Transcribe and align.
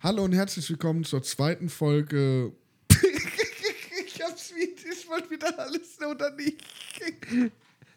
Hallo 0.00 0.22
und 0.22 0.32
herzlich 0.32 0.68
willkommen 0.70 1.02
zur 1.02 1.22
zweiten 1.24 1.68
Folge. 1.68 2.52
ich 4.06 4.22
hab's 4.22 4.54
wieder, 4.54 4.92
ich 4.92 5.08
wollte 5.08 5.30
wieder 5.30 5.58
alles 5.58 5.98
oder 6.00 6.30
nicht. 6.36 6.62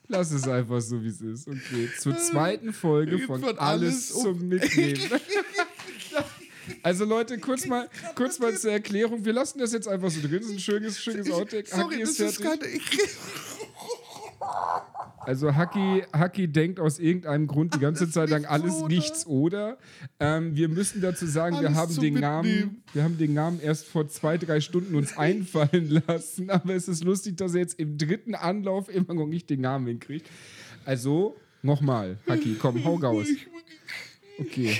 Lass 0.08 0.32
es 0.32 0.48
einfach 0.48 0.82
so, 0.82 1.04
wie 1.04 1.10
es 1.10 1.22
ist. 1.22 1.48
Okay, 1.48 1.90
zur 2.00 2.18
zweiten 2.18 2.74
Folge 2.74 3.20
von 3.20 3.42
wird 3.44 3.60
Alles 3.60 4.12
alles 4.12 4.12
um- 4.12 4.40
zum 4.40 4.48
Mitnehmen. 4.48 5.00
Also 6.84 7.06
Leute, 7.06 7.38
kurz 7.40 7.66
mal, 7.66 7.90
kurz 8.16 8.40
mal 8.40 8.56
zur 8.58 8.72
Erklärung. 8.72 9.26
Wir 9.26 9.34
lassen 9.34 9.60
das 9.60 9.74
jetzt 9.74 9.88
einfach 9.88 10.10
so 10.10 10.22
drin. 10.22 10.38
Das 10.38 10.46
ist 10.46 10.52
ein 10.52 10.60
schönes, 10.60 11.00
schönes 11.00 11.30
Outtake. 11.30 11.68
Sorry, 11.68 11.96
Haki 11.96 12.00
das 12.00 12.10
ist 12.12 12.20
ist 12.20 12.42
keine. 12.42 12.60
Also 15.26 15.56
Haki, 15.56 16.04
Haki 16.14 16.48
denkt 16.48 16.80
aus 16.80 16.98
irgendeinem 16.98 17.46
Grund 17.46 17.76
die 17.76 17.80
ganze 17.80 18.10
Zeit 18.10 18.30
lang 18.30 18.46
alles 18.46 18.76
oder? 18.76 18.88
nichts 18.88 19.28
oder. 19.28 19.78
Ähm, 20.20 20.56
wir 20.56 20.68
müssen 20.68 21.02
dazu 21.02 21.28
sagen, 21.28 21.62
wir 21.62 21.76
haben 21.76 21.96
den 21.96 22.16
Namen, 22.16 22.84
wir 22.94 23.04
haben 23.04 23.18
den 23.18 23.34
Namen 23.34 23.60
erst 23.60 23.86
vor 23.86 24.08
zwei, 24.08 24.38
drei 24.38 24.62
Stunden 24.62 24.96
uns 24.96 25.18
einfallen 25.18 26.02
lassen. 26.08 26.50
Aber 26.50 26.74
es 26.74 26.88
ist 26.88 27.04
lustig, 27.04 27.38
dass 27.38 27.54
er 27.54 27.62
jetzt 27.62 27.80
im 27.80 27.98
dritten 27.98 28.34
Anlauf 28.34 28.90
immer 28.90 29.14
noch 29.14 29.28
nicht 29.28 29.50
den 29.50 29.62
Namen 29.62 29.86
hinkriegt. 29.88 30.28
Also, 30.86 31.36
nochmal, 31.62 32.18
Haki, 32.28 32.56
komm, 32.60 32.84
hau 32.84 32.96
raus. 32.96 33.28
Okay. 34.40 34.76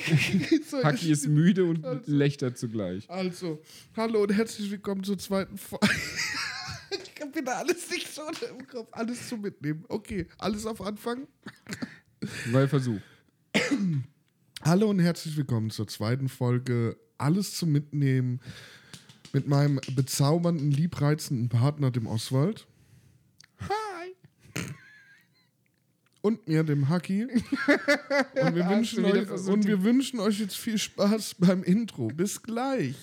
Haki 0.84 1.12
ist 1.12 1.28
müde 1.28 1.66
und 1.66 1.86
lächtert 2.08 2.58
zugleich. 2.58 3.08
Also, 3.08 3.62
hallo 3.96 4.24
und 4.24 4.34
herzlich 4.34 4.72
willkommen 4.72 5.04
zur 5.04 5.20
zweiten 5.20 5.58
Folge. 5.58 5.88
wieder 7.36 7.58
alles 7.58 7.90
nicht 7.90 8.14
so 8.14 8.22
im 8.50 8.68
Kopf. 8.68 8.90
Alles 8.92 9.28
zu 9.28 9.38
mitnehmen. 9.38 9.86
Okay, 9.88 10.28
alles 10.38 10.66
auf 10.66 10.82
Anfang. 10.82 11.28
Neuer 12.48 12.68
Versuch. 12.68 13.00
Hallo 14.64 14.90
und 14.90 15.00
herzlich 15.00 15.36
willkommen 15.38 15.70
zur 15.70 15.88
zweiten 15.88 16.30
Folge 16.30 16.98
Alles 17.18 17.56
zum 17.56 17.72
Mitnehmen 17.72 18.40
mit 19.34 19.48
meinem 19.48 19.80
bezaubernden, 19.96 20.72
liebreizenden 20.72 21.50
Partner, 21.50 21.90
dem 21.90 22.06
Oswald. 22.06 22.68
Hi. 23.60 24.16
Und 26.22 26.48
mir, 26.48 26.64
dem 26.64 26.90
Haki. 26.90 27.24
Und 28.42 28.56
wir, 28.56 28.70
wünschen 28.70 29.06
euch, 29.06 29.28
und 29.48 29.66
wir 29.66 29.84
wünschen 29.84 30.20
euch 30.20 30.40
jetzt 30.40 30.58
viel 30.58 30.78
Spaß 30.78 31.36
beim 31.40 31.64
Intro. 31.64 32.10
Bis 32.10 32.44
gleich. 32.44 32.96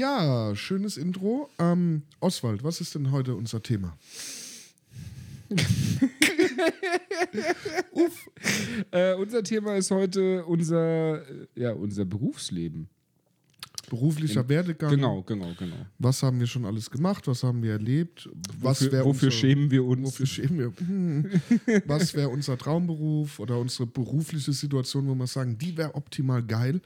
Ja, 0.00 0.56
schönes 0.56 0.96
Intro. 0.96 1.50
Ähm, 1.58 2.04
Oswald, 2.20 2.64
was 2.64 2.80
ist 2.80 2.94
denn 2.94 3.10
heute 3.10 3.34
unser 3.34 3.62
Thema? 3.62 3.98
Äh, 8.92 9.14
unser 9.14 9.42
Thema 9.42 9.76
ist 9.76 9.90
heute 9.90 10.44
unser, 10.46 11.18
äh, 11.28 11.46
ja, 11.54 11.72
unser 11.72 12.04
Berufsleben. 12.06 12.88
Beruflicher 13.90 14.48
Werdegang. 14.48 14.90
Genau, 14.90 15.22
genau, 15.22 15.52
genau. 15.58 15.76
Was 15.98 16.22
haben 16.22 16.40
wir 16.40 16.46
schon 16.46 16.64
alles 16.64 16.90
gemacht? 16.90 17.26
Was 17.28 17.42
haben 17.42 17.62
wir 17.62 17.72
erlebt? 17.72 18.28
Was 18.60 18.82
wofür 18.84 19.04
wofür 19.04 19.28
unser- 19.28 19.30
schämen 19.32 19.70
wir 19.70 19.84
uns? 19.84 20.06
Wofür 20.06 20.26
schämen 20.26 20.58
wir? 20.58 20.72
Hm. 20.78 21.30
Was 21.86 22.14
wäre 22.14 22.28
unser 22.30 22.56
Traumberuf 22.56 23.38
oder 23.38 23.58
unsere 23.58 23.86
berufliche 23.86 24.52
Situation, 24.52 25.06
wo 25.08 25.14
wir 25.14 25.26
sagen, 25.26 25.58
die 25.58 25.76
wäre 25.76 25.94
optimal 25.94 26.42
geil? 26.42 26.80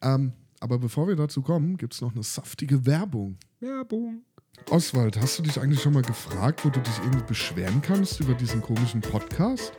Ähm, 0.00 0.32
aber 0.60 0.78
bevor 0.78 1.08
wir 1.08 1.16
dazu 1.16 1.42
kommen, 1.42 1.76
gibt 1.76 1.94
es 1.94 2.00
noch 2.00 2.12
eine 2.12 2.22
saftige 2.22 2.86
Werbung. 2.86 3.38
Werbung. 3.60 4.22
Oswald, 4.70 5.20
hast 5.20 5.38
du 5.38 5.42
dich 5.42 5.60
eigentlich 5.60 5.82
schon 5.82 5.92
mal 5.92 6.02
gefragt, 6.02 6.64
wo 6.64 6.70
du 6.70 6.80
dich 6.80 6.98
irgendwie 6.98 7.26
beschweren 7.26 7.82
kannst 7.82 8.20
über 8.20 8.34
diesen 8.34 8.62
komischen 8.62 9.00
Podcast? 9.00 9.72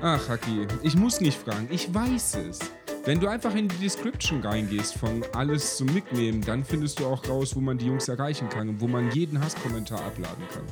Ach, 0.00 0.28
Haki, 0.28 0.66
ich 0.82 0.96
muss 0.96 1.20
nicht 1.20 1.38
fragen, 1.38 1.68
ich 1.70 1.92
weiß 1.94 2.34
es. 2.36 2.58
Wenn 3.04 3.20
du 3.20 3.28
einfach 3.28 3.54
in 3.54 3.68
die 3.68 3.76
Description 3.76 4.40
reingehst 4.42 4.94
von 4.94 5.24
alles 5.32 5.76
zum 5.76 5.92
Mitnehmen, 5.92 6.40
dann 6.40 6.64
findest 6.64 7.00
du 7.00 7.06
auch 7.06 7.28
raus, 7.28 7.56
wo 7.56 7.60
man 7.60 7.78
die 7.78 7.86
Jungs 7.86 8.08
erreichen 8.08 8.48
kann 8.48 8.68
und 8.68 8.80
wo 8.80 8.86
man 8.86 9.10
jeden 9.10 9.40
Hasskommentar 9.40 10.04
abladen 10.04 10.44
kann. 10.52 10.64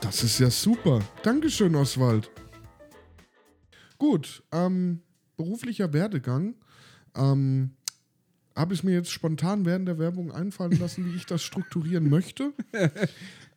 Das 0.00 0.22
ist 0.22 0.38
ja 0.38 0.50
super. 0.50 1.00
Dankeschön, 1.22 1.74
Oswald. 1.74 2.30
Gut, 3.98 4.42
ähm, 4.52 5.02
beruflicher 5.36 5.92
Werdegang. 5.92 6.54
Ähm, 7.14 7.76
habe 8.56 8.74
ich 8.74 8.82
mir 8.84 8.92
jetzt 8.92 9.10
spontan 9.10 9.64
während 9.64 9.88
der 9.88 9.98
Werbung 9.98 10.32
einfallen 10.32 10.78
lassen, 10.78 11.06
wie 11.06 11.16
ich 11.16 11.26
das 11.26 11.42
strukturieren 11.42 12.08
möchte. 12.08 12.52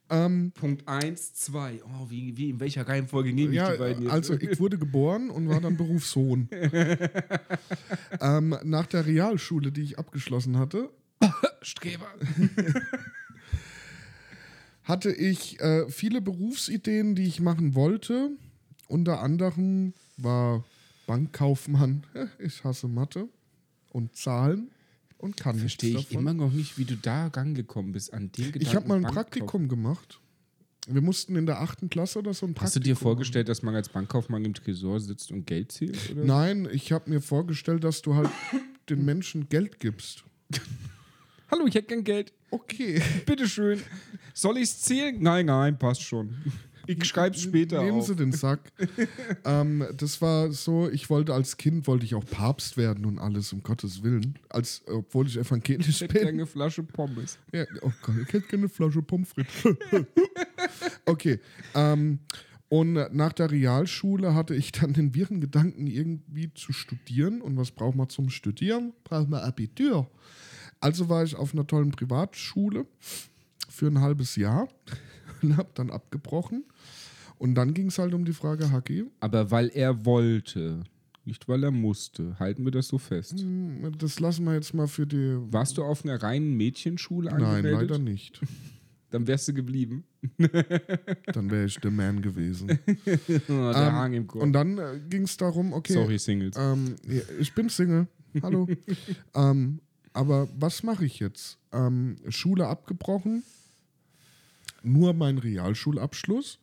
Punkt 0.08 0.88
1, 0.88 1.34
2. 1.34 1.82
Oh, 1.86 2.10
wie, 2.10 2.38
wie, 2.38 2.52
in 2.52 2.60
welcher 2.60 2.88
Reihenfolge 2.88 3.34
nehme 3.34 3.50
ich 3.50 3.58
Ja, 3.58 3.72
die 3.72 3.80
beiden 3.80 4.04
jetzt? 4.04 4.12
also 4.12 4.36
ich 4.36 4.60
wurde 4.60 4.78
geboren 4.78 5.32
und 5.32 5.50
war 5.50 5.60
dann 5.60 5.76
Berufssohn. 5.76 6.50
ähm, 8.22 8.56
nach 8.64 8.86
der 8.86 9.08
Realschule, 9.08 9.72
die 9.72 9.82
ich 9.82 9.98
abgeschlossen 9.98 10.60
hatte, 10.60 10.92
Streber. 11.64 12.06
hatte 14.84 15.12
ich 15.12 15.60
äh, 15.62 15.90
viele 15.90 16.22
Berufsideen, 16.22 17.16
die 17.16 17.26
ich 17.26 17.40
machen 17.40 17.74
wollte. 17.74 18.30
Unter 18.88 19.20
anderem 19.22 19.94
war 20.18 20.64
Bankkaufmann. 21.08 22.04
Ich 22.38 22.64
hasse 22.64 22.88
Mathe 22.88 23.30
und 23.90 24.16
Zahlen 24.16 24.70
und 25.24 25.38
kann 25.38 25.58
Verstehe 25.58 25.98
ich 25.98 26.08
davon. 26.08 26.20
immer 26.20 26.34
noch 26.34 26.52
nicht, 26.52 26.78
wie 26.78 26.86
du 26.86 26.96
da 26.98 27.28
rangekommen 27.28 27.94
bist 27.94 28.14
an 28.14 28.32
den 28.34 28.46
Gedanken. 28.52 28.62
Ich 28.62 28.76
habe 28.76 28.88
mal 28.88 28.96
ein 28.98 29.04
Bankkauf- 29.04 29.14
Praktikum 29.14 29.68
gemacht. 29.70 30.20
Wir 30.88 31.02
mussten 31.02 31.38
in 31.38 31.46
der 31.46 31.62
achten 31.62 31.90
Klasse 31.90 32.20
oder 32.20 32.34
so 32.34 32.46
ein 32.46 32.54
Praktikum. 32.54 32.66
Hast 32.66 32.76
du 32.76 32.80
dir 32.82 32.96
vorgestellt, 32.98 33.48
dass 33.48 33.64
man 33.64 33.74
als 33.74 33.88
Bankkaufmann 33.88 34.44
im 34.44 34.54
Tresor 34.54 35.00
sitzt 35.00 35.32
und 35.32 35.48
Geld 35.48 35.72
zählt? 35.72 35.98
Oder? 36.12 36.26
Nein, 36.26 36.68
ich 36.74 36.92
habe 36.92 37.10
mir 37.10 37.22
vorgestellt, 37.22 37.86
dass 37.86 38.02
du 38.02 38.16
halt 38.16 38.30
den 38.90 39.06
Menschen 39.06 39.48
Geld 39.48 39.80
gibst. 39.80 40.26
Hallo, 41.50 41.66
ich 41.68 41.76
hätte 41.76 41.88
gern 41.88 42.04
Geld. 42.04 42.34
Okay. 42.52 43.02
Bitteschön. 43.26 43.80
Soll 44.34 44.58
ich 44.58 44.64
es 44.64 44.82
zählen? 44.82 45.16
Nein, 45.22 45.46
nein, 45.46 45.80
passt 45.80 46.02
schon. 46.02 46.36
Ich 46.86 47.04
schreibe 47.06 47.38
später 47.38 47.82
Nehmen 47.82 48.00
auf. 48.00 48.08
Sie 48.08 48.16
den 48.16 48.32
Sack. 48.32 48.72
ähm, 49.46 49.86
das 49.96 50.22
war 50.22 50.52
so, 50.52 50.90
ich 50.90 51.10
wollte 51.10 51.34
als 51.34 51.58
Kind, 51.58 51.88
wollte 51.88 52.06
ich 52.06 52.16
auch 52.16 52.26
Papst 52.26 52.76
werden 52.78 53.06
und 53.06 53.20
alles, 53.20 53.54
um 53.54 53.64
Gottes 53.64 54.04
Willen. 54.04 54.38
Als, 54.50 54.84
obwohl 54.88 55.28
ich 55.28 55.38
evangelisch 55.38 55.88
Ich 55.88 56.02
hätte 56.02 56.14
bin. 56.14 56.22
gerne 56.24 56.38
eine 56.40 56.46
Flasche 56.46 56.84
Pommes. 56.84 57.38
Ja, 57.54 57.66
oh 57.82 57.92
Gott, 58.02 58.16
ich 58.22 58.34
hätte 58.34 58.48
gerne 58.48 58.64
eine 58.64 58.70
Flasche 58.70 59.02
Pommes 59.02 59.30
frites. 59.30 59.76
okay. 61.06 61.40
Ähm, 61.74 62.20
und 62.70 62.94
nach 62.94 63.34
der 63.34 63.52
Realschule 63.52 64.34
hatte 64.34 64.56
ich 64.56 64.72
dann 64.72 64.94
den 64.94 65.14
wirren 65.14 65.40
Gedanken, 65.40 65.86
irgendwie 65.86 66.52
zu 66.56 66.74
studieren. 66.74 67.42
Und 67.42 67.56
was 67.56 67.72
braucht 67.72 67.96
man 67.96 68.10
zum 68.10 68.30
Studieren? 68.30 68.94
Braucht 69.04 69.30
man 69.30 69.42
Abitur. 69.42 70.10
Also 70.80 71.08
war 71.08 71.24
ich 71.24 71.36
auf 71.36 71.54
einer 71.54 71.68
tollen 71.68 71.92
Privatschule 71.92 72.88
für 73.70 73.88
ein 73.88 74.02
halbes 74.02 74.36
Jahr 74.36 74.68
und 75.44 75.58
habe 75.58 75.70
dann 75.76 75.90
abgebrochen. 75.92 76.64
Und 77.38 77.56
dann 77.56 77.74
ging 77.74 77.88
es 77.88 77.98
halt 78.00 78.14
um 78.14 78.26
die 78.26 78.34
Frage, 78.34 78.72
Haki, 78.72 79.06
Aber 79.20 79.52
weil 79.52 79.70
er 79.74 80.06
wollte, 80.06 80.84
nicht 81.26 81.48
weil 81.48 81.64
er 81.64 81.72
musste. 81.72 82.38
Halten 82.40 82.64
wir 82.64 82.72
das 82.72 82.88
so 82.88 82.98
fest. 82.98 83.40
hm, 83.40 83.92
das 83.98 84.20
lassen 84.20 84.46
wir 84.46 84.54
jetzt 84.54 84.74
mal 84.74 84.88
für 84.88 85.06
die... 85.08 85.38
Warst 85.52 85.78
du 85.78 85.84
auf 85.84 86.06
einer 86.06 86.22
reinen 86.22 86.56
Mädchenschule 86.56 87.32
Nein, 87.32 87.44
angemeldet? 87.44 87.90
leider 87.90 88.00
nicht. 88.00 88.40
Dann 89.10 89.28
wärst 89.28 89.48
du 89.48 89.54
geblieben. 89.54 90.06
Dann 91.34 91.52
wäre 91.52 91.66
ich 91.66 91.78
der 91.78 91.92
Man 91.92 92.22
gewesen. 92.22 92.80
Oh, 92.88 92.96
der 93.48 93.76
Ähm, 93.76 93.94
Hang 93.94 94.14
im 94.14 94.26
Kopf. 94.28 94.42
Und 94.42 94.54
dann 94.54 94.78
äh, 94.80 95.00
ging 95.08 95.24
es 95.24 95.38
darum, 95.38 95.72
okay, 95.74 95.94
Sorry, 95.94 96.18
Singles. 96.18 96.56
Ähm, 96.58 96.96
ja, 97.08 97.22
ich 97.40 97.54
bin 97.54 97.70
Single. 97.70 98.08
Hallo. 98.42 98.68
ähm, 99.36 99.82
aber 100.14 100.48
was 100.58 100.82
mache 100.82 101.06
ich 101.06 101.20
jetzt? 101.20 101.60
Ähm, 101.72 102.16
Schule 102.30 102.66
abgebrochen. 102.68 103.44
Nur 104.84 105.14
mein 105.14 105.38
Realschulabschluss. 105.38 106.60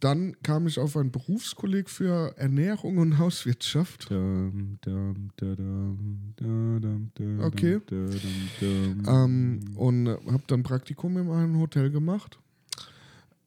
Dann 0.00 0.36
kam 0.42 0.66
ich 0.66 0.78
auf 0.78 0.96
einen 0.96 1.10
Berufskolleg 1.10 1.88
für 1.88 2.36
Ernährung 2.36 2.98
und 2.98 3.18
Hauswirtschaft. 3.18 4.10
Okay. 7.40 7.80
Ähm, 9.06 9.60
und 9.76 10.08
habe 10.08 10.42
dann 10.46 10.62
Praktikum 10.62 11.16
in 11.16 11.30
einem 11.30 11.58
Hotel 11.58 11.90
gemacht. 11.90 12.38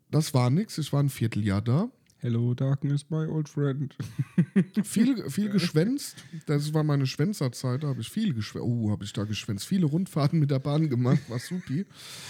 Das 0.10 0.34
war 0.34 0.50
nichts. 0.50 0.78
Ich 0.78 0.92
war 0.94 1.04
ein 1.04 1.10
Vierteljahr 1.10 1.62
da. 1.62 1.90
Hello, 2.20 2.56
Darkness, 2.56 3.10
my 3.10 3.28
old 3.28 3.48
friend. 3.48 3.96
Viel, 4.84 5.30
viel 5.30 5.50
geschwänzt. 5.50 6.16
Das 6.48 6.74
war 6.74 6.84
meine 6.84 7.06
Schwänzerzeit. 7.06 7.84
Da 7.84 7.90
habe 7.90 8.02
ich 8.02 8.10
viel 8.10 8.34
geschwänzt. 8.34 8.68
Oh, 8.68 8.90
habe 8.90 9.04
ich 9.04 9.14
da 9.14 9.24
geschwänzt. 9.24 9.68
Viele 9.68 9.86
Rundfahrten 9.86 10.40
mit 10.40 10.50
der 10.50 10.58
Bahn 10.60 10.90
gemacht. 10.90 11.20
War 11.30 11.38
supi. 11.38 11.86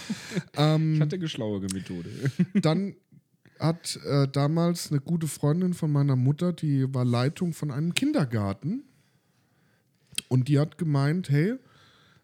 ähm, 0.56 0.94
Ich 0.94 1.00
hatte 1.00 1.18
geschlauere 1.18 1.66
Methode. 1.72 2.10
dann 2.54 2.96
hat 3.58 3.98
äh, 4.04 4.28
damals 4.28 4.90
eine 4.90 5.00
gute 5.00 5.26
Freundin 5.26 5.72
von 5.72 5.90
meiner 5.90 6.16
Mutter, 6.16 6.52
die 6.52 6.92
war 6.94 7.04
Leitung 7.04 7.54
von 7.54 7.70
einem 7.70 7.94
Kindergarten. 7.94 8.84
Und 10.28 10.48
die 10.48 10.58
hat 10.58 10.76
gemeint, 10.78 11.30
hey, 11.30 11.54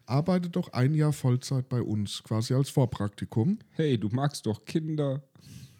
arbeite 0.05 0.49
doch 0.49 0.71
ein 0.73 0.93
Jahr 0.93 1.13
Vollzeit 1.13 1.67
bei 1.67 1.81
uns, 1.81 2.21
quasi 2.23 2.53
als 2.53 2.69
Vorpraktikum. 2.69 3.57
Hey, 3.71 3.97
du 3.97 4.09
magst 4.09 4.45
doch 4.45 4.65
Kinder. 4.65 5.23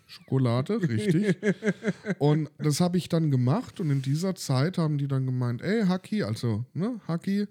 Schokolade, 0.06 0.82
richtig. 0.82 1.38
und 2.20 2.50
das 2.58 2.80
habe 2.80 2.98
ich 2.98 3.10
dann 3.10 3.32
gemacht 3.32 3.80
und 3.80 3.90
in 3.90 4.02
dieser 4.02 4.36
Zeit 4.36 4.78
haben 4.78 4.98
die 4.98 5.08
dann 5.08 5.26
gemeint, 5.26 5.62
ey 5.62 5.86
Haki, 5.86 6.24
also 6.24 6.66
ne, 6.74 7.00
Haki, 7.08 7.48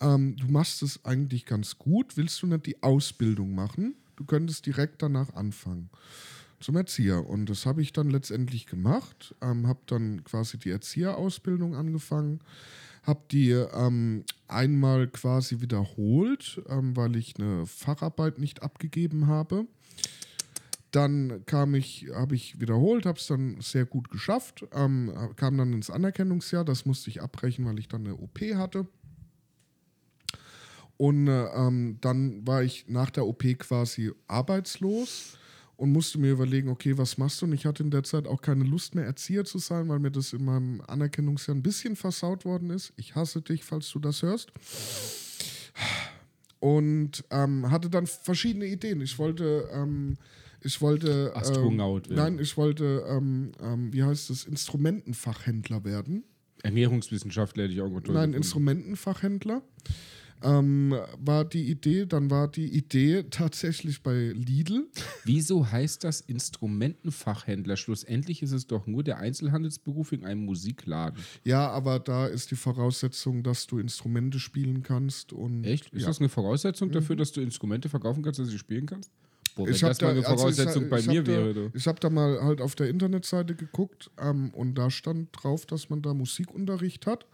ähm, 0.00 0.36
du 0.36 0.46
machst 0.48 0.82
es 0.82 1.04
eigentlich 1.04 1.44
ganz 1.44 1.78
gut, 1.78 2.16
willst 2.16 2.40
du 2.42 2.46
nicht 2.46 2.66
die 2.66 2.82
Ausbildung 2.82 3.54
machen? 3.54 3.94
Du 4.16 4.24
könntest 4.24 4.66
direkt 4.66 5.02
danach 5.02 5.34
anfangen 5.34 5.90
zum 6.60 6.76
Erzieher. 6.76 7.26
Und 7.26 7.46
das 7.46 7.66
habe 7.66 7.82
ich 7.82 7.92
dann 7.92 8.10
letztendlich 8.10 8.66
gemacht, 8.66 9.34
ähm, 9.40 9.66
habe 9.66 9.80
dann 9.86 10.24
quasi 10.24 10.58
die 10.58 10.70
Erzieherausbildung 10.70 11.74
angefangen, 11.74 12.40
habe 13.04 13.20
die 13.30 13.50
ähm, 13.50 14.24
einmal 14.48 15.08
quasi 15.08 15.60
wiederholt, 15.60 16.62
ähm, 16.68 16.96
weil 16.96 17.16
ich 17.16 17.34
eine 17.38 17.66
Facharbeit 17.66 18.38
nicht 18.38 18.62
abgegeben 18.62 19.26
habe. 19.26 19.66
Dann 20.90 21.44
kam 21.44 21.74
ich, 21.74 22.06
habe 22.14 22.34
ich 22.34 22.60
wiederholt, 22.60 23.04
habe 23.04 23.18
es 23.18 23.26
dann 23.26 23.60
sehr 23.60 23.84
gut 23.84 24.10
geschafft, 24.10 24.64
ähm, 24.72 25.12
kam 25.36 25.58
dann 25.58 25.72
ins 25.72 25.90
Anerkennungsjahr, 25.90 26.64
das 26.64 26.86
musste 26.86 27.10
ich 27.10 27.20
abbrechen, 27.20 27.66
weil 27.66 27.78
ich 27.78 27.88
dann 27.88 28.06
eine 28.06 28.16
OP 28.16 28.40
hatte. 28.54 28.86
Und 30.96 31.28
äh, 31.28 31.44
ähm, 31.54 31.98
dann 32.00 32.46
war 32.46 32.62
ich 32.62 32.86
nach 32.88 33.10
der 33.10 33.26
OP 33.26 33.44
quasi 33.58 34.12
arbeitslos 34.26 35.38
und 35.76 35.92
musste 35.92 36.18
mir 36.18 36.32
überlegen, 36.32 36.70
okay, 36.70 36.98
was 36.98 37.18
machst 37.18 37.40
du? 37.40 37.46
Und 37.46 37.52
ich 37.52 37.66
hatte 37.66 37.82
in 37.82 37.90
der 37.90 38.02
Zeit 38.02 38.26
auch 38.26 38.40
keine 38.40 38.64
Lust 38.64 38.94
mehr, 38.94 39.04
Erzieher 39.04 39.44
zu 39.44 39.58
sein, 39.58 39.88
weil 39.88 40.00
mir 40.00 40.10
das 40.10 40.32
in 40.32 40.44
meinem 40.44 40.80
Anerkennungsjahr 40.86 41.54
ein 41.54 41.62
bisschen 41.62 41.94
versaut 41.94 42.44
worden 42.44 42.70
ist. 42.70 42.92
Ich 42.96 43.14
hasse 43.14 43.42
dich, 43.42 43.62
falls 43.62 43.90
du 43.90 44.00
das 44.00 44.22
hörst 44.22 44.52
und 46.60 47.24
ähm, 47.30 47.70
hatte 47.70 47.90
dann 47.90 48.06
verschiedene 48.06 48.66
Ideen. 48.66 49.00
Ich 49.00 49.18
wollte, 49.18 49.68
ähm, 49.72 50.16
ich 50.62 50.80
wollte, 50.80 51.32
Astronaut 51.34 52.08
ähm, 52.08 52.16
nein, 52.16 52.38
ich 52.38 52.56
wollte, 52.56 53.04
ähm, 53.08 53.52
ähm, 53.60 53.92
wie 53.92 54.02
heißt 54.02 54.30
es, 54.30 54.44
Instrumentenfachhändler 54.44 55.84
werden. 55.84 56.24
Ernährungswissenschaftler 56.62 57.64
hätte 57.64 57.74
ich 57.74 57.80
auch 57.80 58.00
toll 58.00 58.14
Nein, 58.14 58.34
Instrumentenfachhändler. 58.34 59.62
Ähm, 60.42 60.94
war 61.18 61.44
die 61.44 61.68
Idee, 61.68 62.06
dann 62.06 62.30
war 62.30 62.48
die 62.48 62.68
Idee 62.68 63.24
tatsächlich 63.24 64.02
bei 64.02 64.32
Lidl. 64.34 64.86
Wieso 65.24 65.70
heißt 65.70 66.04
das 66.04 66.20
Instrumentenfachhändler? 66.20 67.76
Schlussendlich 67.76 68.42
ist 68.42 68.52
es 68.52 68.66
doch 68.66 68.86
nur 68.86 69.02
der 69.02 69.18
Einzelhandelsberuf 69.18 70.12
in 70.12 70.24
einem 70.24 70.44
Musikladen. 70.44 71.18
Ja, 71.42 71.68
aber 71.70 71.98
da 71.98 72.26
ist 72.26 72.52
die 72.52 72.56
Voraussetzung, 72.56 73.42
dass 73.42 73.66
du 73.66 73.78
Instrumente 73.78 74.38
spielen 74.38 74.82
kannst. 74.82 75.32
Und, 75.32 75.64
Echt? 75.64 75.88
Ist 75.92 76.02
ja. 76.02 76.08
das 76.08 76.20
eine 76.20 76.28
Voraussetzung 76.28 76.92
dafür, 76.92 77.16
mhm. 77.16 77.18
dass 77.18 77.32
du 77.32 77.40
Instrumente 77.40 77.88
verkaufen 77.88 78.22
kannst, 78.22 78.38
dass 78.38 78.46
du 78.46 78.52
sie 78.52 78.58
spielen 78.58 78.86
kannst? 78.86 79.10
Wenn 79.66 79.74
ich 79.74 79.80
das 79.80 80.00
mal 80.00 80.10
eine 80.10 80.22
Voraussetzung 80.22 80.84
also 80.84 80.96
ich, 80.96 81.06
bei 81.06 81.12
mir 81.12 81.22
da, 81.22 81.32
wäre. 81.32 81.54
Du. 81.54 81.70
Ich 81.74 81.86
habe 81.86 82.00
da 82.00 82.10
mal 82.10 82.40
halt 82.42 82.60
auf 82.60 82.74
der 82.74 82.88
Internetseite 82.88 83.54
geguckt 83.54 84.10
ähm, 84.20 84.50
und 84.50 84.74
da 84.74 84.90
stand 84.90 85.28
drauf, 85.32 85.66
dass 85.66 85.90
man 85.90 86.02
da 86.02 86.14
Musikunterricht 86.14 87.06
hat. 87.06 87.26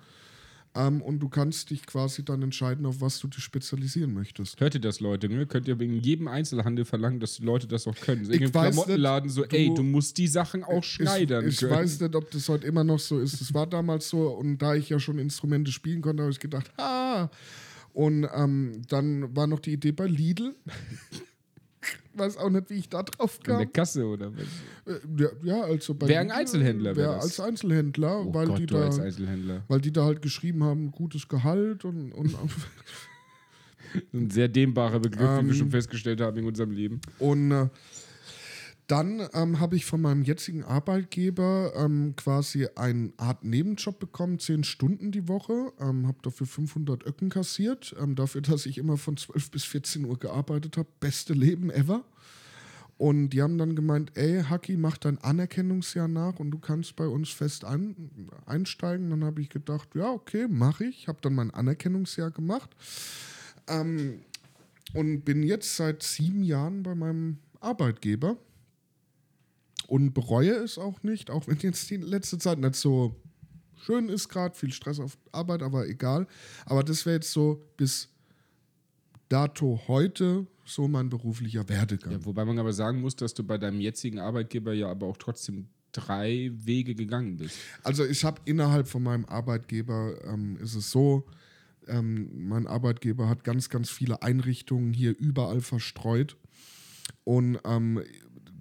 Ähm, 0.77 1.03
und 1.03 1.21
du 1.21 1.29
kannst 1.29 1.71
dich 1.71 1.87
quasi 1.87 2.25
dann 2.25 2.43
entscheiden, 2.43 2.85
auf 2.85 3.01
was 3.01 3.21
du 3.21 3.29
dich 3.29 3.45
spezialisieren 3.45 4.13
möchtest. 4.13 4.61
Hört 4.61 4.75
ihr 4.75 4.81
das, 4.81 4.99
Leute? 4.99 5.29
Ne? 5.29 5.47
Könnt 5.47 5.69
ihr 5.69 5.79
wegen 5.79 6.01
jedem 6.01 6.27
Einzelhandel 6.27 6.85
verlangen, 6.85 7.21
dass 7.21 7.37
die 7.37 7.45
Leute 7.45 7.69
das 7.69 7.87
auch 7.87 7.95
können? 7.95 8.25
In 8.25 8.41
einem 8.41 8.51
Klamottenladen 8.51 9.31
so, 9.31 9.43
du, 9.43 9.57
ey, 9.57 9.73
du 9.73 9.85
musst 9.85 10.19
die 10.19 10.27
Sachen 10.27 10.65
auch 10.65 10.83
schneidern. 10.83 11.47
Ich, 11.47 11.63
ich 11.63 11.71
weiß 11.71 12.01
nicht, 12.01 12.17
ob 12.17 12.29
das 12.33 12.49
heute 12.49 12.67
immer 12.67 12.83
noch 12.83 12.99
so 12.99 13.21
ist. 13.21 13.41
Es 13.41 13.55
war 13.55 13.69
damals 13.69 14.09
so 14.09 14.31
und 14.31 14.59
da 14.59 14.75
ich 14.75 14.89
ja 14.89 14.99
schon 14.99 15.19
Instrumente 15.21 15.71
spielen 15.71 16.03
konnte, 16.03 16.25
habe 16.25 16.33
ich 16.33 16.41
gedacht, 16.41 16.73
ha. 16.77 17.31
Und 17.93 18.27
ähm, 18.35 18.83
dann 18.89 19.37
war 19.37 19.47
noch 19.47 19.61
die 19.61 19.75
Idee 19.75 19.93
bei 19.93 20.07
Lidl 20.07 20.57
weiß 22.15 22.37
auch 22.37 22.51
nicht, 22.51 22.71
wie 22.71 22.75
ich 22.75 22.89
da 22.89 23.03
drauf 23.03 23.41
kam. 23.43 23.55
In 23.55 23.59
der 23.61 23.67
Kasse 23.69 24.07
oder 24.07 24.33
was? 24.33 24.95
Äh, 24.95 25.29
ja, 25.43 25.63
also 25.63 25.95
bei. 25.95 26.09
Wer 26.09 26.21
ein 26.21 26.31
Einzelhändler 26.31 26.97
wäre. 26.97 27.21
als 27.21 27.41
Einzelhändler, 27.41 28.25
oh 28.27 28.35
weil, 28.35 28.47
Gott, 28.47 28.59
die 28.59 28.67
da, 28.67 28.85
als 28.85 28.99
Einzelhändler. 28.99 29.63
weil 29.69 29.81
die 29.81 29.93
da 29.93 30.05
halt 30.05 30.23
geschrieben 30.23 30.65
haben, 30.65 30.91
gutes 30.93 31.29
Gehalt 31.29 31.85
und. 31.85 32.13
und 32.13 32.35
ein 34.13 34.31
sehr 34.31 34.49
dehnbarer 34.49 35.01
Begriff, 35.01 35.29
ähm, 35.29 35.45
wie 35.45 35.51
wir 35.51 35.55
schon 35.55 35.71
festgestellt 35.71 36.21
haben 36.21 36.37
in 36.37 36.47
unserem 36.47 36.71
Leben. 36.73 37.01
Und 37.19 37.53
äh, 37.53 37.69
dann 38.87 39.27
ähm, 39.33 39.61
habe 39.61 39.77
ich 39.77 39.87
von 39.87 40.03
meinem 40.03 40.25
jetzigen 40.25 40.63
Arbeitgeber 40.63 41.73
ähm, 41.75 42.15
quasi 42.17 42.69
eine 42.77 43.13
Art 43.17 43.43
Nebenjob 43.43 43.99
bekommen, 43.99 44.39
zehn 44.39 44.63
Stunden 44.63 45.11
die 45.11 45.27
Woche, 45.27 45.73
ähm, 45.81 46.07
habe 46.07 46.19
dafür 46.21 46.47
500 46.47 47.07
Öcken 47.07 47.31
kassiert, 47.31 47.95
ähm, 47.99 48.15
dafür, 48.15 48.43
dass 48.43 48.67
ich 48.67 48.77
immer 48.77 48.99
von 48.99 49.17
12 49.17 49.51
bis 49.51 49.65
14 49.65 50.05
Uhr 50.05 50.19
gearbeitet 50.19 50.77
habe. 50.77 50.89
Beste 51.01 51.33
Leben 51.33 51.71
ever. 51.71 52.05
Und 52.97 53.31
die 53.31 53.43
haben 53.43 53.59
dann 53.59 53.75
gemeint, 53.75 54.13
ey, 54.15 54.43
Haki, 54.43 54.77
mach 54.77 54.99
dein 54.99 55.19
Anerkennungsjahr 55.19 56.07
nach 56.07 56.39
und 56.39 56.51
du 56.51 56.59
kannst 56.59 56.95
bei 56.95 57.07
uns 57.09 57.31
fest 57.31 57.65
ein, 57.65 58.31
einsteigen. 58.47 59.11
Dann 59.11 59.25
habe 59.25 59.41
ich 59.41 59.49
gedacht, 59.49 59.89
ja, 59.95 60.11
okay, 60.11 60.47
mache 60.49 60.85
ich. 60.85 61.09
Habe 61.09 61.19
dann 61.23 61.35
mein 61.35 61.51
Anerkennungsjahr 61.51 62.31
gemacht 62.31 62.71
ähm, 63.69 64.21
und 64.93 65.25
bin 65.25 65.43
jetzt 65.43 65.75
seit 65.77 66.03
sieben 66.03 66.45
Jahren 66.45 66.83
bei 66.83 66.95
meinem 66.95 67.39
Arbeitgeber 67.61 68.37
und 69.87 70.13
bereue 70.13 70.53
es 70.53 70.79
auch 70.79 71.03
nicht, 71.03 71.31
auch 71.31 71.47
wenn 71.47 71.59
jetzt 71.59 71.91
die 71.91 71.97
letzte 71.97 72.39
Zeit 72.39 72.59
nicht 72.59 72.75
so 72.75 73.17
schön 73.85 74.09
ist, 74.09 74.29
gerade 74.29 74.55
viel 74.55 74.73
Stress 74.73 75.01
auf 75.01 75.19
Arbeit, 75.33 75.63
aber 75.63 75.87
egal. 75.87 76.27
Aber 76.67 76.83
das 76.83 77.05
wäre 77.07 77.17
jetzt 77.17 77.33
so 77.33 77.63
bis 77.77 78.09
dato 79.29 79.81
heute 79.89 80.47
so 80.65 80.89
mein 80.89 81.11
beruflicher 81.11 81.69
Werdegang. 81.69 82.13
Ja, 82.13 82.25
wobei 82.25 82.45
man 82.45 82.59
aber 82.59 82.73
sagen 82.73 83.01
muss, 83.01 83.17
dass 83.17 83.35
du 83.35 83.45
bei 83.45 83.59
deinem 83.59 83.81
jetzigen 83.81 84.19
Arbeitgeber 84.19 84.73
ja 84.73 84.89
aber 84.89 85.07
auch 85.07 85.19
trotzdem 85.19 85.69
drei 85.93 86.51
Wege 86.55 86.95
gegangen 86.95 87.37
bist. 87.37 87.57
Also 87.83 88.05
ich 88.05 88.25
habe 88.25 88.41
innerhalb 88.45 88.89
von 88.89 89.03
meinem 89.03 89.25
Arbeitgeber, 89.27 90.17
ähm, 90.25 90.57
ist 90.57 90.75
es 90.75 90.91
so, 90.91 91.27
ähm, 91.87 92.49
mein 92.49 92.67
Arbeitgeber 92.67 93.29
hat 93.29 93.45
ganz, 93.45 93.69
ganz 93.69 93.91
viele 93.91 94.23
Einrichtungen 94.23 94.93
hier 94.93 95.17
überall 95.19 95.61
verstreut. 95.61 96.37
Und 97.25 97.59
ähm, 97.65 98.03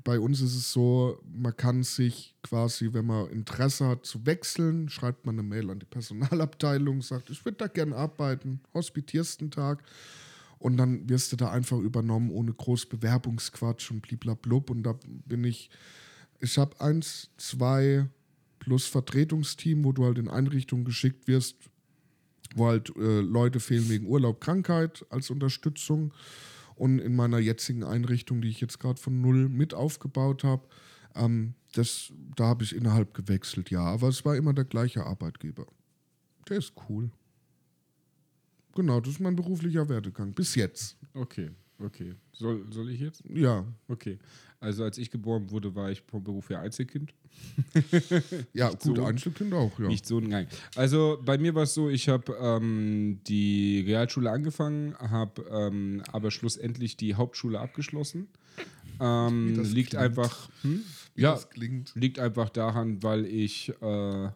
bei 0.04 0.20
uns 0.20 0.42
ist 0.42 0.56
es 0.56 0.72
so, 0.72 1.20
man 1.34 1.56
kann 1.56 1.84
sich 1.84 2.36
quasi, 2.44 2.90
wenn 2.92 3.06
man 3.06 3.30
Interesse 3.30 3.88
hat 3.88 4.06
zu 4.06 4.26
wechseln, 4.26 4.90
schreibt 4.90 5.26
man 5.26 5.36
eine 5.36 5.48
Mail 5.48 5.70
an 5.70 5.80
die 5.80 5.86
Personalabteilung, 5.86 7.02
sagt, 7.02 7.30
ich 7.30 7.44
würde 7.46 7.58
da 7.58 7.68
gerne 7.68 7.96
arbeiten, 7.96 8.60
hospitierst 8.74 9.42
einen 9.42 9.52
Tag 9.52 9.84
und 10.60 10.78
dann 10.78 11.10
wirst 11.10 11.32
du 11.32 11.36
da 11.36 11.52
einfach 11.52 11.78
übernommen 11.78 12.32
ohne 12.32 12.54
groß 12.54 12.86
Bewerbungsquatsch 12.86 13.92
und 13.92 14.02
bliblablub. 14.02 14.70
Und 14.70 14.84
da 14.84 14.98
bin 15.26 15.44
ich, 15.44 15.70
ich 16.40 16.58
habe 16.58 16.80
eins, 16.80 17.30
zwei 17.38 18.08
plus 18.60 18.86
Vertretungsteam, 18.86 19.84
wo 19.84 19.92
du 19.92 20.06
halt 20.06 20.18
in 20.18 20.30
Einrichtungen 20.30 20.86
geschickt 20.86 21.28
wirst, 21.28 21.58
wo 22.56 22.68
halt 22.68 22.96
äh, 22.96 23.20
Leute 23.20 23.60
fehlen 23.60 23.90
wegen 23.90 24.08
Urlaub, 24.08 24.40
Krankheit 24.40 25.06
als 25.10 25.30
Unterstützung 25.30 26.14
und 26.76 27.00
in 27.00 27.16
meiner 27.16 27.40
jetzigen 27.40 27.84
Einrichtung, 27.84 28.42
die 28.42 28.50
ich 28.50 28.62
jetzt 28.62 28.80
gerade 28.80 29.00
von 29.00 29.22
null 29.22 29.50
mit 29.50 29.74
aufgebaut 29.74 30.44
habe, 30.44 30.68
ähm, 31.16 31.54
das, 31.74 32.12
da 32.36 32.46
habe 32.46 32.64
ich 32.64 32.76
innerhalb 32.76 33.14
gewechselt, 33.14 33.70
ja. 33.70 33.82
Aber 33.82 34.08
es 34.08 34.24
war 34.26 34.36
immer 34.36 34.54
der 34.54 34.66
gleiche 34.66 35.06
Arbeitgeber. 35.06 35.66
Der 36.50 36.58
ist 36.58 36.74
cool. 36.90 37.12
Genau, 38.76 39.00
das 39.00 39.14
ist 39.14 39.20
mein 39.20 39.36
beruflicher 39.36 39.88
Werdegang. 39.88 40.34
Bis 40.34 40.56
jetzt. 40.56 40.98
Okay, 41.14 41.52
okay. 41.80 42.16
Soll, 42.32 42.66
soll 42.72 42.90
ich 42.90 43.00
jetzt? 43.00 43.24
Ja. 43.30 43.66
Okay. 43.88 44.18
Also 44.64 44.86
als 44.86 44.98
ich 44.98 45.12
geboren 45.12 45.52
wurde, 45.52 45.76
war 45.76 45.92
ich 45.92 46.02
vom 46.10 46.24
Beruf 46.24 46.50
her 46.50 46.62
Einzelkind. 46.62 47.14
ja, 48.54 48.70
gut, 48.70 48.82
so, 48.82 49.04
Einzelkind 49.04 49.54
auch, 49.54 49.78
ja. 49.78 49.88
Nicht 49.88 50.06
so, 50.06 50.22
nein. 50.22 50.48
Also 50.76 51.20
bei 51.24 51.38
mir 51.38 51.54
war 51.54 51.64
es 51.64 51.74
so, 51.74 51.90
ich 51.90 52.08
habe 52.08 52.34
ähm, 52.40 53.20
die 53.28 53.84
Realschule 53.86 54.32
angefangen, 54.32 54.96
habe 54.98 55.44
ähm, 55.52 56.02
aber 56.14 56.32
schlussendlich 56.32 56.96
die 56.96 57.16
Hauptschule 57.16 57.60
abgeschlossen. 57.60 58.30
Ähm, 59.02 59.62
liegt 59.64 59.90
klingt. 59.90 59.96
einfach, 59.96 60.50
hm? 60.62 60.82
ja, 61.16 61.38
liegt 61.96 62.20
einfach 62.20 62.50
daran, 62.50 63.04
weil 63.04 63.26
ich 63.26 63.74
äh, 63.82 64.30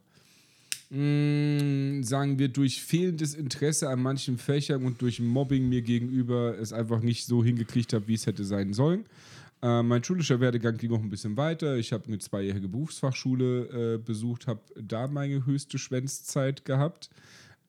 mh, 0.90 2.04
sagen 2.04 2.38
wir, 2.38 2.50
durch 2.50 2.82
fehlendes 2.82 3.34
Interesse 3.34 3.90
an 3.90 4.02
manchen 4.02 4.38
Fächern 4.38 4.84
und 4.84 5.02
durch 5.02 5.22
Mobbing 5.22 5.70
mir 5.70 5.84
gegenüber 5.84 6.58
es 6.60 6.74
einfach 6.74 7.02
nicht 7.02 7.26
so 7.26 7.46
hingekriegt 7.46 7.94
habe, 7.94 8.10
wie 8.10 8.16
es 8.16 8.26
hätte 8.26 8.44
sein 8.44 8.74
sollen. 8.74 9.06
Äh, 9.62 9.82
mein 9.84 10.04
schulischer 10.04 10.40
Werdegang 10.40 10.78
ging 10.78 10.92
noch 10.92 11.02
ein 11.02 11.10
bisschen 11.10 11.36
weiter. 11.38 11.78
Ich 11.78 11.92
habe 11.94 12.06
eine 12.08 12.20
zweijährige 12.20 12.68
Berufsfachschule 12.68 13.96
äh, 13.96 13.98
besucht, 13.98 14.48
habe 14.48 14.62
da 14.76 15.08
meine 15.08 15.46
höchste 15.46 15.78
Schwänzzeit 15.78 16.64
gehabt. 16.66 17.10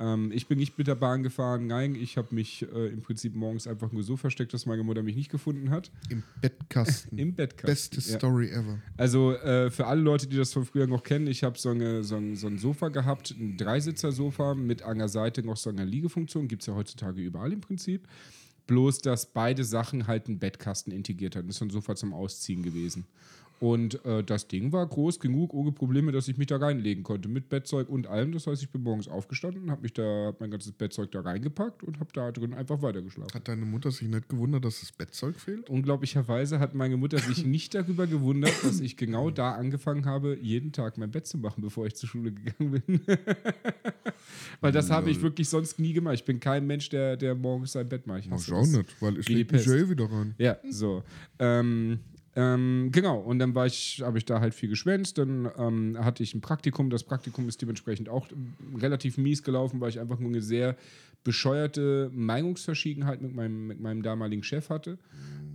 Ähm, 0.00 0.30
ich 0.32 0.46
bin 0.46 0.58
nicht 0.58 0.78
mit 0.78 0.86
der 0.86 0.94
Bahn 0.94 1.22
gefahren, 1.22 1.66
nein, 1.66 1.94
ich 1.94 2.16
habe 2.16 2.34
mich 2.34 2.62
äh, 2.72 2.88
im 2.88 3.02
Prinzip 3.02 3.34
morgens 3.34 3.66
einfach 3.66 3.90
nur 3.90 4.04
so 4.04 4.16
versteckt, 4.16 4.54
dass 4.54 4.64
meine 4.66 4.84
Mutter 4.84 5.02
mich 5.02 5.16
nicht 5.16 5.30
gefunden 5.30 5.70
hat. 5.70 5.90
Im 6.08 6.22
Bettkasten. 6.40 7.18
Im 7.18 7.34
Bettkasten. 7.34 7.96
Beste 7.96 8.12
ja. 8.12 8.18
Story 8.18 8.50
ever. 8.50 8.78
Also 8.96 9.32
äh, 9.34 9.70
für 9.70 9.86
alle 9.86 10.00
Leute, 10.00 10.28
die 10.28 10.36
das 10.36 10.52
von 10.52 10.64
früher 10.64 10.86
noch 10.86 11.02
kennen, 11.02 11.26
ich 11.26 11.42
habe 11.42 11.58
so, 11.58 11.70
eine, 11.70 12.04
so, 12.04 12.16
ein, 12.16 12.36
so 12.36 12.46
ein 12.46 12.58
Sofa 12.58 12.88
gehabt, 12.90 13.32
ein 13.32 13.56
Dreisitzer-Sofa 13.56 14.54
mit 14.54 14.82
an 14.82 14.98
der 14.98 15.08
Seite 15.08 15.42
noch 15.42 15.56
so 15.56 15.70
einer 15.70 15.84
Liegefunktion, 15.84 16.46
gibt 16.46 16.62
es 16.62 16.66
ja 16.66 16.74
heutzutage 16.74 17.20
überall 17.20 17.52
im 17.52 17.60
Prinzip. 17.60 18.06
Bloß, 18.68 18.98
dass 18.98 19.32
beide 19.32 19.64
Sachen 19.64 20.06
halt 20.06 20.28
einen 20.28 20.38
Bettkasten 20.38 20.92
integriert 20.92 21.34
hatten. 21.34 21.48
Das 21.48 21.56
ist 21.56 21.62
ein 21.62 21.70
Sofa 21.70 21.96
zum 21.96 22.12
Ausziehen 22.12 22.62
gewesen. 22.62 23.06
Und 23.60 24.04
äh, 24.04 24.22
das 24.22 24.46
Ding 24.46 24.72
war 24.72 24.86
groß 24.86 25.18
genug, 25.18 25.52
ohne 25.52 25.72
Probleme, 25.72 26.12
dass 26.12 26.28
ich 26.28 26.36
mich 26.36 26.46
da 26.46 26.58
reinlegen 26.58 27.02
konnte, 27.02 27.28
mit 27.28 27.48
Bettzeug 27.48 27.88
und 27.88 28.06
allem. 28.06 28.32
Das 28.32 28.46
heißt, 28.46 28.62
ich 28.62 28.70
bin 28.70 28.82
morgens 28.82 29.08
aufgestanden, 29.08 29.70
habe 29.70 29.82
mich 29.82 29.92
da, 29.92 30.26
hab 30.26 30.40
mein 30.40 30.50
ganzes 30.50 30.72
Bettzeug 30.72 31.10
da 31.10 31.20
reingepackt 31.20 31.82
und 31.82 31.98
habe 31.98 32.10
da 32.12 32.30
drin 32.30 32.54
einfach 32.54 32.82
weitergeschlafen. 32.82 33.34
Hat 33.34 33.48
deine 33.48 33.64
Mutter 33.64 33.90
sich 33.90 34.08
nicht 34.08 34.28
gewundert, 34.28 34.64
dass 34.64 34.80
das 34.80 34.92
Bettzeug 34.92 35.40
fehlt? 35.40 35.68
Unglaublicherweise 35.68 36.60
hat 36.60 36.74
meine 36.74 36.96
Mutter 36.96 37.18
sich 37.18 37.44
nicht 37.44 37.74
darüber 37.74 38.06
gewundert, 38.06 38.52
dass 38.62 38.80
ich 38.80 38.96
genau 38.96 39.30
da 39.30 39.52
angefangen 39.52 40.06
habe, 40.06 40.38
jeden 40.40 40.70
Tag 40.70 40.96
mein 40.96 41.10
Bett 41.10 41.26
zu 41.26 41.38
machen, 41.38 41.62
bevor 41.62 41.86
ich 41.86 41.96
zur 41.96 42.08
Schule 42.08 42.32
gegangen 42.32 42.82
bin. 42.86 43.00
weil 44.60 44.70
das 44.70 44.90
habe 44.90 45.10
ich 45.10 45.20
wirklich 45.20 45.48
sonst 45.48 45.80
nie 45.80 45.92
gemacht. 45.92 46.14
Ich 46.14 46.24
bin 46.24 46.38
kein 46.38 46.66
Mensch, 46.66 46.88
der, 46.90 47.16
der 47.16 47.34
morgens 47.34 47.72
sein 47.72 47.88
Bett 47.88 48.06
macht. 48.06 48.24
Ich 48.24 48.52
auch 48.52 48.66
nicht, 48.66 49.02
weil 49.02 49.18
ich 49.18 49.28
Wie 49.28 49.32
die 49.32 49.38
leg 49.38 49.52
mich 49.52 49.66
ja 49.66 49.74
eh 49.74 49.88
wieder 49.88 50.10
rein. 50.10 50.34
Ja, 50.38 50.58
so. 50.70 51.02
Ähm, 51.38 51.98
ähm, 52.38 52.90
genau, 52.92 53.18
und 53.18 53.40
dann 53.40 53.56
war 53.56 53.66
ich, 53.66 54.00
habe 54.04 54.16
ich 54.16 54.24
da 54.24 54.38
halt 54.38 54.54
viel 54.54 54.68
geschwänzt. 54.68 55.18
Dann 55.18 55.50
ähm, 55.58 55.98
hatte 55.98 56.22
ich 56.22 56.34
ein 56.34 56.40
Praktikum. 56.40 56.88
Das 56.88 57.02
Praktikum 57.02 57.48
ist 57.48 57.60
dementsprechend 57.60 58.08
auch 58.08 58.30
ähm, 58.30 58.54
relativ 58.76 59.18
mies 59.18 59.42
gelaufen, 59.42 59.80
weil 59.80 59.88
ich 59.88 59.98
einfach 59.98 60.20
nur 60.20 60.30
eine 60.30 60.40
sehr 60.40 60.76
bescheuerte 61.24 62.12
Meinungsverschiedenheit 62.14 63.22
mit 63.22 63.34
meinem, 63.34 63.66
mit 63.66 63.80
meinem 63.80 64.04
damaligen 64.04 64.44
Chef 64.44 64.70
hatte. 64.70 64.98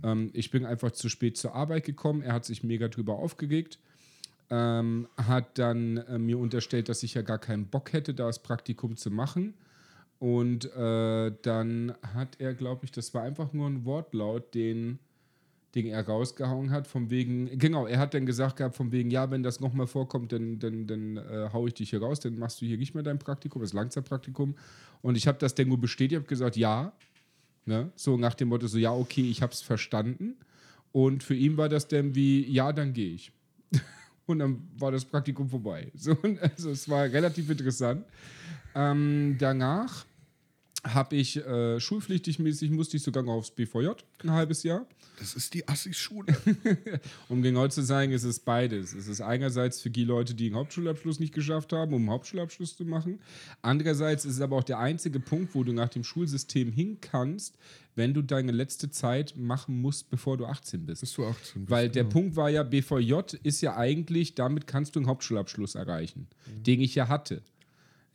Ähm, 0.02 0.28
ich 0.34 0.50
bin 0.50 0.66
einfach 0.66 0.90
zu 0.90 1.08
spät 1.08 1.38
zur 1.38 1.54
Arbeit 1.54 1.84
gekommen. 1.84 2.20
Er 2.20 2.34
hat 2.34 2.44
sich 2.44 2.62
mega 2.62 2.88
drüber 2.88 3.14
aufgeregt. 3.14 3.78
Ähm, 4.50 5.08
hat 5.16 5.58
dann 5.58 5.96
äh, 5.96 6.18
mir 6.18 6.38
unterstellt, 6.38 6.90
dass 6.90 7.02
ich 7.02 7.14
ja 7.14 7.22
gar 7.22 7.38
keinen 7.38 7.64
Bock 7.64 7.94
hätte, 7.94 8.12
da 8.12 8.26
das 8.26 8.42
Praktikum 8.42 8.98
zu 8.98 9.10
machen. 9.10 9.54
Und 10.18 10.66
äh, 10.76 11.32
dann 11.40 11.94
hat 12.14 12.36
er, 12.40 12.52
glaube 12.52 12.84
ich, 12.84 12.92
das 12.92 13.14
war 13.14 13.22
einfach 13.22 13.54
nur 13.54 13.68
ein 13.68 13.86
Wortlaut, 13.86 14.54
den, 14.54 14.98
den 15.74 15.86
er 15.86 16.06
rausgehauen 16.06 16.70
hat, 16.70 16.86
von 16.86 17.10
wegen, 17.10 17.58
genau, 17.58 17.86
er 17.86 17.98
hat 17.98 18.14
dann 18.14 18.26
gesagt 18.26 18.56
gehabt, 18.56 18.76
von 18.76 18.92
wegen, 18.92 19.10
ja, 19.10 19.30
wenn 19.30 19.42
das 19.42 19.60
nochmal 19.60 19.86
vorkommt, 19.86 20.32
dann, 20.32 20.58
dann, 20.58 20.86
dann 20.86 21.16
äh, 21.16 21.48
hau 21.52 21.66
ich 21.66 21.74
dich 21.74 21.90
hier 21.90 22.00
raus, 22.00 22.20
dann 22.20 22.38
machst 22.38 22.60
du 22.60 22.66
hier 22.66 22.78
nicht 22.78 22.94
mehr 22.94 23.02
dein 23.02 23.18
Praktikum, 23.18 23.60
das 23.60 23.72
Langzeitpraktikum. 23.72 24.54
Und 25.02 25.16
ich 25.16 25.26
habe 25.26 25.38
das 25.38 25.54
dann 25.54 25.68
nur 25.68 25.80
bestätigt, 25.80 26.16
habe 26.16 26.28
gesagt, 26.28 26.56
ja, 26.56 26.92
ne? 27.66 27.90
so 27.96 28.16
nach 28.16 28.34
dem 28.34 28.48
Motto, 28.48 28.66
so, 28.68 28.78
ja, 28.78 28.92
okay, 28.92 29.28
ich 29.28 29.42
habe 29.42 29.52
es 29.52 29.62
verstanden. 29.62 30.36
Und 30.92 31.24
für 31.24 31.34
ihn 31.34 31.56
war 31.56 31.68
das 31.68 31.88
dann 31.88 32.14
wie, 32.14 32.48
ja, 32.48 32.72
dann 32.72 32.92
gehe 32.92 33.14
ich. 33.14 33.32
Und 34.26 34.38
dann 34.38 34.68
war 34.78 34.92
das 34.92 35.04
Praktikum 35.04 35.48
vorbei. 35.48 35.90
So, 35.94 36.16
also 36.40 36.70
es 36.70 36.88
war 36.88 37.04
relativ 37.04 37.50
interessant. 37.50 38.04
Ähm, 38.76 39.36
danach 39.38 40.06
habe 40.84 41.16
ich 41.16 41.36
äh, 41.38 41.80
schulpflichtig 41.80 42.38
mäßig, 42.38 42.70
musste 42.70 42.96
ich 42.96 43.02
sogar 43.02 43.22
noch 43.22 43.34
aufs 43.34 43.50
BVJ 43.50 43.90
ein 44.22 44.30
halbes 44.30 44.62
Jahr. 44.62 44.86
Das 45.18 45.34
ist 45.34 45.54
die 45.54 45.66
Assi-Schule. 45.66 46.36
Um 47.28 47.42
genau 47.42 47.68
zu 47.68 47.82
sagen, 47.82 48.12
es 48.12 48.24
ist 48.24 48.44
beides. 48.44 48.94
Es 48.94 49.06
ist 49.06 49.20
einerseits 49.20 49.80
für 49.80 49.90
die 49.90 50.04
Leute, 50.04 50.34
die 50.34 50.46
einen 50.46 50.56
Hauptschulabschluss 50.56 51.20
nicht 51.20 51.32
geschafft 51.32 51.72
haben, 51.72 51.94
um 51.94 52.02
einen 52.02 52.10
Hauptschulabschluss 52.10 52.76
zu 52.76 52.84
machen. 52.84 53.20
Andererseits 53.62 54.24
ist 54.24 54.34
es 54.34 54.40
aber 54.40 54.56
auch 54.56 54.64
der 54.64 54.78
einzige 54.78 55.20
Punkt, 55.20 55.54
wo 55.54 55.62
du 55.62 55.72
nach 55.72 55.88
dem 55.88 56.04
Schulsystem 56.04 56.72
hin 56.72 56.98
kannst, 57.00 57.56
wenn 57.94 58.12
du 58.12 58.22
deine 58.22 58.52
letzte 58.52 58.90
Zeit 58.90 59.34
machen 59.36 59.80
musst, 59.80 60.10
bevor 60.10 60.36
du 60.36 60.46
18 60.46 60.84
bist. 60.84 61.00
Bis 61.00 61.12
du 61.12 61.24
18 61.24 61.62
bist. 61.62 61.70
Weil 61.70 61.88
der 61.88 62.04
genau. 62.04 62.12
Punkt 62.12 62.36
war 62.36 62.50
ja, 62.50 62.62
BVJ 62.62 63.36
ist 63.42 63.60
ja 63.60 63.76
eigentlich, 63.76 64.34
damit 64.34 64.66
kannst 64.66 64.96
du 64.96 65.00
einen 65.00 65.06
Hauptschulabschluss 65.06 65.76
erreichen, 65.76 66.26
den 66.46 66.80
ich 66.80 66.94
ja 66.94 67.08
hatte. 67.08 67.42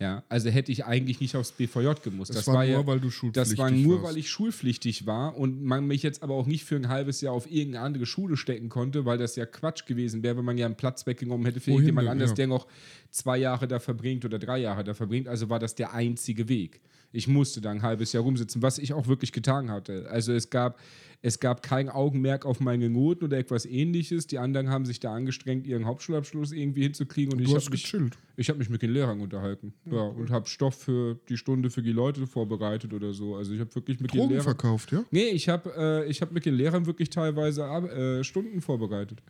Ja, 0.01 0.24
also 0.29 0.50
hätte 0.50 0.72
ich 0.72 0.86
eigentlich 0.86 1.20
nicht 1.20 1.36
aufs 1.36 1.51
BVJ 1.51 1.89
gemusst. 2.01 2.34
Das 2.34 2.48
war 2.48 2.63
nur, 2.63 2.63
ja, 2.63 2.88
weil 2.88 3.01
du 3.01 3.08
Das 3.08 3.13
schulpflichtig 3.15 3.58
war 3.58 3.70
nur, 3.70 4.01
warst. 4.01 4.06
weil 4.13 4.18
ich 4.18 4.29
schulpflichtig 4.29 5.06
war 5.06 5.36
und 5.36 5.62
man 5.62 5.86
mich 5.88 6.03
jetzt 6.03 6.24
aber 6.24 6.36
auch 6.36 6.46
nicht 6.48 6.63
für 6.63 6.77
ein 6.77 6.88
halbes 6.88 7.20
Jahr 7.20 7.34
auf 7.34 7.51
irgendeine 7.51 7.84
andere 7.86 8.06
Schule 8.06 8.38
stecken 8.38 8.70
konnte, 8.70 9.03
weil 9.03 9.18
das 9.18 9.36
ja 9.36 9.46
Quatsch 9.46 9.86
gewesen 9.86 10.24
wäre, 10.24 10.38
wenn 10.38 10.46
man 10.46 10.58
ja 10.58 10.68
einen 10.68 10.75
Platz 10.77 11.06
weggenommen 11.06 11.46
hätte 11.46 11.60
für 11.60 11.72
Wohin 11.72 11.79
irgendjemand 11.79 12.06
denn? 12.06 12.12
anders, 12.13 12.29
Ja. 12.29 12.36
der 12.36 12.48
noch 12.48 12.68
zwei 13.12 13.38
Jahre 13.39 13.68
da 13.68 13.79
verbringt 13.79 14.24
oder 14.24 14.39
drei 14.39 14.60
Jahre 14.60 14.86
da 14.86 14.94
verbringt. 14.94 15.27
Also 15.27 15.50
war 15.50 15.60
das 15.60 15.75
der 15.75 15.94
einzige 15.94 16.48
Weg. 16.48 16.79
Ich 17.11 17.27
musste 17.27 17.61
da 17.61 17.71
ein 17.71 17.81
halbes 17.81 18.13
Jahr 18.13 18.23
rumsitzen, 18.23 18.61
was 18.61 18.77
ich 18.77 18.93
auch 18.93 19.07
wirklich 19.07 19.31
getan 19.31 19.71
hatte. 19.71 20.07
Also 20.09 20.31
es 20.33 20.49
gab, 20.49 20.79
es 21.21 21.39
gab 21.39 21.63
kein 21.63 21.89
Augenmerk 21.89 22.45
auf 22.45 22.59
meine 22.59 22.89
Noten 22.89 23.25
oder 23.25 23.37
etwas 23.37 23.65
ähnliches. 23.65 24.27
Die 24.27 24.37
anderen 24.37 24.69
haben 24.69 24.85
sich 24.85 24.99
da 24.99 25.13
angestrengt, 25.13 25.65
ihren 25.67 25.85
Hauptschulabschluss 25.85 26.51
irgendwie 26.51 26.83
hinzukriegen. 26.83 27.33
Und 27.33 27.39
Du 27.39 27.45
ich 27.45 27.55
hast 27.55 27.65
habe 27.65 27.73
mich, 27.73 27.83
gechillt. 27.83 28.17
ich 28.37 28.49
hab 28.49 28.57
mich 28.57 28.69
mit 28.69 28.81
den 28.81 28.91
Lehrern 28.91 29.19
unterhalten. 29.19 29.73
Ja, 29.91 30.01
und 30.01 30.29
habe 30.29 30.47
Stoff 30.47 30.75
für 30.75 31.19
die 31.27 31.37
Stunde 31.37 31.71
für 31.71 31.81
die 31.81 31.91
Leute 31.91 32.25
vorbereitet 32.27 32.93
oder 32.93 33.11
so. 33.11 33.35
Also 33.35 33.53
ich 33.53 33.59
habe 33.59 33.73
wirklich 33.75 33.99
mit 33.99 34.13
den 34.13 34.19
Drogen 34.19 34.29
Lehrern... 34.29 34.43
verkauft, 34.43 34.91
ja? 34.91 35.03
Nee, 35.11 35.29
ich 35.29 35.49
habe 35.49 35.73
äh, 35.75 36.09
ich 36.09 36.21
hab 36.21 36.31
mit 36.31 36.45
den 36.45 36.53
Lehrern 36.53 36.85
wirklich 36.85 37.09
teilweise 37.09 37.63
äh, 37.63 38.23
Stunden 38.23 38.61
vorbereitet. 38.61 39.21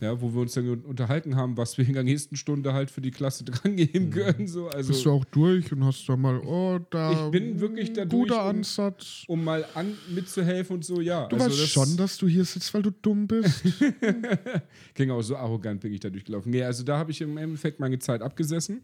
Ja, 0.00 0.20
wo 0.20 0.34
wir 0.34 0.42
uns 0.42 0.52
dann 0.52 0.68
unterhalten 0.82 1.34
haben, 1.34 1.56
was 1.56 1.78
wir 1.78 1.86
in 1.86 1.94
der 1.94 2.02
nächsten 2.02 2.36
Stunde 2.36 2.74
halt 2.74 2.90
für 2.90 3.00
die 3.00 3.10
Klasse 3.10 3.42
drangehen 3.44 4.10
können. 4.10 4.46
So. 4.46 4.68
Also, 4.68 4.92
Bist 4.92 5.06
du 5.06 5.10
auch 5.12 5.24
durch 5.24 5.72
und 5.72 5.82
hast 5.82 6.06
da 6.06 6.14
mal, 6.14 6.38
oh, 6.40 6.78
da. 6.90 7.05
Ich 7.10 7.30
bin 7.30 7.60
wirklich 7.60 7.92
da 7.92 8.04
Guter 8.04 8.42
um- 8.44 8.56
Ansatz. 8.58 9.24
um 9.28 9.42
mal 9.44 9.64
an, 9.74 9.94
mitzuhelfen 10.14 10.76
und 10.76 10.84
so, 10.84 11.00
ja. 11.00 11.26
Du 11.26 11.36
also 11.36 11.48
weißt 11.50 11.62
das- 11.62 11.68
schon, 11.70 11.96
dass 11.96 12.16
du 12.18 12.26
hier 12.28 12.44
sitzt, 12.44 12.72
weil 12.74 12.82
du 12.82 12.90
dumm 12.90 13.26
bist. 13.26 13.62
Genau, 14.94 15.20
so 15.22 15.36
arrogant 15.36 15.80
bin 15.80 15.92
ich 15.92 16.00
da 16.00 16.08
durchgelaufen. 16.10 16.50
Nee, 16.50 16.62
also 16.62 16.82
da 16.82 16.98
habe 16.98 17.10
ich 17.10 17.20
im 17.20 17.36
Endeffekt 17.36 17.80
meine 17.80 17.98
Zeit 17.98 18.22
abgesessen. 18.22 18.82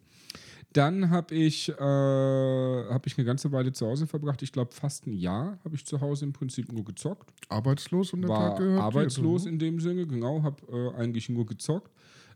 Dann 0.74 1.10
habe 1.10 1.34
ich, 1.34 1.68
äh, 1.68 1.74
hab 1.74 3.06
ich 3.06 3.18
eine 3.18 3.26
ganze 3.26 3.52
Weile 3.52 3.72
zu 3.72 3.86
Hause 3.86 4.06
verbracht. 4.06 4.40
Ich 4.42 4.52
glaube, 4.52 4.72
fast 4.72 5.06
ein 5.06 5.12
Jahr 5.12 5.58
habe 5.64 5.74
ich 5.74 5.84
zu 5.84 6.00
Hause 6.00 6.24
im 6.24 6.32
Prinzip 6.32 6.72
nur 6.72 6.84
gezockt. 6.84 7.30
Arbeitslos 7.50 8.12
und 8.14 8.22
der 8.22 8.30
war 8.30 8.50
Tag 8.50 8.58
gehört 8.58 8.80
arbeitslos 8.82 9.42
du. 9.42 9.48
in 9.50 9.58
dem 9.58 9.80
Sinne, 9.80 10.06
genau, 10.06 10.42
habe 10.42 10.56
äh, 10.96 10.98
eigentlich 11.00 11.28
nur 11.28 11.44
gezockt. 11.44 11.90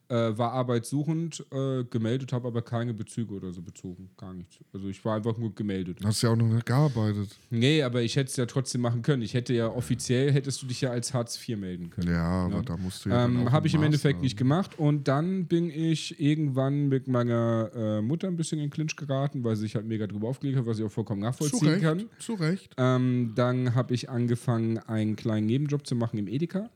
Äh, 0.09 0.39
war 0.39 0.53
arbeitssuchend 0.53 1.45
äh, 1.51 1.83
gemeldet, 1.85 2.33
habe 2.33 2.47
aber 2.47 2.63
keine 2.63 2.95
Bezüge 2.95 3.35
oder 3.35 3.53
so 3.53 3.61
bezogen. 3.61 4.09
Gar 4.17 4.35
nichts. 4.35 4.59
Also 4.73 4.89
ich 4.89 5.05
war 5.05 5.17
einfach 5.17 5.37
nur 5.37 5.53
gemeldet. 5.53 5.99
Hast 6.05 6.23
ja 6.23 6.31
auch 6.31 6.37
noch 6.37 6.47
nicht 6.47 6.65
gearbeitet. 6.65 7.29
Nee, 7.51 7.83
aber 7.83 8.03
ich 8.03 8.15
hätte 8.15 8.31
es 8.31 8.37
ja 8.37 8.47
trotzdem 8.47 8.83
machen 8.83 9.03
können. 9.03 9.23
Ich 9.23 9.35
hätte 9.35 9.53
ja 9.53 9.67
offiziell, 9.69 10.31
hättest 10.33 10.63
du 10.63 10.67
dich 10.67 10.81
ja 10.81 10.91
als 10.91 11.13
Hartz 11.13 11.37
IV 11.49 11.57
melden 11.59 11.91
können. 11.91 12.09
Ja, 12.09 12.23
aber 12.47 12.57
Ja. 12.57 12.63
da 12.63 12.77
musst 12.77 13.05
du 13.05 13.09
ja. 13.09 13.25
Ähm, 13.25 13.51
Habe 13.51 13.67
ich 13.67 13.75
im 13.75 13.83
Endeffekt 13.83 14.17
haben. 14.19 14.23
nicht 14.23 14.37
gemacht. 14.37 14.79
Und 14.79 15.09
dann 15.09 15.47
bin 15.47 15.71
ich 15.71 16.21
irgendwann 16.21 16.89
mit 16.89 17.09
meiner 17.09 17.71
äh, 17.75 18.01
Mutter 18.01 18.29
ein 18.29 18.37
bisschen 18.37 18.61
in 18.61 18.71
Clinch 18.71 18.95
geraten, 18.95 19.43
weil 19.43 19.57
sie 19.57 19.63
sich 19.63 19.75
halt 19.75 19.87
mega 19.87 20.07
drüber 20.07 20.29
aufgelegt 20.29 20.57
hat, 20.59 20.67
was 20.67 20.79
ich 20.79 20.85
auch 20.85 20.91
vollkommen 20.93 21.23
Zu 21.23 21.27
nachvollziehen 21.27 21.69
Recht, 21.69 21.83
kann. 21.83 22.05
zu 22.21 22.35
Recht. 22.35 22.73
Ähm, 22.77 23.33
dann 23.35 23.75
habe 23.75 23.93
ich 23.93 24.09
angefangen, 24.09 24.79
einen 24.79 25.17
kleinen 25.17 25.47
Nebenjob 25.47 25.85
zu 25.85 25.97
machen 25.97 26.17
im 26.19 26.29
Edeka. 26.29 26.71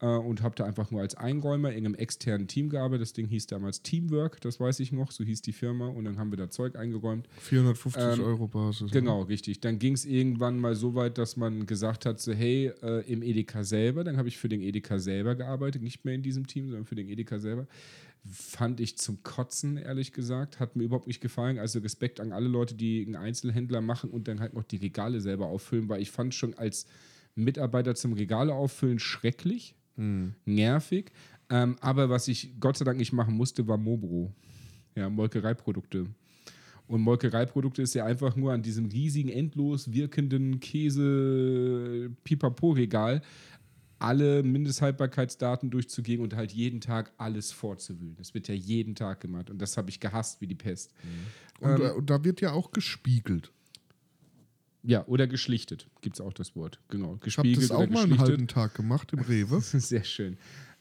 Äh, 0.00 0.06
und 0.06 0.42
habe 0.42 0.54
da 0.54 0.64
einfach 0.64 0.90
nur 0.90 1.00
als 1.00 1.14
Einräumer 1.14 1.72
in 1.72 1.86
einem 1.86 1.94
externen 1.94 2.48
Team 2.48 2.68
gearbeitet. 2.68 3.02
Das 3.02 3.12
Ding 3.14 3.28
hieß 3.28 3.46
damals 3.46 3.80
Teamwork, 3.82 4.40
das 4.42 4.60
weiß 4.60 4.80
ich 4.80 4.92
noch, 4.92 5.10
so 5.10 5.24
hieß 5.24 5.40
die 5.40 5.52
Firma. 5.52 5.88
Und 5.88 6.04
dann 6.04 6.18
haben 6.18 6.30
wir 6.30 6.36
da 6.36 6.50
Zeug 6.50 6.76
eingeräumt. 6.76 7.28
450 7.40 8.02
Ähm, 8.02 8.24
Euro 8.24 8.46
Basis. 8.46 8.90
Genau, 8.90 9.22
richtig. 9.22 9.60
Dann 9.60 9.78
ging 9.78 9.94
es 9.94 10.04
irgendwann 10.04 10.58
mal 10.58 10.74
so 10.74 10.94
weit, 10.94 11.16
dass 11.16 11.38
man 11.38 11.64
gesagt 11.64 12.04
hat, 12.04 12.20
so 12.20 12.32
hey, 12.34 12.72
äh, 12.82 13.10
im 13.10 13.22
Edeka 13.22 13.64
selber, 13.64 14.04
dann 14.04 14.18
habe 14.18 14.28
ich 14.28 14.36
für 14.36 14.50
den 14.50 14.60
Edeka 14.60 14.98
selber 14.98 15.34
gearbeitet, 15.34 15.82
nicht 15.82 16.04
mehr 16.04 16.14
in 16.14 16.22
diesem 16.22 16.46
Team, 16.46 16.66
sondern 16.66 16.84
für 16.84 16.94
den 16.94 17.08
Edeka 17.08 17.38
selber. 17.38 17.66
Fand 18.30 18.80
ich 18.80 18.98
zum 18.98 19.22
Kotzen, 19.22 19.78
ehrlich 19.78 20.12
gesagt. 20.12 20.60
Hat 20.60 20.76
mir 20.76 20.82
überhaupt 20.82 21.06
nicht 21.06 21.22
gefallen. 21.22 21.58
Also 21.58 21.78
Respekt 21.78 22.20
an 22.20 22.32
alle 22.32 22.48
Leute, 22.48 22.74
die 22.74 23.02
einen 23.06 23.16
Einzelhändler 23.16 23.80
machen 23.80 24.10
und 24.10 24.28
dann 24.28 24.40
halt 24.40 24.52
noch 24.52 24.64
die 24.64 24.76
Regale 24.76 25.22
selber 25.22 25.46
auffüllen, 25.46 25.88
weil 25.88 26.02
ich 26.02 26.10
fand 26.10 26.34
schon 26.34 26.52
als 26.54 26.86
Mitarbeiter 27.34 27.94
zum 27.94 28.14
Regale 28.14 28.52
auffüllen 28.52 28.98
schrecklich, 28.98 29.74
nervig. 30.44 31.12
Ähm, 31.48 31.76
aber 31.80 32.10
was 32.10 32.28
ich 32.28 32.60
Gott 32.60 32.76
sei 32.76 32.84
Dank 32.84 32.98
nicht 32.98 33.12
machen 33.12 33.34
musste, 33.34 33.66
war 33.68 33.78
Mobro. 33.78 34.32
Ja, 34.94 35.10
Molkereiprodukte. 35.10 36.06
Und 36.88 37.02
Molkereiprodukte 37.02 37.82
ist 37.82 37.94
ja 37.94 38.04
einfach 38.04 38.36
nur 38.36 38.52
an 38.52 38.62
diesem 38.62 38.86
riesigen, 38.86 39.28
endlos 39.28 39.92
wirkenden 39.92 40.60
Käse-Pipapo-Regal 40.60 43.22
alle 43.98 44.42
Mindesthaltbarkeitsdaten 44.42 45.70
durchzugehen 45.70 46.20
und 46.20 46.36
halt 46.36 46.52
jeden 46.52 46.80
Tag 46.80 47.12
alles 47.16 47.52
vorzuwühlen. 47.52 48.16
Das 48.16 48.34
wird 48.34 48.48
ja 48.48 48.54
jeden 48.54 48.94
Tag 48.94 49.20
gemacht 49.20 49.50
und 49.50 49.60
das 49.60 49.76
habe 49.76 49.90
ich 49.90 50.00
gehasst 50.00 50.40
wie 50.40 50.46
die 50.46 50.54
Pest. 50.54 50.92
und, 51.60 51.80
äh, 51.80 51.90
und 51.90 52.10
da 52.10 52.22
wird 52.22 52.40
ja 52.40 52.52
auch 52.52 52.72
gespiegelt. 52.72 53.52
Ja, 54.86 55.04
oder 55.08 55.26
geschlichtet, 55.26 55.88
gibt 56.00 56.14
es 56.16 56.20
auch 56.20 56.32
das 56.32 56.54
Wort. 56.54 56.78
Genau, 56.88 57.18
Ich 57.24 57.36
habe 57.36 57.48
gespiegelt 57.48 57.70
das 57.70 57.70
auch 57.72 57.88
mal 57.88 58.04
einen 58.04 58.18
halben 58.18 58.46
Tag 58.46 58.74
gemacht 58.74 59.12
im 59.12 59.18
Rewe. 59.18 59.60
Sehr 59.60 60.04
schön. 60.04 60.38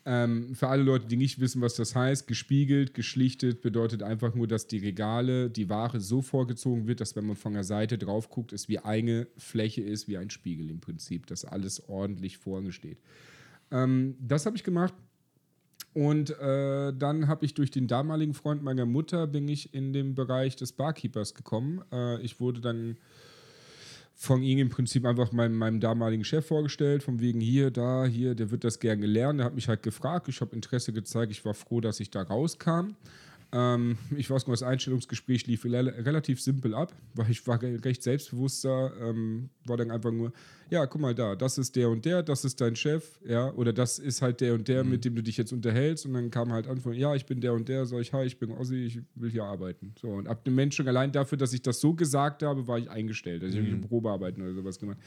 Ähm, 0.08 0.54
für 0.54 0.68
alle 0.68 0.84
Leute, 0.84 1.08
die 1.08 1.18
nicht 1.18 1.40
wissen, 1.40 1.60
was 1.62 1.74
das 1.74 1.96
heißt, 1.96 2.28
gespiegelt, 2.28 2.94
geschlichtet 2.94 3.64
bedeutet 3.64 4.04
einfach 4.04 4.36
nur, 4.36 4.48
dass 4.48 4.68
die 4.68 4.78
Regale, 4.78 5.50
die 5.50 5.68
Ware 5.70 6.00
so 6.00 6.22
vorgezogen 6.22 6.86
wird, 6.86 7.02
dass 7.02 7.16
wenn 7.16 7.26
man 7.26 7.36
von 7.36 7.54
der 7.54 7.64
Seite 7.64 7.98
drauf 7.98 8.30
guckt, 8.30 8.54
es 8.54 8.70
wie 8.70 8.78
eine 8.78 9.28
Fläche 9.38 9.82
ist, 9.82 10.08
wie 10.08 10.18
ein 10.18 10.30
Spiegel 10.30 10.70
im 10.70 10.80
Prinzip, 10.80 11.26
dass 11.26 11.44
alles 11.44 11.90
ordentlich 11.90 12.38
vorne 12.38 12.72
steht. 12.72 13.00
Ähm, 13.72 14.16
das 14.20 14.46
habe 14.46 14.56
ich 14.56 14.64
gemacht. 14.64 14.94
Und 15.96 16.30
äh, 16.40 16.94
dann 16.94 17.28
habe 17.28 17.46
ich 17.46 17.56
durch 17.56 17.72
den 17.72 17.88
damaligen 17.88 18.36
Freund 18.36 18.62
meiner 18.62 18.86
Mutter 18.86 19.26
bin 19.26 19.48
ich 19.48 19.74
in 19.74 19.94
den 19.94 20.14
Bereich 20.14 20.56
des 20.56 20.74
Barkeepers 20.74 21.34
gekommen. 21.34 21.82
Äh, 21.92 22.22
ich 22.22 22.40
wurde 22.40 22.62
dann 22.62 22.98
von 24.16 24.42
ihm 24.42 24.60
im 24.60 24.70
Prinzip 24.70 25.06
einfach 25.06 25.32
meinem, 25.34 25.58
meinem 25.58 25.80
damaligen 25.82 26.24
Chef 26.24 26.48
vorgestellt, 26.48 27.04
von 27.04 27.20
wegen 27.20 27.42
hier, 27.42 27.70
da, 27.70 28.06
hier, 28.06 28.34
der 28.34 28.50
wird 28.50 28.64
das 28.64 28.80
gerne 28.80 29.06
lernen. 29.06 29.40
Der 29.40 29.46
hat 29.46 29.56
mich 29.56 29.68
halt 29.68 29.84
gefragt, 29.84 30.30
ich 30.30 30.40
habe 30.40 30.56
Interesse 30.56 30.94
gezeigt, 30.94 31.32
ich 31.32 31.44
war 31.44 31.54
froh, 31.54 31.82
dass 31.82 32.00
ich 32.00 32.10
da 32.10 32.22
rauskam. 32.22 32.96
Ähm, 33.52 33.98
ich 34.16 34.30
weiß 34.30 34.48
noch, 34.48 34.54
das 34.54 34.64
Einstellungsgespräch 34.64 35.48
lief 35.48 35.66
relativ 35.66 36.42
simpel 36.42 36.74
ab, 36.74 36.94
weil 37.14 37.30
ich 37.30 37.46
war 37.48 37.62
recht 37.62 38.04
selbstbewusster, 38.04 38.92
ähm, 39.02 39.50
war 39.66 39.78
dann 39.78 39.92
einfach 39.92 40.12
nur, 40.12 40.32
ja, 40.70 40.86
guck 40.86 41.02
mal 41.02 41.14
da, 41.14 41.36
das 41.36 41.58
ist 41.58 41.76
der 41.76 41.90
und 41.90 42.06
der, 42.06 42.24
das 42.24 42.44
ist 42.44 42.60
dein 42.60 42.76
Chef, 42.76 43.20
ja, 43.26 43.52
oder 43.54 43.72
das 43.72 44.00
ist 44.00 44.22
halt 44.22 44.42
der 44.42 44.54
und 44.56 44.68
der, 44.68 44.84
mhm. 44.84 44.92
mit 44.92 45.06
dem 45.06 45.16
du 45.16 45.24
dich 45.24 45.38
jetzt 45.38 45.54
unterhältst 45.54 46.06
und 46.06 46.14
dann 46.14 46.32
kam 46.32 46.52
halt 46.52 46.68
an 46.68 46.80
von, 46.80 46.94
ja, 46.94 47.16
ich 47.16 47.26
bin 47.26 47.40
der 47.40 47.54
und 47.54 47.70
der, 47.70 47.86
sag 47.86 48.02
ich, 48.02 48.14
hi, 48.14 48.26
ich 48.26 48.40
bin 48.40 48.52
Ossi, 48.52 48.76
ich 48.76 49.00
will 49.16 49.30
hier 49.30 49.44
arbeiten. 49.44 49.94
So, 50.02 50.10
und 50.10 50.28
ab 50.28 50.44
dem 50.44 50.56
Menschen 50.56 50.88
allein 50.88 51.12
dafür, 51.12 51.38
dass 51.38 51.54
ich 51.54 51.62
das 51.62 51.80
so 51.80 51.94
gesagt 51.94 52.44
habe, 52.44 52.68
war 52.68 52.80
ich 52.80 52.90
eingestellt, 52.90 53.44
also 53.44 53.58
ich 53.58 53.70
mhm. 53.70 53.78
habe 53.78 53.88
Probearbeiten 53.88 54.42
oder 54.42 54.54
sowas 54.54 54.80
gemacht. 54.80 54.98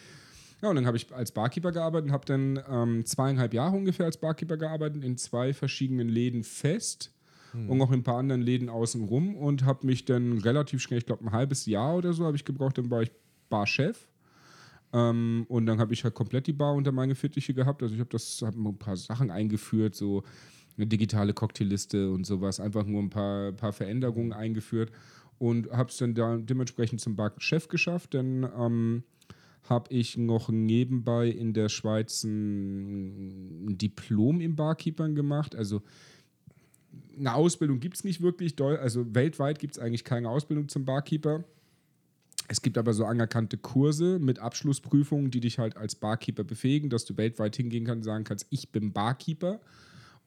Ja, 0.62 0.70
und 0.70 0.76
dann 0.76 0.86
habe 0.86 0.96
ich 0.96 1.12
als 1.12 1.30
Barkeeper 1.30 1.70
gearbeitet 1.70 2.08
und 2.08 2.12
habe 2.12 2.24
dann 2.26 2.60
ähm, 2.68 3.04
zweieinhalb 3.04 3.54
Jahre 3.54 3.76
ungefähr 3.76 4.06
als 4.06 4.16
Barkeeper 4.16 4.56
gearbeitet 4.56 5.04
in 5.04 5.16
zwei 5.16 5.52
verschiedenen 5.52 6.08
Läden 6.08 6.42
fest 6.42 7.12
mhm. 7.52 7.70
und 7.70 7.78
noch 7.78 7.90
in 7.90 8.00
ein 8.00 8.02
paar 8.02 8.18
anderen 8.18 8.42
Läden 8.42 8.68
außenrum 8.68 9.36
und 9.36 9.64
habe 9.64 9.86
mich 9.86 10.04
dann 10.04 10.38
relativ 10.38 10.80
schnell, 10.80 10.98
ich 10.98 11.06
glaube 11.06 11.24
ein 11.24 11.32
halbes 11.32 11.66
Jahr 11.66 11.96
oder 11.96 12.12
so 12.12 12.24
habe 12.24 12.36
ich 12.36 12.44
gebraucht, 12.44 12.78
dann 12.78 12.90
war 12.90 13.02
ich 13.02 13.10
Barchef. 13.48 14.08
Ähm, 14.92 15.44
und 15.48 15.66
dann 15.66 15.78
habe 15.78 15.92
ich 15.92 16.04
halt 16.04 16.14
komplett 16.14 16.46
die 16.46 16.52
Bar 16.52 16.74
unter 16.74 16.92
meine 16.92 17.14
Fittiche 17.14 17.52
gehabt. 17.54 17.82
Also 17.82 17.94
ich 17.94 18.00
habe 18.00 18.10
das, 18.10 18.40
habe 18.42 18.56
ein 18.56 18.78
paar 18.78 18.96
Sachen 18.96 19.30
eingeführt, 19.30 19.94
so 19.94 20.22
eine 20.76 20.86
digitale 20.86 21.34
Cocktailliste 21.34 22.10
und 22.10 22.24
sowas, 22.24 22.60
einfach 22.60 22.84
nur 22.86 23.02
ein 23.02 23.10
paar, 23.10 23.52
paar 23.52 23.72
Veränderungen 23.72 24.32
eingeführt 24.32 24.92
und 25.38 25.70
habe 25.70 25.90
es 25.90 25.98
dann 25.98 26.14
da 26.14 26.36
dementsprechend 26.36 27.00
zum 27.00 27.16
Barchef 27.16 27.68
geschafft. 27.68 28.14
Dann 28.14 28.48
ähm, 28.56 29.02
habe 29.68 29.92
ich 29.92 30.16
noch 30.16 30.48
nebenbei 30.48 31.28
in 31.28 31.52
der 31.52 31.68
Schweiz 31.68 32.24
ein, 32.24 33.66
ein 33.66 33.78
Diplom 33.78 34.40
im 34.40 34.56
Barkeepern 34.56 35.14
gemacht. 35.14 35.54
Also 35.54 35.82
eine 37.18 37.34
Ausbildung 37.34 37.80
gibt 37.80 37.96
es 37.96 38.04
nicht 38.04 38.20
wirklich. 38.20 38.60
Also 38.60 39.14
weltweit 39.14 39.58
gibt 39.58 39.76
es 39.76 39.82
eigentlich 39.82 40.04
keine 40.04 40.30
Ausbildung 40.30 40.68
zum 40.68 40.84
Barkeeper. 40.84 41.44
Es 42.48 42.62
gibt 42.62 42.78
aber 42.78 42.94
so 42.94 43.04
anerkannte 43.04 43.58
Kurse 43.58 44.18
mit 44.18 44.38
Abschlussprüfungen, 44.38 45.30
die 45.30 45.40
dich 45.40 45.58
halt 45.58 45.76
als 45.76 45.94
Barkeeper 45.94 46.44
befähigen, 46.44 46.88
dass 46.88 47.04
du 47.04 47.16
weltweit 47.16 47.56
hingehen 47.56 47.84
kannst 47.84 47.98
und 47.98 48.04
sagen 48.04 48.24
kannst, 48.24 48.46
ich 48.50 48.70
bin 48.70 48.92
Barkeeper. 48.92 49.60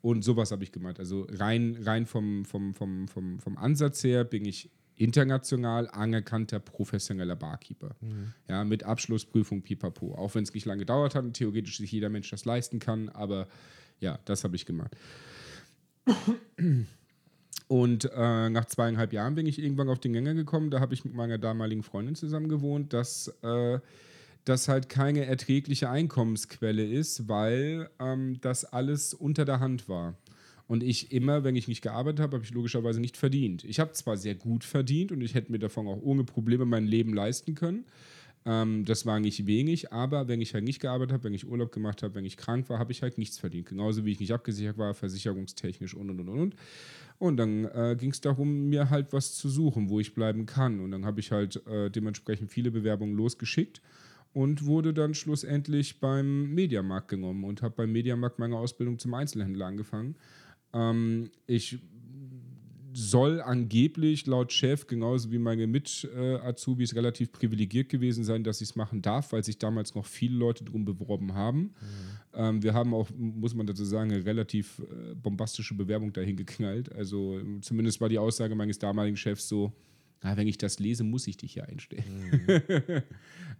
Und 0.02 0.24
sowas 0.24 0.52
habe 0.52 0.64
ich 0.64 0.72
gemacht. 0.72 1.00
Also 1.00 1.28
rein, 1.30 1.78
rein 1.82 2.06
vom, 2.06 2.46
vom, 2.46 2.74
vom, 2.74 3.08
vom, 3.08 3.40
vom 3.40 3.58
Ansatz 3.58 4.04
her 4.04 4.24
bin 4.24 4.46
ich 4.46 4.70
international 4.96 5.88
anerkannter 5.90 6.60
professioneller 6.60 7.36
Barkeeper. 7.36 7.96
Mhm. 8.02 8.34
Ja, 8.48 8.64
mit 8.64 8.84
Abschlussprüfung 8.84 9.64
pipapo. 9.64 10.14
Auch 10.16 10.36
wenn 10.36 10.44
es 10.44 10.54
nicht 10.54 10.66
lange 10.66 10.82
gedauert 10.82 11.16
hat 11.16 11.24
und 11.24 11.34
theoretisch 11.34 11.78
sich 11.78 11.92
jeder 11.92 12.10
Mensch 12.10 12.30
das 12.30 12.46
leisten 12.46 12.80
kann, 12.80 13.10
aber 13.10 13.48
ja, 14.00 14.20
das 14.26 14.44
habe 14.44 14.56
ich 14.56 14.66
gemacht. 14.66 14.96
Und 17.68 18.10
äh, 18.14 18.50
nach 18.50 18.66
zweieinhalb 18.66 19.14
Jahren 19.14 19.36
bin 19.36 19.46
ich 19.46 19.58
irgendwann 19.58 19.88
auf 19.90 20.00
den 20.00 20.12
Gänger 20.14 20.34
gekommen. 20.34 20.72
Da 20.72 20.82
habe 20.82 20.94
ich 20.94 21.06
mit 21.06 21.14
meiner 21.14 21.38
damaligen 21.38 21.84
Freundin 21.84 22.16
zusammen 22.16 22.50
gewohnt, 22.50 22.92
dass 22.92 23.30
äh, 23.44 23.80
das 24.44 24.68
halt 24.68 24.90
keine 24.90 25.26
erträgliche 25.26 25.90
Einkommensquelle 25.90 26.86
ist, 26.86 27.30
weil 27.30 27.90
ähm, 28.00 28.40
das 28.42 28.66
alles 28.66 29.14
unter 29.14 29.46
der 29.46 29.60
Hand 29.60 29.88
war. 29.88 30.16
Und 30.68 30.84
ich 30.84 31.12
immer, 31.12 31.44
wenn 31.44 31.56
ich 31.56 31.68
nicht 31.68 31.82
gearbeitet 31.82 32.22
habe, 32.22 32.38
habe 32.38 32.46
ich 32.46 32.52
logischerweise 32.52 33.02
nicht 33.02 33.18
verdient. 33.18 33.64
Ich 33.66 33.80
habe 33.80 33.92
zwar 33.92 34.18
sehr 34.18 34.36
gut 34.36 34.64
verdient 34.64 35.12
und 35.12 35.22
ich 35.22 35.36
hätte 35.36 35.52
mir 35.52 35.60
davon 35.60 35.88
auch 35.88 36.02
ohne 36.02 36.24
Probleme 36.24 36.66
mein 36.66 36.86
Leben 36.86 37.14
leisten 37.14 37.56
können. 37.56 37.86
Ähm, 38.46 38.86
das 38.86 39.06
war 39.06 39.20
nicht 39.20 39.46
wenig, 39.46 39.94
aber 39.94 40.28
wenn 40.28 40.42
ich 40.42 40.54
halt 40.54 40.64
nicht 40.64 40.80
gearbeitet 40.80 41.14
habe, 41.14 41.26
wenn 41.26 41.34
ich 41.34 41.48
Urlaub 41.48 41.72
gemacht 41.72 42.02
habe, 42.02 42.16
wenn 42.16 42.26
ich 42.26 42.38
krank 42.38 42.70
war, 42.70 42.80
habe 42.80 42.92
ich 42.92 43.04
halt 43.04 43.18
nichts 43.18 43.38
verdient. 43.38 43.68
Genauso 43.68 44.04
wie 44.04 44.12
ich 44.12 44.20
nicht 44.20 44.34
abgesichert 44.34 44.78
war, 44.78 44.94
versicherungstechnisch 44.94 45.94
und 45.94 46.10
und 46.10 46.22
und 46.22 46.30
und. 46.30 46.56
Und 47.20 47.38
dann 47.38 47.66
äh, 47.66 47.96
ging 48.00 48.10
es 48.10 48.22
darum, 48.22 48.70
mir 48.70 48.90
halt 48.90 49.14
was 49.14 49.36
zu 49.36 49.48
suchen, 49.48 49.90
wo 49.90 50.00
ich 50.00 50.16
bleiben 50.16 50.48
kann. 50.48 50.80
Und 50.80 50.90
dann 50.90 51.06
habe 51.06 51.20
ich 51.20 51.32
halt 51.32 51.66
äh, 51.68 51.92
dementsprechend 51.92 52.50
viele 52.50 52.72
Bewerbungen 52.72 53.16
losgeschickt 53.16 53.82
und 54.34 54.66
wurde 54.66 54.94
dann 54.94 55.14
schlussendlich 55.14 56.00
beim 56.00 56.52
Mediamarkt 56.54 57.10
genommen 57.10 57.44
und 57.44 57.62
habe 57.62 57.76
beim 57.76 57.92
Mediamarkt 57.92 58.40
meine 58.40 58.58
Ausbildung 58.58 58.98
zum 58.98 59.14
Einzelhändler 59.14 59.68
angefangen. 59.68 60.16
Ähm, 60.74 61.30
ich 61.46 61.80
soll 62.94 63.42
angeblich 63.42 64.26
laut 64.28 64.52
Chef 64.52 64.88
genauso 64.88 65.32
wie 65.32 65.38
meine 65.38 65.68
Mit-Azubis 65.68 66.96
relativ 66.96 67.32
privilegiert 67.32 67.90
gewesen 67.90 68.24
sein, 68.24 68.44
dass 68.44 68.62
ich 68.62 68.70
es 68.70 68.76
machen 68.76 69.02
darf, 69.02 69.32
weil 69.32 69.44
sich 69.44 69.58
damals 69.58 69.96
noch 69.96 70.06
viele 70.06 70.36
Leute 70.36 70.64
drum 70.64 70.86
beworben 70.86 71.34
haben. 71.34 71.60
Mhm. 71.60 71.74
Ähm, 72.34 72.64
wir 72.64 72.74
haben 72.74 72.94
auch, 72.94 73.10
muss 73.18 73.54
man 73.54 73.68
dazu 73.68 73.84
sagen, 73.84 74.12
eine 74.12 74.26
relativ 74.26 74.80
äh, 74.80 75.16
bombastische 75.16 75.74
Bewerbung 75.74 76.14
dahin 76.14 76.36
geknallt. 76.36 76.92
Also 76.94 77.40
zumindest 77.62 78.02
war 78.02 78.10
die 78.10 78.18
Aussage 78.20 78.56
meines 78.56 78.80
damaligen 78.80 79.18
Chefs 79.18 79.48
so, 79.48 79.72
ah, 80.22 80.38
wenn 80.38 80.48
ich 80.48 80.58
das 80.58 80.80
lese, 80.80 81.04
muss 81.04 81.28
ich 81.28 81.38
dich 81.38 81.54
hier 81.54 81.68
einstellen. 81.68 82.04
Mhm. 82.48 82.50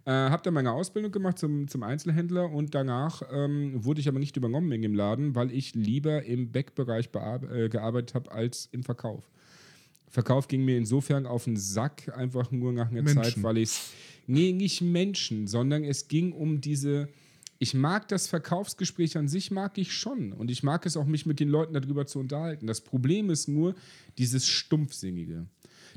äh, 0.04 0.10
habe 0.10 0.42
dann 0.42 0.54
meine 0.54 0.72
Ausbildung 0.72 1.12
gemacht 1.12 1.38
zum, 1.38 1.68
zum 1.68 1.82
Einzelhändler 1.82 2.50
und 2.50 2.74
danach 2.74 3.22
ähm, 3.32 3.84
wurde 3.84 4.00
ich 4.00 4.08
aber 4.08 4.18
nicht 4.18 4.36
übernommen 4.36 4.72
in 4.72 4.82
dem 4.82 4.94
Laden, 4.94 5.34
weil 5.34 5.50
ich 5.50 5.74
lieber 5.74 6.24
im 6.24 6.52
Backbereich 6.52 7.10
äh, 7.14 7.68
gearbeitet 7.68 8.14
habe 8.14 8.32
als 8.32 8.68
im 8.72 8.82
Verkauf. 8.82 9.28
Verkauf 10.08 10.46
ging 10.46 10.64
mir 10.64 10.76
insofern 10.76 11.26
auf 11.26 11.44
den 11.44 11.56
Sack, 11.56 12.14
einfach 12.16 12.50
nur 12.50 12.72
nach 12.72 12.90
einer 12.90 13.02
Menschen. 13.02 13.22
Zeit, 13.22 13.42
weil 13.42 13.58
ich 13.58 13.70
es. 13.70 13.90
Nee, 14.26 14.52
nicht 14.52 14.82
Menschen, 14.82 15.48
sondern 15.48 15.84
es 15.84 16.06
ging 16.06 16.32
um 16.32 16.60
diese. 16.60 17.08
Ich 17.58 17.74
mag 17.74 18.08
das 18.08 18.26
Verkaufsgespräch 18.26 19.16
an 19.16 19.28
sich, 19.28 19.50
mag 19.50 19.78
ich 19.78 19.92
schon. 19.92 20.32
Und 20.32 20.50
ich 20.50 20.62
mag 20.62 20.84
es 20.84 20.96
auch, 20.96 21.06
mich 21.06 21.26
mit 21.26 21.40
den 21.40 21.48
Leuten 21.48 21.72
darüber 21.74 22.06
zu 22.06 22.18
unterhalten. 22.18 22.66
Das 22.66 22.80
Problem 22.80 23.30
ist 23.30 23.48
nur 23.48 23.74
dieses 24.18 24.46
Stumpfsinnige. 24.46 25.46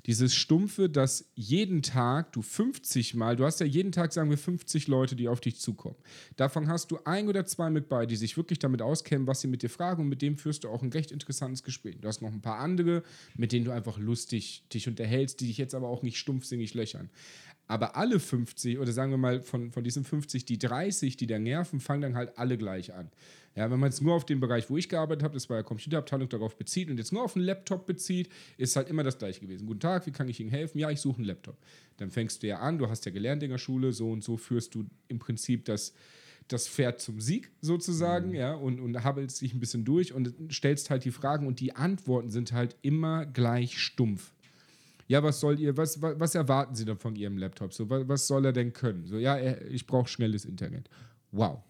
Dieses 0.05 0.35
Stumpfe, 0.35 0.87
dass 0.87 1.31
jeden 1.33 1.81
Tag 1.81 2.31
du 2.33 2.43
50 2.43 3.15
Mal, 3.15 3.35
du 3.35 3.43
hast 3.43 3.59
ja 3.59 3.65
jeden 3.65 3.91
Tag, 3.91 4.13
sagen 4.13 4.29
wir, 4.29 4.37
50 4.37 4.87
Leute, 4.87 5.15
die 5.15 5.27
auf 5.27 5.41
dich 5.41 5.59
zukommen. 5.59 5.95
Davon 6.35 6.67
hast 6.67 6.91
du 6.91 6.99
ein 7.05 7.27
oder 7.27 7.45
zwei 7.45 7.71
mit 7.71 7.89
bei, 7.89 8.05
die 8.05 8.15
sich 8.15 8.37
wirklich 8.37 8.59
damit 8.59 8.83
auskennen, 8.83 9.25
was 9.25 9.41
sie 9.41 9.47
mit 9.47 9.63
dir 9.63 9.69
fragen 9.69 10.03
und 10.03 10.09
mit 10.09 10.21
dem 10.21 10.37
führst 10.37 10.63
du 10.63 10.69
auch 10.69 10.83
ein 10.83 10.91
recht 10.91 11.11
interessantes 11.11 11.63
Gespräch. 11.63 11.97
Du 11.99 12.07
hast 12.07 12.21
noch 12.21 12.31
ein 12.31 12.41
paar 12.41 12.59
andere, 12.59 13.01
mit 13.35 13.51
denen 13.51 13.65
du 13.65 13.71
einfach 13.71 13.97
lustig 13.97 14.63
dich 14.71 14.87
unterhältst, 14.87 15.39
die 15.39 15.47
dich 15.47 15.57
jetzt 15.57 15.73
aber 15.73 15.89
auch 15.89 16.03
nicht 16.03 16.17
stumpfsinnig 16.17 16.75
löchern. 16.75 17.09
Aber 17.67 17.95
alle 17.95 18.19
50, 18.19 18.77
oder 18.77 18.91
sagen 18.91 19.11
wir 19.11 19.17
mal 19.17 19.41
von, 19.41 19.71
von 19.71 19.83
diesen 19.83 20.03
50, 20.03 20.45
die 20.45 20.59
30, 20.59 21.17
die 21.17 21.25
da 21.25 21.39
nerven, 21.39 21.79
fangen 21.79 22.01
dann 22.01 22.15
halt 22.15 22.37
alle 22.37 22.57
gleich 22.59 22.93
an. 22.93 23.09
Ja, 23.55 23.71
wenn 23.71 23.79
man 23.79 23.89
es 23.89 24.01
nur 24.01 24.13
auf 24.13 24.25
den 24.25 24.41
Bereich, 24.41 24.69
wo 24.69 24.75
ich 24.75 24.89
gearbeitet 24.89 25.23
habe, 25.23 25.33
das 25.33 25.49
war 25.49 25.57
ja 25.57 25.63
Computerabteilung, 25.63 26.27
darauf 26.27 26.57
bezieht 26.57 26.89
und 26.89 26.97
jetzt 26.97 27.13
nur 27.13 27.23
auf 27.23 27.37
einen 27.37 27.45
Laptop 27.45 27.85
bezieht, 27.85 28.29
ist 28.57 28.75
halt 28.75 28.89
immer 28.89 29.03
das 29.03 29.17
gleiche 29.17 29.39
gewesen. 29.39 29.65
Guten 29.65 29.79
Tag, 29.79 30.05
wie 30.05 30.11
kann 30.11 30.27
ich 30.27 30.41
Ihnen 30.41 30.49
helfen? 30.49 30.77
Ja, 30.77 30.89
ich 30.89 30.99
suche 30.99 31.17
einen 31.17 31.25
Laptop. 31.25 31.57
Dann 31.97 32.11
fängst 32.11 32.43
du 32.43 32.47
ja 32.47 32.59
an, 32.59 32.77
du 32.77 32.89
hast 32.89 33.05
ja 33.05 33.11
gelernt 33.11 33.43
in 33.43 33.51
der 33.51 33.57
Schule, 33.57 33.93
so 33.93 34.11
und 34.11 34.23
so 34.23 34.35
führst 34.35 34.75
du 34.75 34.85
im 35.07 35.19
Prinzip 35.19 35.63
das, 35.65 35.93
das 36.49 36.67
Pferd 36.67 36.99
zum 36.99 37.21
Sieg 37.21 37.49
sozusagen, 37.61 38.29
mhm. 38.29 38.35
ja, 38.35 38.53
und, 38.53 38.81
und 38.81 39.01
habelst 39.05 39.39
dich 39.41 39.53
ein 39.53 39.61
bisschen 39.61 39.85
durch 39.85 40.11
und 40.11 40.33
stellst 40.51 40.89
halt 40.89 41.05
die 41.05 41.11
Fragen 41.11 41.47
und 41.47 41.61
die 41.61 41.77
Antworten 41.77 42.31
sind 42.31 42.51
halt 42.51 42.75
immer 42.81 43.25
gleich 43.25 43.79
stumpf. 43.79 44.33
Ja, 45.07 45.23
was 45.23 45.39
soll 45.39 45.59
ihr, 45.61 45.77
was, 45.77 46.01
was, 46.01 46.19
was 46.19 46.35
erwarten 46.35 46.75
Sie 46.75 46.83
denn 46.83 46.97
von 46.97 47.15
Ihrem 47.15 47.37
Laptop? 47.37 47.73
So, 47.73 47.89
was, 47.89 48.05
was 48.07 48.27
soll 48.27 48.43
er 48.43 48.53
denn 48.53 48.73
können? 48.73 49.05
So, 49.05 49.17
ja, 49.17 49.37
ich 49.69 49.85
brauche 49.85 50.09
schnelles 50.09 50.43
Internet. 50.43 50.89
Wow. 51.31 51.61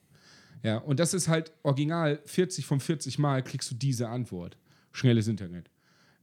Ja, 0.66 0.78
und 0.78 1.00
das 1.00 1.14
ist 1.14 1.28
halt 1.28 1.52
original 1.62 2.20
40 2.26 2.66
von 2.66 2.80
40 2.80 3.20
Mal 3.20 3.44
kriegst 3.44 3.70
du 3.70 3.76
diese 3.76 4.10
Antwort. 4.10 4.58
Schnelles 4.92 5.28
Internet. 5.28 5.70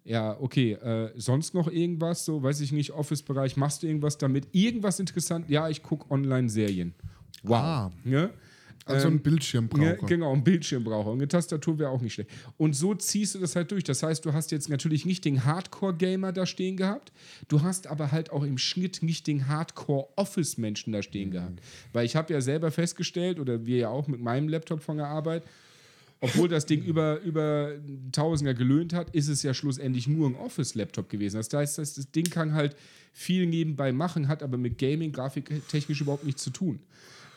Ja, 0.04 0.36
okay, 0.40 0.72
äh, 0.72 1.12
sonst 1.14 1.54
noch 1.54 1.68
irgendwas, 1.68 2.24
so, 2.24 2.42
weiß 2.42 2.60
ich 2.60 2.72
nicht, 2.72 2.90
Office-Bereich, 2.90 3.56
machst 3.56 3.82
du 3.82 3.86
irgendwas 3.86 4.18
damit? 4.18 4.48
Irgendwas 4.50 4.98
interessant? 4.98 5.48
Ja, 5.48 5.68
ich 5.68 5.82
gucke 5.84 6.10
Online-Serien. 6.10 6.92
Wow. 7.44 7.56
Ah. 7.56 7.92
Ja? 8.04 8.30
Also 8.84 9.06
ein 9.06 9.14
ähm, 9.14 9.20
Bildschirmbraucher. 9.20 10.00
Ja, 10.00 10.06
genau, 10.06 10.32
ein 10.32 10.42
Bildschirmbraucher. 10.42 11.12
Eine 11.12 11.28
Tastatur 11.28 11.78
wäre 11.78 11.90
auch 11.90 12.00
nicht 12.00 12.14
schlecht. 12.14 12.30
Und 12.56 12.74
so 12.74 12.94
ziehst 12.94 13.34
du 13.34 13.38
das 13.38 13.54
halt 13.54 13.70
durch. 13.70 13.84
Das 13.84 14.02
heißt, 14.02 14.24
du 14.24 14.32
hast 14.32 14.50
jetzt 14.50 14.68
natürlich 14.68 15.06
nicht 15.06 15.24
den 15.24 15.44
Hardcore-Gamer 15.44 16.32
da 16.32 16.46
stehen 16.46 16.76
gehabt. 16.76 17.12
Du 17.48 17.62
hast 17.62 17.86
aber 17.86 18.10
halt 18.10 18.32
auch 18.32 18.42
im 18.42 18.58
Schnitt 18.58 19.02
nicht 19.02 19.26
den 19.26 19.48
Hardcore-Office-Menschen 19.48 20.92
da 20.92 21.02
stehen 21.02 21.28
mhm. 21.28 21.32
gehabt. 21.32 21.60
Weil 21.92 22.06
ich 22.06 22.16
habe 22.16 22.32
ja 22.32 22.40
selber 22.40 22.70
festgestellt, 22.70 23.38
oder 23.38 23.66
wir 23.66 23.78
ja 23.78 23.88
auch 23.88 24.08
mit 24.08 24.20
meinem 24.20 24.48
Laptop 24.48 24.82
von 24.82 24.96
der 24.96 25.06
Arbeit, 25.06 25.44
obwohl 26.20 26.48
das 26.48 26.66
Ding 26.66 26.82
über, 26.84 27.20
über 27.20 27.72
Tausender 28.10 28.54
gelöhnt 28.54 28.94
hat, 28.94 29.14
ist 29.14 29.28
es 29.28 29.42
ja 29.42 29.54
schlussendlich 29.54 30.08
nur 30.08 30.28
ein 30.28 30.34
Office-Laptop 30.34 31.08
gewesen. 31.08 31.36
Das 31.36 31.52
heißt, 31.52 31.78
das, 31.78 31.94
das 31.94 32.10
Ding 32.10 32.24
kann 32.24 32.54
halt 32.54 32.76
viel 33.12 33.46
nebenbei 33.46 33.92
machen, 33.92 34.26
hat 34.26 34.42
aber 34.42 34.56
mit 34.56 34.78
Gaming, 34.78 35.12
grafiktechnisch 35.12 36.00
überhaupt 36.00 36.24
nichts 36.24 36.42
zu 36.42 36.50
tun. 36.50 36.80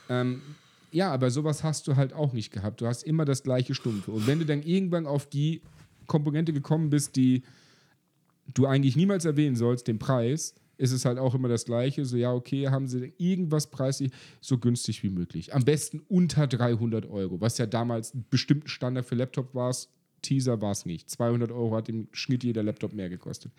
Ähm, 0.10 0.42
ja, 0.92 1.12
aber 1.12 1.30
sowas 1.30 1.64
hast 1.64 1.88
du 1.88 1.96
halt 1.96 2.14
auch 2.14 2.34
nicht 2.34 2.52
gehabt. 2.52 2.82
Du 2.82 2.88
hast 2.88 3.04
immer 3.04 3.26
das 3.26 3.44
gleiche 3.44 3.76
Stumpfe. 3.76 4.12
Und 4.12 4.28
wenn 4.28 4.40
du 4.40 4.46
dann 4.46 4.64
irgendwann 4.64 5.06
auf 5.06 5.28
die 5.28 5.62
Komponente 6.08 6.54
gekommen 6.54 6.90
bist, 6.90 7.16
die 7.16 7.44
du 8.54 8.66
eigentlich 8.66 8.96
niemals 8.96 9.26
erwähnen 9.26 9.56
sollst, 9.56 9.88
den 9.88 10.00
Preis, 10.00 10.56
ist 10.78 10.92
es 10.92 11.06
halt 11.06 11.18
auch 11.18 11.36
immer 11.36 11.48
das 11.48 11.66
Gleiche. 11.66 12.06
So, 12.06 12.18
ja, 12.18 12.34
okay, 12.34 12.68
haben 12.68 12.88
sie 12.88 13.14
irgendwas 13.18 13.68
preislich 13.68 14.12
so 14.42 14.58
günstig 14.58 15.04
wie 15.04 15.10
möglich. 15.10 15.54
Am 15.54 15.64
besten 15.64 16.02
unter 16.08 16.48
300 16.48 17.06
Euro, 17.06 17.42
was 17.42 17.58
ja 17.58 17.66
damals 17.66 18.14
bestimmt 18.30 18.70
Standard 18.70 19.06
für 19.06 19.16
Laptop 19.16 19.54
war. 19.56 19.74
Teaser 20.22 20.62
war 20.62 20.72
es 20.72 20.86
nicht. 20.86 21.10
200 21.10 21.52
Euro 21.52 21.76
hat 21.76 21.90
im 21.90 22.08
Schnitt 22.12 22.44
jeder 22.44 22.64
Laptop 22.64 22.94
mehr 22.94 23.10
gekostet. 23.10 23.52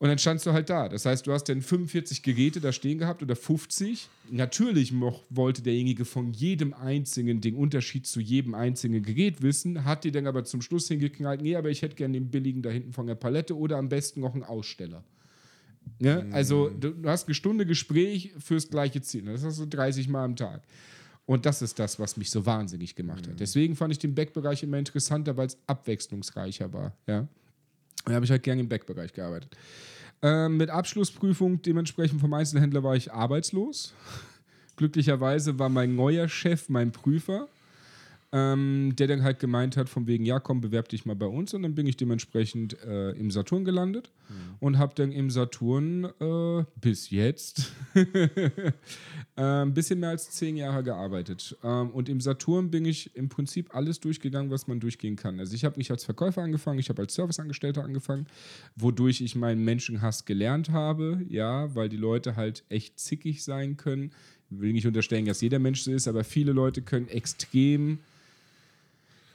Und 0.00 0.08
dann 0.08 0.18
standst 0.18 0.46
du 0.46 0.52
halt 0.52 0.70
da. 0.70 0.88
Das 0.88 1.06
heißt, 1.06 1.26
du 1.26 1.32
hast 1.32 1.44
dann 1.44 1.60
45 1.60 2.22
Geräte 2.22 2.60
da 2.60 2.72
stehen 2.72 2.98
gehabt 2.98 3.20
oder 3.20 3.34
50. 3.34 4.08
Natürlich 4.30 4.92
noch 4.92 5.24
wollte 5.28 5.60
derjenige 5.60 6.04
von 6.04 6.32
jedem 6.32 6.72
einzigen 6.72 7.40
den 7.40 7.56
Unterschied 7.56 8.06
zu 8.06 8.20
jedem 8.20 8.54
einzigen 8.54 9.02
Gerät 9.02 9.42
wissen, 9.42 9.84
hat 9.84 10.04
dir 10.04 10.12
dann 10.12 10.28
aber 10.28 10.44
zum 10.44 10.62
Schluss 10.62 10.86
hingeknallt, 10.86 11.42
nee, 11.42 11.56
aber 11.56 11.70
ich 11.70 11.82
hätte 11.82 11.96
gerne 11.96 12.14
den 12.14 12.30
billigen 12.30 12.62
da 12.62 12.70
hinten 12.70 12.92
von 12.92 13.08
der 13.08 13.16
Palette 13.16 13.56
oder 13.56 13.76
am 13.76 13.88
besten 13.88 14.20
noch 14.20 14.34
einen 14.34 14.44
Aussteller. 14.44 15.02
Ne? 15.98 16.24
Mhm. 16.26 16.34
Also 16.34 16.68
du, 16.68 16.90
du, 16.90 17.08
hast 17.08 17.26
eine 17.26 17.34
Stunde 17.34 17.66
Gespräch 17.66 18.32
fürs 18.38 18.70
gleiche 18.70 19.00
Ziel. 19.02 19.24
Das 19.24 19.42
hast 19.42 19.58
du 19.58 19.66
30 19.66 20.08
Mal 20.08 20.24
am 20.24 20.36
Tag. 20.36 20.62
Und 21.26 21.44
das 21.44 21.60
ist 21.60 21.78
das, 21.78 21.98
was 21.98 22.16
mich 22.16 22.30
so 22.30 22.46
wahnsinnig 22.46 22.94
gemacht 22.94 23.26
mhm. 23.26 23.32
hat. 23.32 23.40
Deswegen 23.40 23.74
fand 23.74 23.92
ich 23.92 23.98
den 23.98 24.14
Backbereich 24.14 24.62
immer 24.62 24.78
interessanter, 24.78 25.36
weil 25.36 25.48
es 25.48 25.58
abwechslungsreicher 25.66 26.72
war. 26.72 26.96
Ja? 27.06 27.26
Da 28.08 28.14
habe 28.14 28.24
ich 28.24 28.30
halt 28.30 28.42
gerne 28.42 28.60
im 28.60 28.68
Backbereich 28.68 29.12
gearbeitet. 29.12 29.56
Ähm, 30.22 30.56
mit 30.56 30.70
Abschlussprüfung 30.70 31.62
dementsprechend 31.62 32.20
vom 32.20 32.32
Einzelhändler 32.32 32.82
war 32.82 32.96
ich 32.96 33.12
arbeitslos. 33.12 33.94
Glücklicherweise 34.76 35.58
war 35.58 35.68
mein 35.68 35.94
neuer 35.94 36.28
Chef 36.28 36.68
mein 36.68 36.92
Prüfer 36.92 37.48
ähm, 38.30 38.94
der 38.94 39.06
dann 39.06 39.22
halt 39.22 39.38
gemeint 39.38 39.78
hat, 39.78 39.88
von 39.88 40.06
wegen, 40.06 40.26
ja, 40.26 40.38
komm, 40.38 40.60
bewerb 40.60 40.88
dich 40.90 41.06
mal 41.06 41.16
bei 41.16 41.26
uns. 41.26 41.54
Und 41.54 41.62
dann 41.62 41.74
bin 41.74 41.86
ich 41.86 41.96
dementsprechend 41.96 42.76
äh, 42.84 43.12
im 43.12 43.30
Saturn 43.30 43.64
gelandet 43.64 44.10
mhm. 44.28 44.34
und 44.60 44.78
habe 44.78 44.94
dann 44.94 45.12
im 45.12 45.30
Saturn 45.30 46.04
äh, 46.20 46.64
bis 46.78 47.08
jetzt 47.08 47.72
äh, 47.94 48.72
ein 49.36 49.72
bisschen 49.72 50.00
mehr 50.00 50.10
als 50.10 50.30
zehn 50.30 50.58
Jahre 50.58 50.82
gearbeitet. 50.82 51.56
Ähm, 51.64 51.90
und 51.90 52.10
im 52.10 52.20
Saturn 52.20 52.70
bin 52.70 52.84
ich 52.84 53.16
im 53.16 53.30
Prinzip 53.30 53.74
alles 53.74 53.98
durchgegangen, 54.00 54.50
was 54.50 54.66
man 54.66 54.78
durchgehen 54.78 55.16
kann. 55.16 55.40
Also 55.40 55.54
ich 55.54 55.64
habe 55.64 55.78
nicht 55.78 55.90
als 55.90 56.04
Verkäufer 56.04 56.42
angefangen, 56.42 56.78
ich 56.78 56.90
habe 56.90 57.00
als 57.00 57.14
Serviceangestellter 57.14 57.82
angefangen, 57.82 58.26
wodurch 58.76 59.22
ich 59.22 59.36
meinen 59.36 59.64
Menschenhass 59.64 60.26
gelernt 60.26 60.68
habe, 60.68 61.22
ja, 61.30 61.74
weil 61.74 61.88
die 61.88 61.96
Leute 61.96 62.36
halt 62.36 62.62
echt 62.68 63.00
zickig 63.00 63.42
sein 63.42 63.78
können. 63.78 64.10
Ich 64.50 64.60
will 64.60 64.72
nicht 64.72 64.86
unterstellen, 64.86 65.24
dass 65.24 65.40
jeder 65.40 65.58
Mensch 65.58 65.82
so 65.82 65.92
ist, 65.92 66.08
aber 66.08 66.24
viele 66.24 66.52
Leute 66.52 66.82
können 66.82 67.08
extrem 67.08 67.98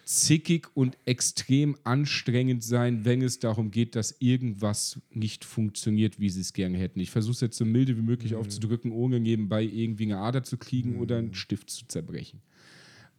zickig 0.06 0.68
und 0.74 0.98
extrem 1.06 1.78
anstrengend 1.84 2.63
sein, 2.63 3.06
wenn 3.06 3.22
es 3.22 3.39
darum 3.39 3.72
geht, 3.72 3.96
dass 3.96 4.16
irgendwas 4.20 5.00
nicht 5.12 5.46
funktioniert, 5.46 6.20
wie 6.20 6.30
sie 6.30 6.42
es 6.42 6.54
gerne 6.54 6.78
hätten. 6.78 7.00
Ich 7.00 7.12
versuche 7.12 7.34
es 7.34 7.42
jetzt 7.42 7.58
so 7.58 7.66
milde 7.66 7.98
wie 7.98 8.02
möglich 8.02 8.34
mhm. 8.34 8.39
aufzudrücken, 8.39 8.92
ohne 8.92 9.20
nebenbei 9.20 9.63
irgendwie 9.63 10.04
eine 10.04 10.18
Ader 10.18 10.44
zu 10.44 10.58
kriegen 10.58 10.94
mhm. 10.94 11.00
oder 11.00 11.18
einen 11.18 11.34
Stift 11.34 11.70
zu 11.70 11.88
zerbrechen. 11.88 12.42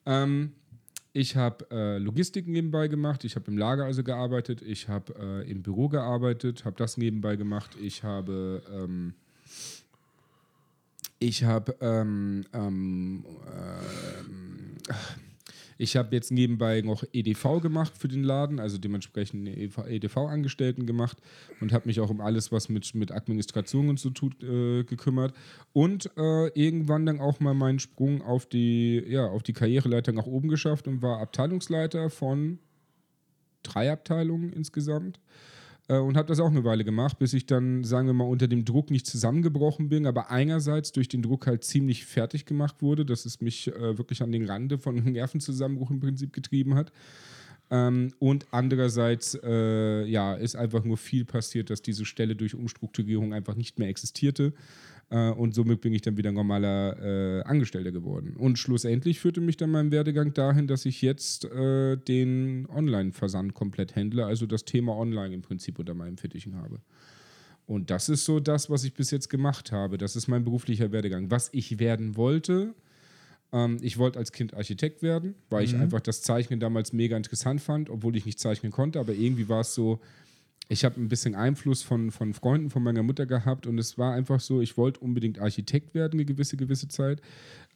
Ähm, 0.07 0.53
ich 1.13 1.37
habe 1.37 1.67
äh, 1.71 1.99
Logistik 1.99 2.49
nebenbei 2.49 2.89
gemacht, 2.89 3.25
ich 3.25 3.37
habe 3.37 3.51
im 3.51 3.57
Lager 3.57 3.85
also 3.85 4.03
gearbeitet, 4.03 4.61
ich 4.63 4.89
habe 4.89 5.15
äh, 5.47 5.51
im 5.51 5.63
Büro 5.63 5.89
gearbeitet, 5.89 6.65
habe 6.65 6.77
das 6.77 6.97
nebenbei 6.97 7.37
gemacht, 7.37 7.77
ich 7.81 8.03
habe 8.03 8.63
ähm, 8.71 9.15
ich 11.21 11.45
habe 11.45 11.77
ähm, 11.81 12.45
ähm, 12.53 13.25
äh, 13.47 14.93
ich 15.79 15.97
habe 15.97 16.15
jetzt 16.15 16.31
nebenbei 16.31 16.81
noch 16.81 17.05
EDV 17.13 17.61
gemacht 17.61 17.93
für 17.99 18.09
den 18.09 18.23
Laden, 18.23 18.61
also 18.61 18.79
dementsprechend 18.79 19.49
EDV-Angestellten 19.49 20.87
gemacht 20.87 21.19
und 21.61 21.73
habe 21.73 21.89
mich 21.89 22.01
auch 22.01 22.11
um 22.11 22.21
alles, 22.21 22.53
was 22.53 22.69
mit, 22.69 22.95
mit 22.95 23.13
Administration 23.13 23.89
und 23.89 23.99
so 23.99 24.11
tut, 24.11 24.43
äh, 24.43 24.85
gekümmert. 24.85 25.35
Und 25.73 26.11
äh, 26.17 26.49
irgendwann 26.49 27.07
dann 27.07 27.21
auch 27.21 27.41
mal 27.41 27.55
meinen 27.55 27.79
Sprung 27.79 28.23
auf 28.23 28.47
die, 28.47 29.03
ja, 29.07 29.27
auf 29.27 29.43
die 29.43 29.53
Karriereleiter 29.53 30.13
nach 30.13 30.27
oben 30.27 30.49
geschafft 30.49 30.87
und 30.89 31.03
war 31.03 31.21
Abteilungsleiter 31.21 32.11
von 32.11 32.59
drei 33.63 33.91
Abteilungen 33.91 34.53
insgesamt. 34.53 35.19
Äh, 35.89 35.99
und 35.99 36.17
habe 36.17 36.29
das 36.29 36.41
auch 36.41 36.51
eine 36.51 36.65
Weile 36.65 36.85
gemacht, 36.85 37.19
bis 37.19 37.33
ich 37.35 37.47
dann, 37.47 37.85
sagen 37.85 38.07
wir 38.07 38.15
mal, 38.15 38.25
unter 38.25 38.49
dem 38.49 38.65
Druck 38.65 38.91
nicht 38.91 39.07
zusammengebrochen 39.07 39.89
bin, 39.89 40.07
aber 40.07 40.31
einerseits 40.31 40.93
durch 40.93 41.09
den 41.09 41.23
Druck 41.23 41.47
halt 41.47 41.65
ziemlich 41.65 42.07
fertig 42.07 42.47
gemacht 42.47 42.81
wurde, 42.81 43.05
dass 43.05 43.25
es 43.25 43.41
mich 43.41 43.69
äh, 43.69 43.99
wirklich 43.99 44.23
an 44.23 44.33
den 44.33 44.47
Rande 44.47 44.79
von 44.79 44.95
Nervenzusammenbruch 45.05 45.91
im 45.91 46.01
Prinzip 46.01 46.33
getrieben 46.33 46.75
hat. 46.75 46.93
Ähm, 47.71 48.13
und 48.19 48.47
andererseits 48.51 49.39
äh, 49.43 50.05
ja, 50.05 50.35
ist 50.35 50.55
einfach 50.55 50.85
nur 50.85 50.97
viel 50.97 51.25
passiert, 51.25 51.71
dass 51.71 51.83
diese 51.83 52.05
Stelle 52.05 52.37
durch 52.37 52.55
Umstrukturierung 52.55 53.33
einfach 53.33 53.55
nicht 53.55 53.79
mehr 53.79 53.89
existierte. 53.89 54.53
Äh, 55.15 55.31
und 55.31 55.55
somit 55.55 55.81
bin 55.81 55.93
ich 55.95 56.03
dann 56.03 56.17
wieder 56.17 56.33
normaler 56.33 56.99
äh, 57.01 57.43
Angestellter 57.45 57.93
geworden. 57.93 58.35
Und 58.37 58.59
schlussendlich 58.59 59.21
führte 59.21 59.41
mich 59.41 59.57
dann 59.57 59.71
mein 59.71 59.93
Werdegang 59.93 60.35
dahin, 60.35 60.67
dass 60.67 60.85
ich 60.87 61.03
jetzt 61.03 61.45
äh, 61.45 61.97
den 61.97 62.67
Online-Versand 62.69 63.55
komplett 63.55 63.95
handle, 63.95 64.27
also 64.27 64.47
das 64.47 64.65
Thema 64.65 64.97
Online 64.97 65.33
im 65.33 65.43
Prinzip 65.43 65.79
unter 65.79 65.95
meinem 65.95 66.19
Fittichen 66.19 66.57
habe. 66.57 66.81
Und 67.67 67.91
das 67.91 68.09
ist 68.09 68.25
so 68.25 68.41
das, 68.41 68.69
was 68.69 68.83
ich 68.83 68.93
bis 68.93 69.13
jetzt 69.13 69.31
gemacht 69.31 69.71
habe. 69.71 69.99
Das 69.99 70.17
ist 70.17 70.27
mein 70.27 70.45
beruflicher 70.45 70.91
Werdegang. 70.91 71.31
Was 71.31 71.49
ich 71.53 71.79
werden 71.79 72.17
wollte, 72.17 72.75
ähm, 73.53 73.79
ich 73.83 73.99
wollte 73.99 74.19
als 74.19 74.33
Kind 74.33 74.53
Architekt 74.55 75.03
werden, 75.03 75.37
weil 75.49 75.61
mhm. 75.61 75.69
ich 75.69 75.77
einfach 75.77 76.01
das 76.01 76.23
Zeichnen 76.23 76.59
damals 76.59 76.93
mega 76.93 77.17
interessant 77.17 77.61
fand, 77.61 77.89
obwohl 77.89 78.17
ich 78.17 78.27
nicht 78.27 78.41
zeichnen 78.41 78.73
konnte. 78.73 78.99
Aber 78.99 79.13
irgendwie 79.13 79.49
war 79.49 79.61
es 79.61 79.75
so, 79.75 80.01
ich 80.69 80.85
habe 80.85 81.01
ein 81.01 81.09
bisschen 81.09 81.35
Einfluss 81.35 81.83
von, 81.83 82.11
von 82.11 82.33
Freunden 82.33 82.71
von 82.71 82.83
meiner 82.83 83.03
Mutter 83.03 83.27
gehabt 83.27 83.67
und 83.67 83.79
es 83.79 83.99
war 83.99 84.15
einfach 84.15 84.41
so, 84.41 84.61
ich 84.61 84.77
wollte 84.77 85.01
unbedingt 85.01 85.39
Architekt 85.39 85.95
werden 85.95 86.15
eine 86.15 86.25
gewisse, 86.25 86.57
gewisse 86.57 86.89
Zeit. 86.89 87.21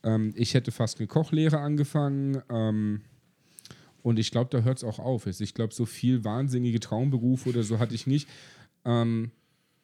Ähm, 0.02 0.32
ich 0.36 0.54
hätte 0.54 0.70
fast 0.70 0.98
eine 0.98 1.06
Kochlehre 1.06 1.58
angefangen 1.58 2.42
ähm, 2.48 3.02
und 4.02 4.18
ich 4.18 4.30
glaube, 4.30 4.50
da 4.50 4.62
hört 4.62 4.78
es 4.78 4.84
auch 4.84 4.98
auf. 4.98 5.26
Ich 5.26 5.54
glaube, 5.54 5.74
so 5.74 5.84
viel 5.84 6.24
wahnsinnige 6.24 6.80
Traumberufe 6.80 7.50
oder 7.50 7.62
so 7.62 7.78
hatte 7.78 7.94
ich 7.94 8.06
nicht. 8.06 8.28
Ähm, 8.84 9.32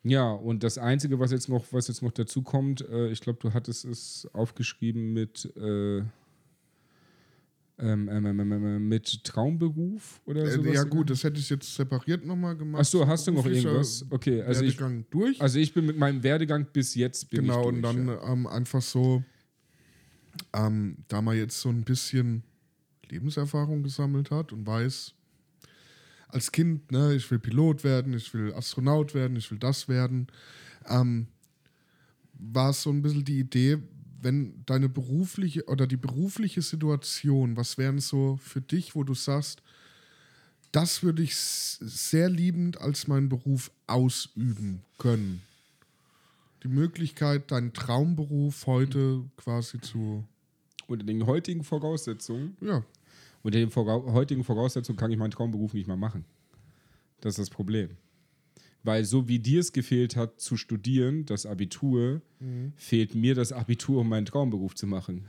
ja, 0.03 0.31
und 0.31 0.62
das 0.62 0.79
Einzige, 0.79 1.19
was 1.19 1.31
jetzt 1.31 1.49
noch, 1.49 1.64
was 1.73 1.88
jetzt 1.88 2.03
noch 2.03 2.12
dazu 2.12 2.43
kommt, 2.43 2.87
äh, 2.88 3.09
ich 3.09 3.21
glaube, 3.21 3.38
du 3.40 3.53
hattest 3.53 3.85
es 3.85 4.29
aufgeschrieben 4.33 5.12
mit... 5.12 5.53
Äh, 5.57 6.03
ähm, 7.79 8.09
ähm, 8.09 8.53
ähm, 8.53 8.89
mit 8.89 9.25
Traumberuf 9.25 10.21
oder 10.27 10.49
so. 10.49 10.63
Äh, 10.63 10.75
ja, 10.75 10.85
gut, 10.85 11.11
das 11.11 11.25
hätte 11.25 11.41
ich 11.41 11.51
jetzt 11.51 11.75
separiert 11.75 12.25
nochmal 12.25 12.57
gemacht. 12.57 12.81
Achso, 12.81 13.07
hast 13.07 13.27
du 13.27 13.33
noch 13.33 13.45
irgendwas? 13.45 14.07
Okay, 14.11 14.43
also 14.43 14.63
Werdegang 14.63 15.01
ich, 15.01 15.07
durch. 15.11 15.41
Also 15.41 15.59
ich 15.59 15.75
bin 15.75 15.87
mit 15.87 15.99
meinem 15.99 16.23
Werdegang 16.23 16.67
bis 16.73 16.95
jetzt 16.95 17.31
bin 17.31 17.43
Genau, 17.43 17.65
durch, 17.65 17.77
und 17.77 17.83
dann 17.83 18.07
ja. 18.07 18.33
ähm, 18.33 18.47
einfach 18.47 18.83
so, 18.83 19.25
ähm, 20.53 20.99
da 21.09 21.21
man 21.21 21.37
jetzt 21.37 21.61
so 21.61 21.69
ein 21.69 21.83
bisschen 21.83 22.45
Lebenserfahrung 23.11 23.83
gesammelt 23.83 24.31
hat 24.31 24.53
und 24.53 24.67
weiß, 24.67 25.15
als 26.29 26.53
Kind, 26.53 26.93
ne, 26.93 27.15
ich 27.15 27.29
will 27.31 27.39
Pilot 27.39 27.83
werden, 27.83 28.15
ich 28.15 28.33
will 28.35 28.53
Astronaut 28.55 29.15
werden, 29.15 29.37
ich 29.37 29.51
will 29.51 29.59
das 29.59 29.89
werden, 29.89 30.29
ähm, 30.89 31.27
war 32.35 32.71
es 32.71 32.83
so 32.83 32.91
ein 32.91 33.03
bisschen 33.03 33.25
die 33.25 33.39
Idee, 33.39 33.79
wenn 34.25 34.65
deine 34.67 34.89
berufliche 34.89 35.67
oder 35.67 35.87
die 35.87 35.99
berufliche 35.99 36.63
Situation, 36.63 37.57
was 37.57 37.79
wären 37.79 38.01
so 38.01 38.39
für 38.43 38.61
dich, 38.61 38.95
wo 38.95 39.05
du 39.05 39.15
sagst, 39.15 39.63
das 40.73 41.03
würde 41.03 41.23
ich 41.23 41.37
sehr 41.37 42.29
liebend 42.29 42.81
als 42.81 43.07
meinen 43.07 43.29
Beruf 43.29 43.71
ausüben 43.87 44.83
können? 44.99 45.43
Die 46.65 46.69
Möglichkeit, 46.69 47.51
deinen 47.53 47.75
Traumberuf 47.75 48.67
heute 48.67 49.23
quasi 49.37 49.81
zu. 49.81 50.25
Unter 50.87 51.05
den 51.05 51.27
heutigen 51.27 51.63
Voraussetzungen? 51.63 52.57
Ja. 52.61 52.83
Unter 53.43 53.59
den 53.59 53.75
heutigen 53.75 54.43
Voraussetzungen 54.43 54.97
kann 54.97 55.13
ich 55.13 55.19
meinen 55.19 55.31
Traumberuf 55.31 55.75
nicht 55.75 55.87
mehr 55.87 55.97
machen. 55.97 56.25
Das 57.21 57.33
ist 57.33 57.39
das 57.39 57.51
Problem. 57.51 57.91
Weil 58.85 59.05
so 59.05 59.29
wie 59.29 59.38
dir 59.38 59.61
es 59.61 59.73
gefehlt 59.73 60.14
hat 60.14 60.40
zu 60.40 60.57
studieren, 60.57 61.27
das 61.27 61.47
Abitur, 61.47 62.20
mhm. 62.38 62.75
fehlt 62.77 63.14
mir 63.14 63.35
das 63.35 63.51
Abitur, 63.51 64.03
um 64.03 64.09
meinen 64.09 64.27
Traumberuf 64.27 64.75
zu 64.75 64.87
machen. 64.87 65.25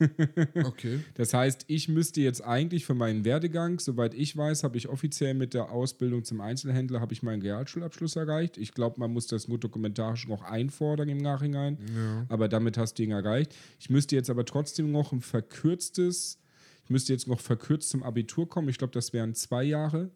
okay. 0.64 1.00
Das 1.14 1.34
heißt, 1.34 1.64
ich 1.68 1.88
müsste 1.88 2.20
jetzt 2.20 2.42
eigentlich 2.42 2.84
für 2.84 2.94
meinen 2.94 3.24
Werdegang, 3.24 3.78
soweit 3.78 4.14
ich 4.14 4.36
weiß, 4.36 4.64
habe 4.64 4.76
ich 4.76 4.88
offiziell 4.88 5.34
mit 5.34 5.54
der 5.54 5.70
Ausbildung 5.70 6.24
zum 6.24 6.40
Einzelhändler 6.40 7.00
habe 7.00 7.12
ich 7.12 7.22
meinen 7.22 7.42
Realschulabschluss 7.42 8.16
erreicht. 8.16 8.58
Ich 8.58 8.74
glaube, 8.74 8.98
man 8.98 9.12
muss 9.12 9.26
das 9.26 9.48
nur 9.48 9.58
dokumentarisch 9.58 10.28
noch 10.28 10.42
einfordern 10.42 11.08
im 11.08 11.18
Nachhinein. 11.18 11.78
Ja. 11.94 12.26
Aber 12.28 12.48
damit 12.48 12.76
hast 12.78 12.98
du 12.98 13.04
ihn 13.04 13.12
erreicht. 13.12 13.54
Ich 13.78 13.90
müsste 13.90 14.16
jetzt 14.16 14.30
aber 14.30 14.44
trotzdem 14.44 14.90
noch 14.90 15.12
ein 15.12 15.20
verkürztes 15.20 16.38
Ich 16.84 16.90
müsste 16.90 17.12
jetzt 17.12 17.28
noch 17.28 17.40
verkürzt 17.40 17.90
zum 17.90 18.02
Abitur 18.02 18.48
kommen. 18.48 18.68
Ich 18.68 18.78
glaube, 18.78 18.92
das 18.92 19.12
wären 19.12 19.34
zwei 19.34 19.64
Jahre, 19.64 20.10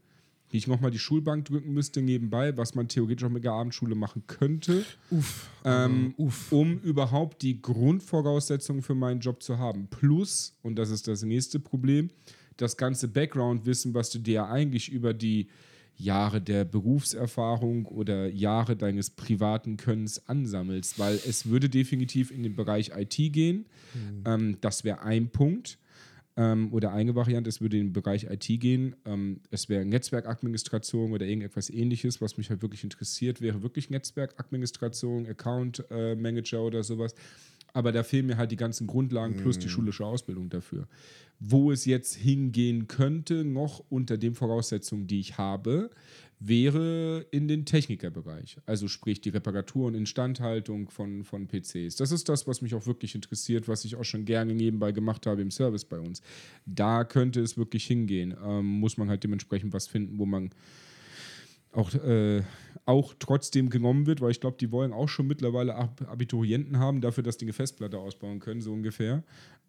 die 0.52 0.58
ich 0.58 0.66
nochmal 0.66 0.90
die 0.90 0.98
Schulbank 0.98 1.44
drücken 1.44 1.72
müsste 1.72 2.00
nebenbei, 2.02 2.56
was 2.56 2.74
man 2.74 2.88
theoretisch 2.88 3.24
auch 3.24 3.30
mit 3.30 3.44
der 3.44 3.52
Abendschule 3.52 3.94
machen 3.94 4.22
könnte, 4.26 4.84
Uff. 5.10 5.50
ähm, 5.64 6.14
äh, 6.16 6.22
uff. 6.22 6.52
um 6.52 6.78
überhaupt 6.80 7.42
die 7.42 7.60
Grundvoraussetzungen 7.60 8.82
für 8.82 8.94
meinen 8.94 9.20
Job 9.20 9.42
zu 9.42 9.58
haben. 9.58 9.88
Plus, 9.88 10.56
und 10.62 10.76
das 10.76 10.90
ist 10.90 11.08
das 11.08 11.22
nächste 11.22 11.60
Problem, 11.60 12.10
das 12.56 12.76
ganze 12.76 13.08
Background-Wissen, 13.08 13.94
was 13.94 14.10
du 14.10 14.18
dir 14.18 14.46
eigentlich 14.46 14.88
über 14.88 15.14
die 15.14 15.48
Jahre 15.98 16.40
der 16.40 16.64
Berufserfahrung 16.64 17.86
oder 17.86 18.28
Jahre 18.28 18.76
deines 18.76 19.10
privaten 19.10 19.76
Könnens 19.76 20.28
ansammelst, 20.28 20.98
weil 20.98 21.16
es 21.16 21.46
würde 21.46 21.68
definitiv 21.68 22.30
in 22.30 22.44
den 22.44 22.54
Bereich 22.54 22.92
IT 22.96 23.16
gehen. 23.32 23.66
Ähm, 24.24 24.58
das 24.60 24.84
wäre 24.84 25.02
ein 25.02 25.28
Punkt. 25.28 25.78
Ähm, 26.38 26.72
oder 26.72 26.92
eine 26.92 27.16
Variante, 27.16 27.48
es 27.50 27.60
würde 27.60 27.78
in 27.78 27.88
den 27.88 27.92
Bereich 27.92 28.28
IT 28.30 28.46
gehen. 28.60 28.94
Ähm, 29.04 29.40
es 29.50 29.68
wäre 29.68 29.84
Netzwerkadministration 29.84 31.10
oder 31.10 31.26
irgendetwas 31.26 31.68
ähnliches, 31.68 32.20
was 32.20 32.38
mich 32.38 32.48
halt 32.48 32.62
wirklich 32.62 32.84
interessiert, 32.84 33.40
wäre 33.40 33.64
wirklich 33.64 33.90
Netzwerkadministration, 33.90 35.26
Account 35.26 35.84
äh, 35.90 36.14
Manager 36.14 36.62
oder 36.62 36.84
sowas. 36.84 37.16
Aber 37.72 37.90
da 37.90 38.04
fehlen 38.04 38.26
mir 38.26 38.36
halt 38.36 38.52
die 38.52 38.56
ganzen 38.56 38.86
Grundlagen 38.86 39.34
plus 39.36 39.58
die 39.58 39.68
schulische 39.68 40.06
Ausbildung 40.06 40.48
dafür. 40.48 40.86
Wo 41.40 41.72
es 41.72 41.84
jetzt 41.84 42.14
hingehen 42.14 42.86
könnte, 42.86 43.44
noch 43.44 43.82
unter 43.90 44.16
den 44.16 44.34
Voraussetzungen, 44.34 45.08
die 45.08 45.20
ich 45.20 45.38
habe, 45.38 45.90
wäre 46.40 47.26
in 47.30 47.48
den 47.48 47.64
Technikerbereich. 47.64 48.58
Also 48.64 48.86
sprich 48.88 49.20
die 49.20 49.30
Reparatur 49.30 49.86
und 49.86 49.94
Instandhaltung 49.94 50.88
von, 50.88 51.24
von 51.24 51.48
PCs. 51.48 51.96
Das 51.96 52.12
ist 52.12 52.28
das, 52.28 52.46
was 52.46 52.62
mich 52.62 52.74
auch 52.74 52.86
wirklich 52.86 53.14
interessiert, 53.14 53.66
was 53.66 53.84
ich 53.84 53.96
auch 53.96 54.04
schon 54.04 54.24
gerne 54.24 54.54
nebenbei 54.54 54.92
gemacht 54.92 55.26
habe 55.26 55.42
im 55.42 55.50
Service 55.50 55.84
bei 55.84 55.98
uns. 55.98 56.22
Da 56.64 57.04
könnte 57.04 57.40
es 57.40 57.56
wirklich 57.56 57.86
hingehen. 57.86 58.36
Ähm, 58.44 58.66
muss 58.66 58.96
man 58.96 59.08
halt 59.08 59.24
dementsprechend 59.24 59.72
was 59.72 59.88
finden, 59.88 60.18
wo 60.18 60.26
man 60.26 60.50
auch, 61.72 61.92
äh, 61.94 62.42
auch 62.86 63.14
trotzdem 63.18 63.68
genommen 63.68 64.06
wird, 64.06 64.20
weil 64.20 64.30
ich 64.30 64.40
glaube, 64.40 64.56
die 64.58 64.70
wollen 64.70 64.92
auch 64.92 65.08
schon 65.08 65.26
mittlerweile 65.26 65.74
Ab 65.74 66.02
Abiturienten 66.08 66.78
haben, 66.78 67.00
dafür, 67.00 67.22
dass 67.22 67.36
die 67.36 67.44
eine 67.44 67.52
Festplatte 67.52 67.98
ausbauen 67.98 68.38
können, 68.38 68.60
so 68.60 68.72
ungefähr. 68.72 69.22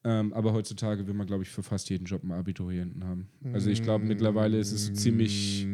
Ähm, 0.05 0.31
aber 0.33 0.53
heutzutage 0.53 1.05
will 1.07 1.13
man, 1.13 1.27
glaube 1.27 1.43
ich, 1.43 1.49
für 1.49 1.61
fast 1.61 1.89
jeden 1.89 2.05
Job 2.05 2.21
einen 2.23 2.31
Abiturienten 2.31 3.03
haben. 3.03 3.27
Also 3.53 3.69
ich 3.69 3.83
glaube, 3.83 4.05
mittlerweile 4.05 4.57
ist 4.57 4.71
es 4.71 4.93
ziemlich, 4.93 5.67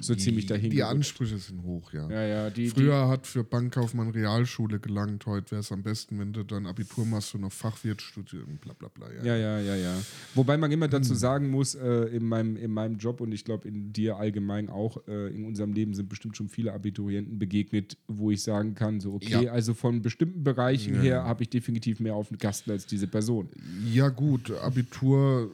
so 0.00 0.14
ziemlich 0.14 0.44
dahin 0.46 0.70
Die. 0.70 0.82
Ansprüche 0.82 1.38
sind 1.38 1.62
hoch, 1.62 1.92
ja. 1.92 2.10
ja, 2.10 2.22
ja, 2.26 2.50
die, 2.50 2.68
Früher 2.68 3.08
hat 3.08 3.26
für 3.26 3.44
Bankkaufmann 3.44 4.10
Realschule 4.10 4.78
gelangt, 4.78 5.24
heute 5.26 5.52
wäre 5.52 5.60
es 5.60 5.72
am 5.72 5.82
besten, 5.82 6.18
wenn 6.18 6.32
du 6.34 6.42
dein 6.42 6.66
Abitur 6.66 7.06
machst 7.06 7.34
und 7.34 7.42
noch 7.42 7.52
Fachwirt 7.52 8.02
studieren, 8.02 8.58
bla 8.60 8.74
bla 8.74 8.88
bla. 8.88 9.08
die, 9.08 9.26
ja, 9.26 9.36
ja, 9.36 9.58
ja, 9.60 9.76
ja. 9.76 9.94
Wobei 10.34 10.56
man 10.58 10.70
immer 10.70 10.88
dazu 10.88 11.14
sagen 11.14 11.48
muss, 11.48 11.74
äh, 11.74 12.04
in, 12.14 12.26
meinem, 12.26 12.56
in 12.56 12.72
meinem 12.72 12.98
Job 12.98 13.20
und 13.22 13.32
ich 13.32 13.44
glaube 13.44 13.68
in 13.68 13.92
dir 13.92 14.16
allgemein 14.16 14.68
auch, 14.68 14.98
äh, 15.08 15.28
in 15.34 15.44
unserem 15.46 15.72
Leben 15.72 15.94
sind 15.94 16.08
bestimmt 16.10 16.36
schon 16.36 16.48
viele 16.48 16.72
Abiturienten 16.74 17.38
begegnet, 17.38 17.96
wo 18.08 18.30
ich 18.30 18.42
sagen 18.42 18.74
kann, 18.74 19.00
so 19.00 19.14
okay, 19.14 19.44
Ja. 19.44 19.52
also 19.52 19.72
von 19.72 20.02
bestimmten 20.02 20.42
Bereichen 20.44 20.96
Ja, 20.96 21.00
her 21.00 21.16
ja. 21.16 21.24
habe 21.24 21.42
ich 21.44 21.48
definitiv 21.48 22.00
mehr 22.00 22.14
auf 22.14 22.28
den 22.28 22.38
Kasten 22.38 22.70
als 22.70 22.86
diese 22.86 23.06
Person. 23.06 23.48
Ja, 23.92 24.08
gut, 24.08 24.50
Abitur, 24.50 25.50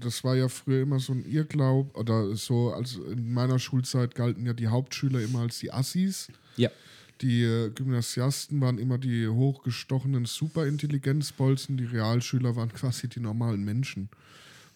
das 0.00 0.24
war 0.24 0.36
ja 0.36 0.48
früher 0.48 0.82
immer 0.82 0.98
so 0.98 1.12
ein 1.12 1.24
Irrglaub, 1.24 1.96
oder 1.96 2.34
so, 2.36 2.72
als 2.72 2.96
in 2.96 3.32
meiner 3.32 3.58
Schulzeit 3.58 4.14
galten 4.14 4.46
ja 4.46 4.52
die 4.52 4.68
Hauptschüler 4.68 5.20
immer 5.20 5.40
als 5.40 5.58
die 5.58 5.72
Assis. 5.72 6.28
Ja. 6.56 6.70
Die 7.22 7.42
äh, 7.44 7.70
Gymnasiasten 7.70 8.60
waren 8.60 8.78
immer 8.78 8.98
die 8.98 9.26
hochgestochenen 9.26 10.26
Superintelligenzbolzen, 10.26 11.76
die 11.76 11.84
Realschüler 11.84 12.56
waren 12.56 12.72
quasi 12.74 13.08
die 13.08 13.20
normalen 13.20 13.64
Menschen, 13.64 14.08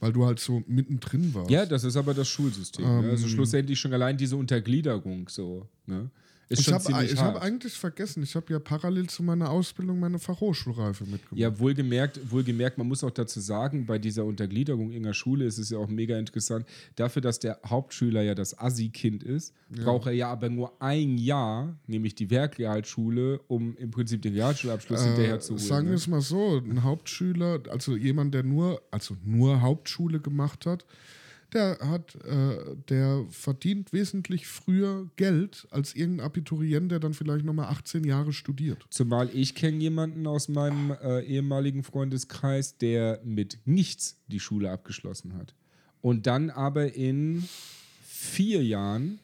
weil 0.01 0.13
du 0.13 0.25
halt 0.25 0.41
so 0.41 0.63
mittendrin 0.67 1.35
warst. 1.35 1.51
Ja, 1.51 1.67
das 1.67 1.85
ist 1.85 1.97
aber 1.97 2.15
das 2.15 2.29
Schulsystem. 2.29 2.85
ne? 2.85 3.11
Also 3.11 3.29
schlussendlich 3.29 3.79
schon 3.79 3.93
allein 3.93 4.17
diese 4.17 4.37
Untergliederung 4.37 5.29
so. 5.29 5.69
Ne? 5.87 6.11
Ist 6.51 6.67
ich 6.67 6.73
habe 6.73 6.93
hab 6.93 7.43
eigentlich 7.43 7.75
vergessen, 7.75 8.25
ich 8.25 8.35
habe 8.35 8.53
ja 8.53 8.59
parallel 8.59 9.09
zu 9.09 9.23
meiner 9.23 9.51
Ausbildung 9.51 10.01
meine 10.01 10.19
Fachhochschulreife 10.19 11.05
mitgemacht. 11.05 11.39
Ja, 11.39 11.57
wohlgemerkt, 11.61 12.29
wohlgemerkt, 12.29 12.77
man 12.77 12.89
muss 12.89 13.05
auch 13.05 13.13
dazu 13.13 13.39
sagen, 13.39 13.87
bei 13.87 14.01
dieser 14.01 14.25
Untergliederung 14.25 14.91
in 14.91 15.05
der 15.05 15.13
Schule 15.13 15.45
ist 15.45 15.59
es 15.59 15.71
ja 15.71 15.79
auch 15.79 15.87
mega 15.87 16.19
interessant. 16.19 16.67
Dafür, 16.97 17.23
dass 17.23 17.39
der 17.39 17.61
Hauptschüler 17.65 18.23
ja 18.23 18.35
das 18.35 18.59
Assi-Kind 18.59 19.23
ist, 19.23 19.55
braucht 19.69 20.07
er 20.07 20.13
ja 20.13 20.29
aber 20.29 20.49
nur 20.49 20.83
ein 20.83 21.19
Jahr, 21.19 21.79
nämlich 21.87 22.17
die 22.17 22.31
Werkrealschule, 22.31 23.39
um 23.47 23.77
im 23.77 23.93
Prinzip 23.93 24.21
den 24.23 24.35
Realschulabschluss 24.35 25.05
hinterher 25.05 25.39
zu 25.39 25.53
holen. 25.53 25.63
Äh, 25.63 25.67
Sagen 25.67 25.87
wir 25.87 25.91
ne? 25.91 25.97
es 25.99 26.09
mal 26.09 26.21
so, 26.21 26.59
ein 26.59 26.83
Hauptschüler, 26.83 27.61
also 27.71 27.95
jemand, 27.95 28.35
der 28.35 28.43
nur, 28.43 28.83
also 28.91 29.17
nur 29.25 29.61
Hauptschule 29.61 30.19
gemacht 30.19 30.67
hat, 30.67 30.85
der 31.55 31.79
hat, 31.81 32.17
äh, 32.25 32.77
der 32.89 33.27
verdient 33.31 33.93
wesentlich 33.93 34.47
früher 34.47 35.11
Geld 35.17 35.67
als 35.71 35.95
irgendein 35.95 36.27
Abiturient, 36.27 36.91
der 36.91 37.01
dann 37.01 37.15
vielleicht 37.15 37.45
nochmal 37.45 37.67
18 37.67 38.05
Jahre 38.05 38.33
studiert. 38.33 38.87
Zumal 38.91 39.31
ich 39.33 39.55
kenne 39.55 39.79
jemanden 39.79 40.27
aus 40.27 40.49
meinem 40.49 40.93
äh, 41.03 41.21
ehemaligen 41.23 41.83
Freundeskreis, 41.83 42.79
der 42.79 43.21
mit 43.25 43.59
nichts 43.65 44.21
die 44.29 44.41
Schule 44.41 44.71
abgeschlossen 44.71 45.35
hat. 45.35 45.55
Und 46.01 46.27
dann 46.27 46.51
aber 46.51 46.95
in 46.95 47.45
vier 48.03 48.65
Jahren, 48.65 49.19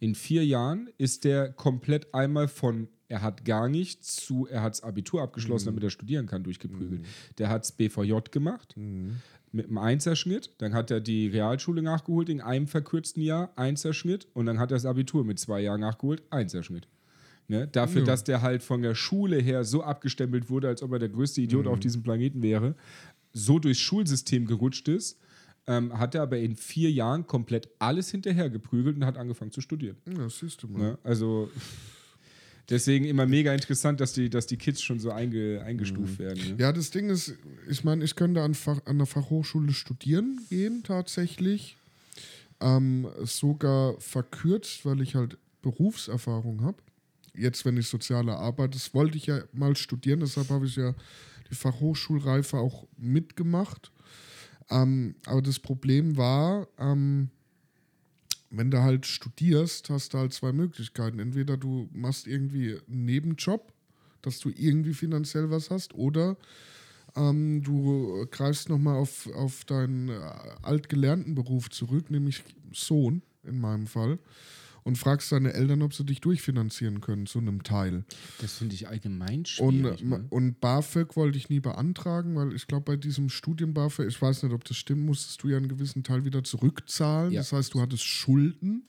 in 0.00 0.14
vier 0.14 0.44
Jahren 0.44 0.88
ist 0.98 1.24
der 1.24 1.52
komplett 1.52 2.14
einmal 2.14 2.48
von 2.48 2.88
er 3.08 3.22
hat 3.22 3.44
gar 3.44 3.68
nichts 3.68 4.16
zu 4.16 4.46
er 4.46 4.62
hat 4.62 4.72
das 4.72 4.82
Abitur 4.82 5.22
abgeschlossen, 5.22 5.66
damit 5.66 5.84
er 5.84 5.90
studieren 5.90 6.26
kann, 6.26 6.42
durchgeprügelt. 6.42 7.02
Der 7.38 7.48
hat 7.50 7.62
das 7.62 7.72
BVJ 7.72 8.14
gemacht 8.30 8.74
mit 9.54 9.66
einem 9.68 9.78
Einserschnitt, 9.78 10.50
dann 10.58 10.74
hat 10.74 10.90
er 10.90 11.00
die 11.00 11.28
Realschule 11.28 11.80
nachgeholt 11.82 12.28
in 12.28 12.40
einem 12.40 12.66
verkürzten 12.66 13.22
Jahr, 13.22 13.52
Einserschnitt 13.56 14.26
und 14.34 14.46
dann 14.46 14.58
hat 14.58 14.70
er 14.72 14.76
das 14.76 14.84
Abitur 14.86 15.24
mit 15.24 15.38
zwei 15.38 15.60
Jahren 15.60 15.80
nachgeholt, 15.80 16.22
Einserschnitt. 16.30 16.88
Ne? 17.46 17.68
Dafür, 17.68 18.00
Ja. 18.00 18.06
dass 18.06 18.24
der 18.24 18.42
halt 18.42 18.62
von 18.62 18.82
der 18.82 18.94
Schule 18.94 19.36
her 19.38 19.64
so 19.64 19.82
abgestempelt 19.82 20.50
wurde, 20.50 20.68
als 20.68 20.82
ob 20.82 20.92
er 20.92 20.98
der 20.98 21.08
größte 21.10 21.40
Idiot 21.40 21.66
auf 21.66 21.78
diesem 21.78 22.02
Planeten 22.02 22.42
wäre, 22.42 22.74
so 23.32 23.58
durchs 23.58 23.80
Schulsystem 23.80 24.46
gerutscht 24.46 24.88
ist, 24.88 25.20
ähm, 25.66 25.98
hat 25.98 26.14
er 26.14 26.22
aber 26.22 26.38
in 26.38 26.56
vier 26.56 26.90
Jahren 26.90 27.26
komplett 27.26 27.68
alles 27.78 28.10
hinterher 28.10 28.50
geprügelt 28.50 28.96
und 28.96 29.04
hat 29.06 29.16
angefangen 29.16 29.50
zu 29.52 29.60
studieren. 29.60 29.96
Ja, 30.06 30.28
siehst 30.28 30.62
du 30.62 30.68
mal. 30.68 30.78
Ne? 30.78 30.98
Also 31.04 31.50
deswegen 32.70 33.04
immer 33.04 33.26
mega 33.26 33.52
interessant, 33.52 34.00
dass 34.00 34.12
die, 34.12 34.30
dass 34.30 34.46
die 34.46 34.56
Kids 34.56 34.82
schon 34.82 35.00
so 35.00 35.10
einge, 35.10 35.62
eingestuft 35.64 36.18
werden. 36.18 36.50
Ne? 36.50 36.56
Ja, 36.58 36.72
das 36.72 36.90
Ding 36.90 37.08
ist, 37.10 37.34
ich 37.68 37.84
meine, 37.84 38.04
ich 38.04 38.16
könnte 38.16 38.42
an, 38.42 38.54
Fach, 38.54 38.80
an 38.84 38.98
der 38.98 39.06
Fachhochschule 39.06 39.72
studieren 39.72 40.40
gehen, 40.48 40.82
tatsächlich. 40.82 41.76
Ähm, 42.60 43.08
sogar 43.24 44.00
verkürzt, 44.00 44.86
weil 44.86 45.00
ich 45.02 45.14
halt 45.14 45.36
Berufserfahrung 45.62 46.62
habe. 46.62 46.78
Jetzt, 47.36 47.64
wenn 47.64 47.76
ich 47.76 47.88
soziale 47.88 48.36
Arbeit, 48.36 48.74
das 48.74 48.94
wollte 48.94 49.16
ich 49.16 49.26
ja 49.26 49.42
mal 49.52 49.74
studieren, 49.76 50.20
deshalb 50.20 50.50
habe 50.50 50.66
ich 50.66 50.76
ja 50.76 50.94
die 51.50 51.54
Fachhochschulreife 51.54 52.58
auch 52.58 52.86
mitgemacht. 52.96 53.90
Ähm, 54.70 55.16
aber 55.26 55.42
das 55.42 55.58
Problem 55.58 56.16
war, 56.16 56.68
ähm, 56.78 57.28
wenn 58.56 58.70
du 58.70 58.82
halt 58.82 59.06
studierst, 59.06 59.90
hast 59.90 60.14
du 60.14 60.18
halt 60.18 60.32
zwei 60.32 60.52
Möglichkeiten. 60.52 61.18
Entweder 61.18 61.56
du 61.56 61.88
machst 61.92 62.26
irgendwie 62.26 62.78
einen 62.88 63.04
Nebenjob, 63.04 63.72
dass 64.22 64.38
du 64.38 64.50
irgendwie 64.50 64.94
finanziell 64.94 65.50
was 65.50 65.70
hast, 65.70 65.94
oder 65.94 66.36
ähm, 67.16 67.62
du 67.62 68.26
greifst 68.30 68.68
nochmal 68.68 68.96
auf, 68.96 69.28
auf 69.34 69.64
deinen 69.64 70.08
äh, 70.08 70.20
altgelernten 70.62 71.34
Beruf 71.34 71.70
zurück, 71.70 72.10
nämlich 72.10 72.42
Sohn 72.72 73.22
in 73.44 73.60
meinem 73.60 73.86
Fall, 73.86 74.18
und 74.84 74.96
fragst 74.98 75.32
deine 75.32 75.54
Eltern, 75.54 75.82
ob 75.82 75.94
sie 75.94 76.04
dich 76.04 76.20
durchfinanzieren 76.20 77.00
können 77.00 77.26
zu 77.26 77.38
einem 77.38 77.62
Teil. 77.62 78.04
Das 78.40 78.54
finde 78.58 78.74
ich 78.74 78.86
allgemein 78.88 79.40
Und, 79.40 79.46
schwierig. 79.46 80.02
äh, 80.02 80.04
ne? 80.04 80.26
und 80.30 80.60
BAföG 80.60 81.16
wollte 81.16 81.38
ich 81.38 81.48
nie 81.48 81.60
beantragen, 81.60 82.36
weil 82.36 82.54
ich 82.54 82.66
glaube, 82.66 82.84
bei 82.84 82.96
diesem 82.96 83.30
Studien-BAföG, 83.30 84.06
ich 84.08 84.20
weiß 84.20 84.42
nicht, 84.42 84.52
ob 84.52 84.64
das 84.64 84.76
stimmt, 84.76 85.06
musstest 85.06 85.42
du 85.42 85.48
ja 85.48 85.56
einen 85.56 85.68
gewissen 85.68 86.04
Teil 86.04 86.24
wieder 86.24 86.44
zurückzahlen. 86.44 87.32
Ja. 87.32 87.40
Das 87.40 87.52
heißt, 87.52 87.74
du 87.74 87.80
hattest 87.80 88.04
Schulden. 88.04 88.84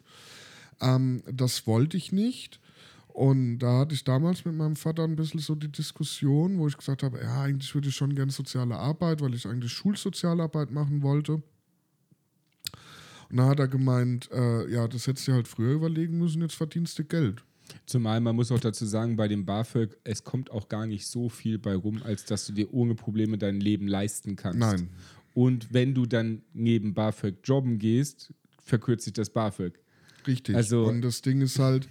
Ähm, 0.81 1.23
das 1.31 1.65
wollte 1.65 1.95
ich 1.95 2.11
nicht. 2.11 2.59
Und 3.07 3.59
da 3.59 3.79
hatte 3.79 3.95
ich 3.95 4.03
damals 4.03 4.43
mit 4.43 4.55
meinem 4.55 4.75
Vater 4.75 5.05
ein 5.05 5.15
bisschen 5.15 5.39
so 5.39 5.55
die 5.55 5.71
Diskussion, 5.71 6.57
wo 6.57 6.67
ich 6.67 6.75
gesagt 6.75 7.01
habe, 7.01 7.21
ja, 7.21 7.43
eigentlich 7.43 7.73
würde 7.73 7.87
ich 7.87 7.95
schon 7.95 8.13
gerne 8.13 8.33
soziale 8.33 8.75
Arbeit, 8.75 9.21
weil 9.21 9.33
ich 9.33 9.47
eigentlich 9.47 9.71
Schulsozialarbeit 9.71 10.71
machen 10.71 11.01
wollte. 11.01 11.41
Und 13.29 13.37
da 13.37 13.47
hat 13.47 13.59
er 13.59 13.67
gemeint, 13.67 14.29
äh, 14.31 14.71
ja, 14.71 14.87
das 14.87 15.07
hättest 15.07 15.27
du 15.27 15.31
dir 15.31 15.35
halt 15.35 15.47
früher 15.47 15.73
überlegen 15.73 16.17
müssen, 16.17 16.41
jetzt 16.41 16.55
verdienst 16.55 16.97
du 16.99 17.03
Geld. 17.03 17.43
Zumal 17.85 18.21
man 18.21 18.35
muss 18.35 18.51
auch 18.51 18.59
dazu 18.59 18.85
sagen, 18.85 19.15
bei 19.15 19.27
dem 19.27 19.45
BAföG, 19.45 19.97
es 20.03 20.23
kommt 20.23 20.51
auch 20.51 20.69
gar 20.69 20.85
nicht 20.85 21.07
so 21.07 21.29
viel 21.29 21.57
bei 21.57 21.75
rum, 21.75 22.01
als 22.03 22.25
dass 22.25 22.45
du 22.45 22.53
dir 22.53 22.71
ohne 22.73 22.95
Probleme 22.95 23.37
dein 23.37 23.59
Leben 23.59 23.87
leisten 23.87 24.35
kannst. 24.35 24.59
Nein. 24.59 24.89
Und 25.33 25.73
wenn 25.73 25.93
du 25.93 26.05
dann 26.05 26.43
neben 26.53 26.93
BAföG 26.93 27.37
jobben 27.43 27.79
gehst, 27.79 28.33
verkürzt 28.63 29.05
sich 29.05 29.13
das 29.13 29.29
BAföG. 29.29 29.79
Richtig. 30.27 30.55
Also- 30.55 30.85
und 30.85 31.01
das 31.01 31.21
Ding 31.21 31.41
ist 31.41 31.59
halt, 31.59 31.87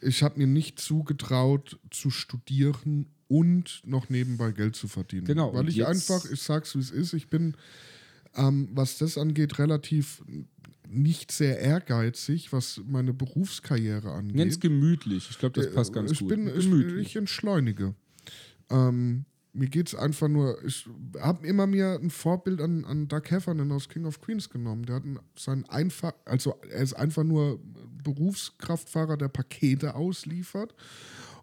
ich 0.00 0.22
habe 0.22 0.38
mir 0.38 0.46
nicht 0.46 0.78
zugetraut 0.78 1.78
zu 1.90 2.10
studieren 2.10 3.06
und 3.28 3.82
noch 3.84 4.08
nebenbei 4.08 4.52
Geld 4.52 4.76
zu 4.76 4.88
verdienen. 4.88 5.26
Genau, 5.26 5.54
Weil 5.54 5.68
ich 5.68 5.86
einfach, 5.86 6.24
ich 6.30 6.42
sag's 6.42 6.74
wie 6.74 6.80
es 6.80 6.90
ist, 6.90 7.12
ich 7.12 7.28
bin 7.28 7.56
ähm, 8.36 8.68
was 8.72 8.98
das 8.98 9.18
angeht, 9.18 9.58
relativ 9.58 10.22
nicht 10.88 11.32
sehr 11.32 11.58
ehrgeizig, 11.58 12.52
was 12.52 12.80
meine 12.86 13.12
Berufskarriere 13.12 14.12
angeht. 14.12 14.36
Ganz 14.36 14.60
gemütlich. 14.60 15.28
Ich 15.30 15.38
glaube, 15.38 15.60
das 15.60 15.72
passt 15.72 15.92
ganz 15.92 16.12
ich 16.12 16.20
gut. 16.20 16.28
Bin, 16.28 16.46
ich, 16.46 16.64
gemütlich. 16.64 17.08
ich 17.08 17.16
entschleunige. 17.16 17.94
Ähm, 18.70 19.24
mir 19.54 19.68
geht 19.68 19.88
es 19.88 19.94
einfach 19.94 20.28
nur, 20.28 20.62
ich 20.64 20.88
habe 21.20 21.46
immer 21.46 21.66
mir 21.66 21.98
ein 22.00 22.10
Vorbild 22.10 22.60
an, 22.60 22.84
an 22.84 23.08
Doug 23.08 23.22
Heffernan 23.28 23.72
aus 23.72 23.88
King 23.88 24.06
of 24.06 24.20
Queens 24.20 24.48
genommen. 24.48 24.84
Der 24.84 24.96
hat 24.96 25.04
sein 25.36 25.68
einfach, 25.68 26.12
also 26.24 26.54
er 26.70 26.82
ist 26.82 26.94
einfach 26.94 27.24
nur 27.24 27.60
Berufskraftfahrer, 28.02 29.16
der 29.16 29.28
Pakete 29.28 29.94
ausliefert. 29.94 30.74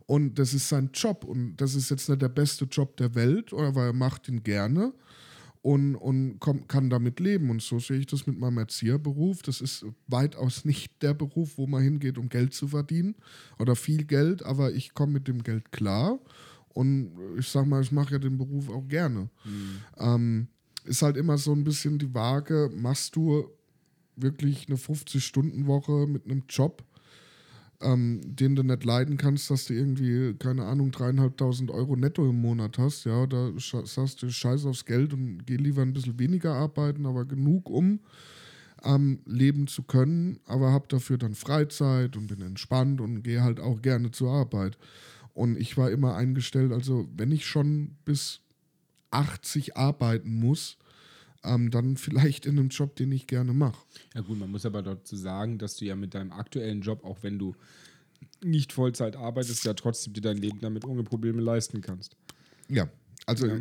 Und 0.06 0.40
das 0.40 0.56
ist 0.56 0.70
sein 0.70 0.90
Job. 0.94 1.24
Und 1.24 1.58
das 1.58 1.76
ist 1.76 1.92
jetzt 1.92 2.10
nicht 2.10 2.22
der 2.22 2.30
beste 2.30 2.66
Job 2.66 2.98
der 2.98 3.14
Welt, 3.14 3.54
aber 3.54 3.86
er 3.86 3.94
macht 3.94 4.28
ihn 4.28 4.44
gerne 4.44 4.94
und, 5.62 5.96
und 5.96 6.40
komm, 6.40 6.68
kann 6.68 6.90
damit 6.90 7.20
leben. 7.20 7.50
Und 7.50 7.62
so 7.62 7.80
sehe 7.80 7.98
ich 7.98 8.06
das 8.06 8.28
mit 8.28 8.40
meinem 8.40 8.60
Erzieherberuf. 8.60 9.42
Das 9.42 9.62
ist 9.62 9.86
weitaus 10.08 10.66
nicht 10.66 11.02
der 11.02 11.14
Beruf, 11.14 11.58
wo 11.58 11.68
man 11.68 11.84
hingeht, 11.84 12.18
um 12.18 12.30
Geld 12.30 12.54
zu 12.54 12.70
verdienen 12.70 13.16
oder 13.58 13.76
viel 13.76 14.06
Geld, 14.06 14.44
aber 14.44 14.72
ich 14.72 14.94
komme 14.94 15.14
mit 15.14 15.28
dem 15.28 15.44
Geld 15.44 15.72
klar. 15.72 16.20
Und 16.70 17.12
ich 17.38 17.48
sag 17.50 17.66
mal, 17.66 17.82
ich 17.82 17.92
mache 17.92 18.14
ja 18.14 18.20
den 18.20 18.38
Beruf 18.38 18.70
auch 18.70 18.88
gerne. 18.88 19.30
Mhm. 19.44 19.82
Ähm, 19.98 20.48
ist 20.86 21.02
halt 21.02 21.18
immer 21.18 21.38
so 21.38 21.52
ein 21.52 21.64
bisschen 21.64 22.00
die 22.00 22.14
Waage, 22.14 22.70
machst 22.74 23.16
du 23.16 23.50
wirklich 24.16 24.68
eine 24.68 24.78
50-Stunden-Woche 24.78 26.08
mit 26.08 26.26
einem 26.26 26.44
Job, 26.48 26.84
ähm, 27.82 28.22
den 28.24 28.56
du 28.56 28.64
nicht 28.64 28.84
leiden 28.84 29.18
kannst, 29.18 29.50
dass 29.50 29.66
du 29.66 29.74
irgendwie, 29.74 30.34
keine 30.34 30.66
Ahnung, 30.66 30.92
dreieinhalbtausend 30.92 31.72
Euro 31.72 31.96
netto 31.96 32.30
im 32.30 32.42
Monat 32.42 32.78
hast, 32.78 33.06
ja, 33.06 33.26
da 33.26 33.52
sagst 33.58 34.22
du 34.22 34.30
Scheiß 34.30 34.66
aufs 34.66 34.86
Geld 34.86 35.14
und 35.14 35.46
geh 35.46 35.56
lieber 35.56 35.82
ein 35.82 35.94
bisschen 35.94 36.20
weniger 36.20 36.54
arbeiten, 36.54 37.06
aber 37.06 37.26
genug, 37.26 37.70
um 37.70 38.00
ähm, 38.84 39.20
leben 39.26 39.68
zu 39.68 39.84
können, 39.84 40.40
aber 40.46 40.72
hab 40.72 40.90
dafür 40.90 41.18
dann 41.18 41.36
Freizeit 41.36 42.18
und 42.18 42.28
bin 42.28 42.42
entspannt 42.42 43.02
und 43.02 43.24
gehe 43.24 43.44
halt 43.44 43.60
auch 43.60 43.82
gerne 43.82 44.12
zur 44.12 44.32
Arbeit. 44.32 44.78
Und 45.34 45.58
ich 45.58 45.78
war 45.78 45.90
immer 45.90 46.16
eingestellt, 46.16 46.72
also 46.72 47.08
wenn 47.16 47.32
ich 47.32 47.46
schon 47.46 47.96
bis 48.04 48.42
80 49.12 49.78
arbeiten 49.78 50.34
muss, 50.36 50.78
ähm, 51.44 51.72
dann 51.72 51.98
vielleicht 51.98 52.46
in 52.46 52.60
einem 52.60 52.70
Job, 52.70 52.96
den 52.96 53.12
ich 53.12 53.28
gerne 53.28 53.54
mache. 53.54 53.82
Ja 54.14 54.22
gut, 54.22 54.40
man 54.40 54.52
muss 54.52 54.66
aber 54.66 54.82
dazu 54.82 55.16
sagen, 55.16 55.58
dass 55.58 55.76
du 55.76 55.86
ja 55.86 55.96
mit 55.96 56.14
deinem 56.14 56.32
aktuellen 56.32 56.82
Job, 56.82 57.04
auch 57.04 57.20
wenn 57.22 57.40
du 57.40 57.56
nicht 58.44 58.74
Vollzeit 58.74 59.16
arbeitest, 59.16 59.66
ja 59.66 59.74
trotzdem 59.74 60.14
dir 60.14 60.22
dein 60.22 60.38
Leben 60.38 60.60
damit 60.62 60.86
ohne 60.86 61.04
Probleme 61.04 61.42
leisten 61.42 61.82
kannst. 61.82 62.16
Ja, 62.68 62.90
also 63.26 63.48
ja. 63.48 63.58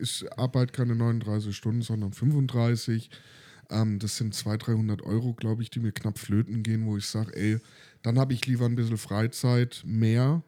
ich 0.00 0.24
arbeite 0.36 0.72
keine 0.72 0.94
39 0.94 1.56
Stunden, 1.56 1.82
sondern 1.82 2.12
35. 2.12 3.10
Ähm, 3.70 3.98
das 3.98 4.16
sind 4.16 4.34
200, 4.34 4.66
300 4.66 5.02
Euro, 5.02 5.34
glaube 5.34 5.62
ich, 5.62 5.70
die 5.70 5.80
mir 5.80 5.92
knapp 5.92 6.18
flöten 6.18 6.62
gehen, 6.62 6.86
wo 6.86 6.96
ich 6.96 7.06
sage, 7.06 7.34
ey, 7.36 7.58
dann 8.02 8.18
habe 8.18 8.34
ich 8.34 8.46
lieber 8.46 8.66
ein 8.66 8.74
bisschen 8.74 8.98
Freizeit, 8.98 9.82
mehr 9.86 10.42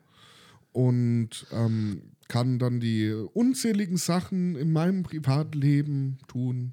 und 0.73 1.47
ähm, 1.53 2.03
kann 2.35 2.59
dann 2.59 2.81
die 2.81 3.12
unzähligen 3.12 3.97
Sachen 3.97 4.57
in 4.57 4.73
meinem 4.73 5.05
Privatleben 5.05 6.18
tun. 6.27 6.73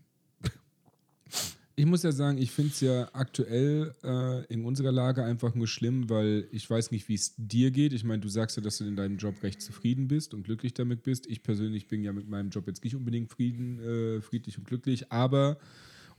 Ich 1.75 1.85
muss 1.85 2.01
ja 2.01 2.11
sagen, 2.11 2.39
ich 2.39 2.49
finde 2.49 2.71
es 2.71 2.81
ja 2.81 3.09
aktuell 3.13 3.93
äh, 4.03 4.43
in 4.51 4.65
unserer 4.65 4.91
Lage 4.91 5.23
einfach 5.23 5.53
nur 5.53 5.67
schlimm, 5.67 6.09
weil 6.09 6.47
ich 6.51 6.67
weiß 6.67 6.89
nicht, 6.89 7.07
wie 7.09 7.13
es 7.13 7.35
dir 7.37 7.69
geht. 7.69 7.93
Ich 7.93 8.03
meine, 8.03 8.21
du 8.21 8.27
sagst 8.27 8.57
ja, 8.57 8.63
dass 8.63 8.79
du 8.79 8.85
in 8.85 8.95
deinem 8.95 9.17
Job 9.17 9.35
recht 9.43 9.61
zufrieden 9.61 10.07
bist 10.07 10.33
und 10.33 10.43
glücklich 10.43 10.73
damit 10.73 11.03
bist. 11.03 11.27
Ich 11.27 11.43
persönlich 11.43 11.87
bin 11.87 12.03
ja 12.03 12.11
mit 12.11 12.27
meinem 12.27 12.49
Job 12.49 12.65
jetzt 12.65 12.83
nicht 12.83 12.95
unbedingt 12.95 13.29
frieden, 13.29 13.79
äh, 13.79 14.21
friedlich 14.21 14.57
und 14.57 14.65
glücklich, 14.65 15.11
aber 15.11 15.59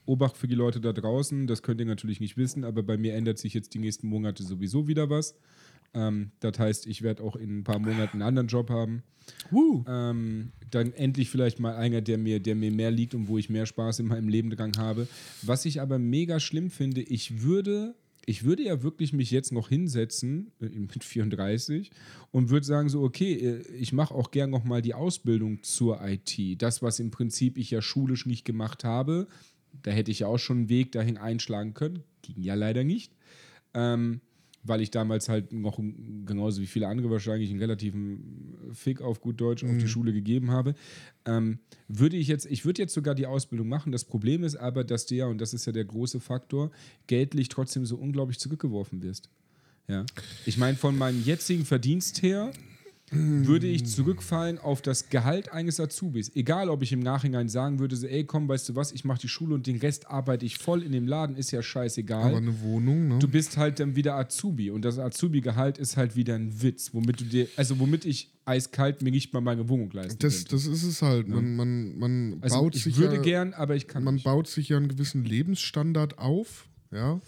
Obacht 0.07 0.37
für 0.37 0.47
die 0.49 0.55
Leute 0.55 0.81
da 0.81 0.93
draußen, 0.93 1.49
das 1.49 1.63
könnt 1.63 1.81
ihr 1.81 1.87
natürlich 1.87 2.21
nicht 2.21 2.37
wissen, 2.37 2.65
aber 2.65 2.83
bei 2.85 2.97
mir 2.97 3.15
ändert 3.15 3.39
sich 3.39 3.55
jetzt 3.55 3.75
die 3.75 3.79
nächsten 3.81 4.09
Monate 4.09 4.45
sowieso 4.45 4.87
wieder 4.87 5.11
was. 5.11 5.35
Ähm, 5.95 6.33
das 6.41 6.59
heißt, 6.59 6.87
ich 6.87 7.03
werde 7.03 7.23
auch 7.23 7.37
in 7.37 7.59
ein 7.59 7.65
paar 7.65 7.79
Monaten 7.79 8.15
einen 8.15 8.23
anderen 8.23 8.49
Job 8.49 8.71
haben. 8.71 9.03
Uh. 9.51 9.85
Ähm, 9.87 10.53
dann 10.71 10.93
endlich 10.93 11.31
vielleicht 11.31 11.61
mal 11.61 11.77
einer, 11.77 12.01
der 12.01 12.19
mir, 12.19 12.41
der 12.41 12.55
mir 12.55 12.71
mehr 12.71 12.91
liegt 12.91 13.15
und 13.15 13.29
wo 13.29 13.39
ich 13.39 13.51
mehr 13.51 13.67
Spaß 13.67 14.01
in 14.01 14.07
meinem 14.07 14.29
Leben 14.29 14.51
dran 14.51 14.73
habe. 14.79 15.07
Was 15.43 15.65
ich 15.65 15.81
aber 15.81 15.99
mega 15.99 16.41
schlimm 16.41 16.71
finde, 16.71 17.03
ich 17.03 17.43
würde, 17.43 17.95
ich 18.25 18.45
würde 18.45 18.65
ja 18.65 18.83
wirklich 18.83 19.13
mich 19.13 19.31
jetzt 19.31 19.53
noch 19.53 19.69
hinsetzen 19.69 20.53
äh, 20.61 20.67
mit 20.67 21.05
34 21.05 21.91
und 22.31 22.51
würde 22.51 22.67
sagen 22.67 22.89
so, 22.89 23.03
okay, 23.03 23.35
äh, 23.35 23.63
ich 23.73 23.93
mache 23.93 24.15
auch 24.15 24.31
gern 24.31 24.51
noch 24.51 24.65
mal 24.65 24.83
die 24.83 24.95
Ausbildung 24.95 25.63
zur 25.63 26.01
IT. 26.07 26.61
Das, 26.61 26.83
was 26.83 26.99
im 26.99 27.11
Prinzip 27.11 27.59
ich 27.59 27.71
ja 27.71 27.83
schulisch 27.83 28.27
nicht 28.27 28.45
gemacht 28.45 28.85
habe, 28.85 29.29
da 29.83 29.91
hätte 29.91 30.11
ich 30.11 30.21
ja 30.21 30.27
auch 30.27 30.39
schon 30.39 30.59
einen 30.59 30.69
Weg 30.69 30.93
dahin 30.93 31.17
einschlagen 31.17 31.75
können. 31.75 32.03
Ging 32.23 32.43
ja 32.43 32.55
leider 32.55 32.85
nicht. 32.85 33.13
Ähm, 33.75 34.21
weil 34.63 34.81
ich 34.81 34.91
damals 34.91 35.29
halt 35.29 35.53
noch 35.53 35.79
genauso 36.25 36.61
wie 36.61 36.67
viele 36.67 36.89
andere 36.89 37.11
wahrscheinlich 37.11 37.51
einen 37.51 37.59
relativen 37.59 38.55
Fick 38.73 39.01
auf 39.01 39.21
gut 39.21 39.41
Deutsch 39.41 39.63
mhm. 39.63 39.71
auf 39.71 39.77
die 39.77 39.85
mhm. 39.85 39.89
Schule 39.89 40.13
gegeben 40.13 40.51
habe, 40.51 40.75
ähm, 41.25 41.59
würde 41.89 42.17
ich 42.17 42.29
jetzt, 42.29 42.47
ich 42.47 42.65
würde 42.65 42.83
jetzt 42.83 42.95
sogar 42.95 43.15
die 43.15 43.27
Ausbildung 43.27 43.69
machen. 43.69 43.93
Das 43.93 44.05
Problem 44.05 44.45
ist 44.45 44.57
aber, 44.57 44.85
dass 44.85 45.07
du 45.07 45.15
ja, 45.15 45.27
und 45.27 45.41
das 45.41 45.53
ist 45.53 45.67
ja 45.67 45.73
der 45.73 45.85
große 45.85 46.21
Faktor, 46.21 46.71
geldlich 47.07 47.49
trotzdem 47.49 47.85
so 47.87 47.97
unglaublich 47.97 48.39
zurückgeworfen 48.39 49.03
wirst. 49.03 49.29
Ja. 49.89 50.07
Ich 50.47 50.59
meine, 50.59 50.77
von 50.77 50.97
meinem 50.97 51.23
jetzigen 51.25 51.65
Verdienst 51.65 52.23
her 52.23 52.53
würde 53.13 53.67
ich 53.67 53.87
zurückfallen 53.87 54.59
auf 54.59 54.83
das 54.83 55.09
Gehalt 55.11 55.53
eines 55.53 55.79
Azubis. 55.79 56.35
Egal, 56.35 56.71
ob 56.71 56.83
ich 56.83 56.93
im 56.93 57.01
Nachhinein 57.01 57.49
sagen 57.49 57.79
würde, 57.79 57.95
so, 57.95 58.07
ey, 58.07 58.25
komm, 58.25 58.49
weißt 58.49 58.71
du 58.71 58.75
was, 58.75 58.93
ich 58.93 59.05
mache 59.05 59.21
die 59.21 59.29
Schule 59.29 59.55
und 59.55 59.67
den 59.67 59.77
Rest 59.77 60.09
arbeite 60.09 60.47
ich 60.47 60.59
voll 60.59 60.83
in 60.83 60.93
dem 60.93 61.07
Laden, 61.07 61.37
ist 61.37 61.51
ja 61.51 61.63
scheißegal. 61.63 62.29
Aber 62.31 62.37
eine 62.39 62.61
Wohnung, 62.63 63.09
ne? 63.09 63.19
Du 63.19 63.29
bist 63.29 63.57
halt 63.57 63.81
dann 63.81 63.97
wieder 63.97 64.17
Azubi 64.17 64.71
und 64.71 64.85
das 64.85 64.99
Azubi-Gehalt 64.99 65.79
ist 65.79 65.97
halt 65.97 66.17
wieder 66.17 66.35
ein 66.35 66.63
Witz, 66.63 66.95
womit 66.95 67.21
du 67.21 67.25
dir, 67.25 67.49
also 67.57 67.79
womit 67.79 68.05
ich 68.05 68.31
eiskalt 68.45 69.03
mir 69.03 69.11
nicht 69.11 69.33
mal 69.33 69.41
meine 69.41 69.69
Wohnung 69.69 69.91
leisten 69.93 70.19
das, 70.19 70.45
das 70.45 70.67
ist 70.67 70.83
es 70.83 71.01
halt. 71.01 71.29
Ja. 71.29 71.35
Man, 71.37 71.55
man, 71.55 71.99
man 71.99 72.39
also 72.41 72.61
baut 72.61 72.75
ich 72.75 72.83
sich. 72.85 72.95
Ich 72.95 72.99
würde 72.99 73.17
ja, 73.17 73.23
gern, 73.23 73.55
aber 73.55 73.77
ich 73.77 73.87
kann 73.87 74.03
Man 74.03 74.15
nicht. 74.15 74.25
baut 74.25 74.49
sich 74.49 74.71
ja 74.71 74.79
einen 74.79 74.89
gewissen 74.89 75.25
Lebensstandard 75.25 76.19
auf, 76.19 76.69
ja 76.91 77.21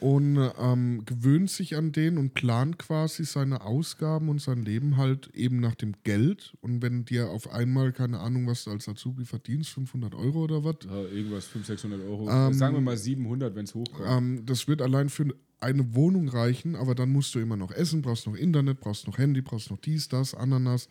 und 0.00 0.50
ähm, 0.58 1.04
gewöhnt 1.04 1.50
sich 1.50 1.76
an 1.76 1.92
den 1.92 2.18
und 2.18 2.34
plant 2.34 2.78
quasi 2.78 3.24
seine 3.24 3.60
Ausgaben 3.60 4.28
und 4.28 4.40
sein 4.40 4.64
Leben 4.64 4.96
halt 4.96 5.28
eben 5.34 5.60
nach 5.60 5.74
dem 5.74 5.94
Geld. 6.04 6.54
Und 6.60 6.82
wenn 6.82 7.04
dir 7.04 7.28
auf 7.30 7.50
einmal, 7.50 7.92
keine 7.92 8.20
Ahnung, 8.20 8.46
was 8.46 8.64
du 8.64 8.70
als 8.70 8.88
Azubi 8.88 9.24
verdienst, 9.24 9.70
500 9.70 10.14
Euro 10.14 10.44
oder 10.44 10.64
was? 10.64 10.76
Ja, 10.86 11.02
irgendwas, 11.02 11.46
500, 11.46 11.66
600 11.66 12.00
Euro. 12.02 12.30
Ähm, 12.30 12.54
Sagen 12.54 12.74
wir 12.74 12.80
mal 12.80 12.96
700, 12.96 13.54
wenn 13.54 13.64
es 13.64 13.74
hochkommt. 13.74 14.08
Ähm, 14.08 14.46
das 14.46 14.66
wird 14.66 14.80
allein 14.80 15.10
für 15.10 15.34
eine 15.60 15.94
Wohnung 15.94 16.28
reichen, 16.28 16.76
aber 16.76 16.94
dann 16.94 17.10
musst 17.10 17.34
du 17.34 17.38
immer 17.38 17.56
noch 17.56 17.70
essen, 17.70 18.00
brauchst 18.02 18.26
noch 18.26 18.34
Internet, 18.34 18.80
brauchst 18.80 19.06
noch 19.06 19.18
Handy, 19.18 19.42
brauchst 19.42 19.70
noch 19.70 19.78
dies, 19.78 20.08
das, 20.08 20.34
Ananas. 20.34 20.88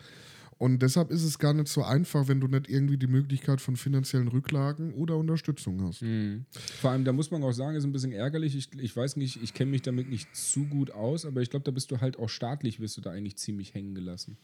Und 0.59 0.81
deshalb 0.81 1.09
ist 1.09 1.23
es 1.23 1.39
gar 1.39 1.53
nicht 1.53 1.69
so 1.69 1.83
einfach, 1.83 2.27
wenn 2.27 2.41
du 2.41 2.47
nicht 2.47 2.69
irgendwie 2.69 2.97
die 2.97 3.07
Möglichkeit 3.07 3.61
von 3.61 3.77
finanziellen 3.77 4.27
Rücklagen 4.27 4.93
oder 4.93 5.15
Unterstützung 5.15 5.81
hast. 5.83 6.01
Mhm. 6.01 6.43
Vor 6.81 6.91
allem, 6.91 7.05
da 7.05 7.13
muss 7.13 7.31
man 7.31 7.41
auch 7.43 7.53
sagen, 7.53 7.77
ist 7.77 7.85
ein 7.85 7.93
bisschen 7.93 8.11
ärgerlich. 8.11 8.57
Ich, 8.57 8.69
ich 8.77 8.93
weiß 8.93 9.15
nicht, 9.15 9.41
ich 9.41 9.53
kenne 9.53 9.71
mich 9.71 9.83
damit 9.83 10.09
nicht 10.09 10.35
zu 10.35 10.65
gut 10.65 10.91
aus, 10.91 11.25
aber 11.25 11.41
ich 11.41 11.49
glaube, 11.49 11.63
da 11.63 11.71
bist 11.71 11.91
du 11.91 12.01
halt 12.01 12.19
auch 12.19 12.27
staatlich, 12.27 12.81
wirst 12.81 12.97
du 12.97 13.01
da 13.01 13.11
eigentlich 13.11 13.37
ziemlich 13.37 13.73
hängen 13.73 13.95
gelassen. 13.95 14.35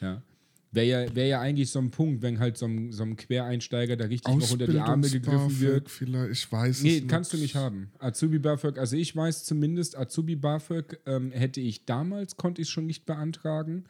Ja. 0.00 0.22
Wäre 0.70 0.86
ja, 0.86 1.14
wär 1.16 1.26
ja 1.26 1.40
eigentlich 1.40 1.68
so 1.68 1.80
ein 1.80 1.90
Punkt, 1.90 2.22
wenn 2.22 2.38
halt 2.38 2.56
so 2.56 2.66
ein, 2.66 2.92
so 2.92 3.02
ein 3.02 3.16
Quereinsteiger 3.16 3.96
da 3.96 4.04
richtig 4.04 4.32
noch 4.32 4.52
unter 4.52 4.68
die 4.68 4.78
Arme 4.78 5.10
gegriffen 5.10 5.58
wird. 5.58 5.90
Vielleicht, 5.90 6.30
ich 6.30 6.52
weiß 6.52 6.84
nee, 6.84 6.98
es 6.98 7.08
kannst 7.08 7.32
nicht. 7.32 7.40
du 7.40 7.42
nicht 7.42 7.56
haben. 7.56 7.90
Azubi 7.98 8.38
BAföG, 8.38 8.78
also 8.78 8.94
ich 8.94 9.16
weiß 9.16 9.44
zumindest, 9.44 9.98
Azubi 9.98 10.36
BAföG 10.36 11.00
ähm, 11.06 11.32
hätte 11.32 11.60
ich 11.60 11.86
damals, 11.86 12.36
konnte 12.36 12.62
ich 12.62 12.70
schon 12.70 12.86
nicht 12.86 13.04
beantragen 13.04 13.82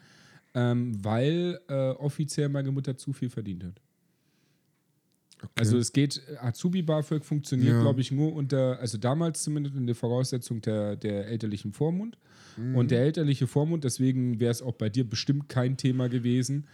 ähm, 0.53 1.03
weil 1.03 1.59
äh, 1.67 1.91
offiziell 1.91 2.49
meine 2.49 2.71
Mutter 2.71 2.97
zu 2.97 3.13
viel 3.13 3.29
verdient 3.29 3.63
hat. 3.63 3.81
Okay. 5.43 5.51
Also 5.57 5.77
es 5.77 5.91
geht, 5.91 6.21
Azubi 6.39 6.83
BAföG 6.83 7.25
funktioniert, 7.25 7.73
ja. 7.73 7.81
glaube 7.81 8.01
ich, 8.01 8.11
nur 8.11 8.33
unter, 8.33 8.79
also 8.79 8.97
damals 8.97 9.41
zumindest 9.41 9.75
in 9.75 9.87
der 9.87 9.95
Voraussetzung 9.95 10.61
der, 10.61 10.95
der 10.95 11.27
elterlichen 11.27 11.73
Vormund. 11.73 12.17
Mhm. 12.57 12.75
Und 12.75 12.91
der 12.91 13.01
elterliche 13.01 13.47
Vormund, 13.47 13.83
deswegen 13.83 14.39
wäre 14.39 14.51
es 14.51 14.61
auch 14.61 14.73
bei 14.73 14.89
dir 14.89 15.03
bestimmt 15.03 15.49
kein 15.49 15.77
Thema 15.77 16.09
gewesen. 16.09 16.67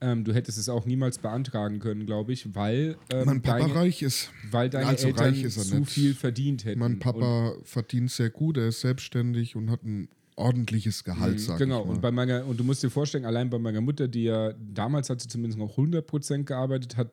Ähm, 0.00 0.24
du 0.24 0.34
hättest 0.34 0.58
es 0.58 0.68
auch 0.68 0.84
niemals 0.84 1.18
beantragen 1.18 1.78
können, 1.78 2.06
glaube 2.06 2.32
ich, 2.32 2.54
weil 2.54 2.96
ähm, 3.12 3.26
mein 3.26 3.42
Papa 3.42 3.60
deine, 3.60 3.74
reich 3.74 4.02
ist. 4.02 4.30
Weil 4.50 4.68
deine 4.68 4.86
also 4.86 5.08
Eltern 5.08 5.50
zu 5.50 5.78
nicht. 5.78 5.90
viel 5.90 6.14
verdient 6.14 6.64
hätten. 6.64 6.80
Mein 6.80 6.98
Papa 6.98 7.50
und 7.50 7.66
verdient 7.66 8.10
sehr 8.10 8.30
gut, 8.30 8.56
er 8.56 8.68
ist 8.68 8.80
selbstständig 8.80 9.56
und 9.56 9.70
hat 9.70 9.84
ein 9.84 10.08
ordentliches 10.36 11.04
Gehalt, 11.04 11.34
mhm, 11.34 11.38
sag 11.38 11.58
Genau, 11.58 11.84
ich 11.84 11.90
und 11.90 12.00
bei 12.00 12.10
meiner, 12.10 12.46
und 12.46 12.58
du 12.58 12.64
musst 12.64 12.82
dir 12.82 12.90
vorstellen, 12.90 13.24
allein 13.24 13.50
bei 13.50 13.58
meiner 13.58 13.80
Mutter, 13.80 14.08
die 14.08 14.24
ja 14.24 14.52
damals 14.52 15.10
hat 15.10 15.20
sie 15.20 15.28
zumindest 15.28 15.58
noch 15.58 15.76
100% 15.76 16.44
gearbeitet, 16.44 16.96
hat, 16.96 17.10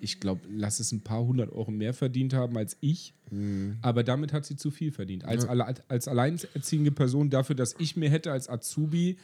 ich 0.00 0.20
glaube, 0.20 0.42
lass 0.50 0.80
es 0.80 0.92
ein 0.92 1.00
paar 1.00 1.24
hundert 1.24 1.52
Euro 1.52 1.70
mehr 1.70 1.94
verdient 1.94 2.34
haben 2.34 2.56
als 2.56 2.76
ich, 2.80 3.14
mhm. 3.30 3.78
aber 3.82 4.04
damit 4.04 4.32
hat 4.32 4.44
sie 4.44 4.56
zu 4.56 4.70
viel 4.70 4.92
verdient. 4.92 5.24
Als, 5.24 5.44
ja. 5.44 5.74
als 5.88 6.08
alleinerziehende 6.08 6.92
Person 6.92 7.30
dafür, 7.30 7.56
dass 7.56 7.74
ich 7.78 7.96
mir 7.96 8.10
hätte 8.10 8.32
als 8.32 8.48
Azubi 8.48 9.16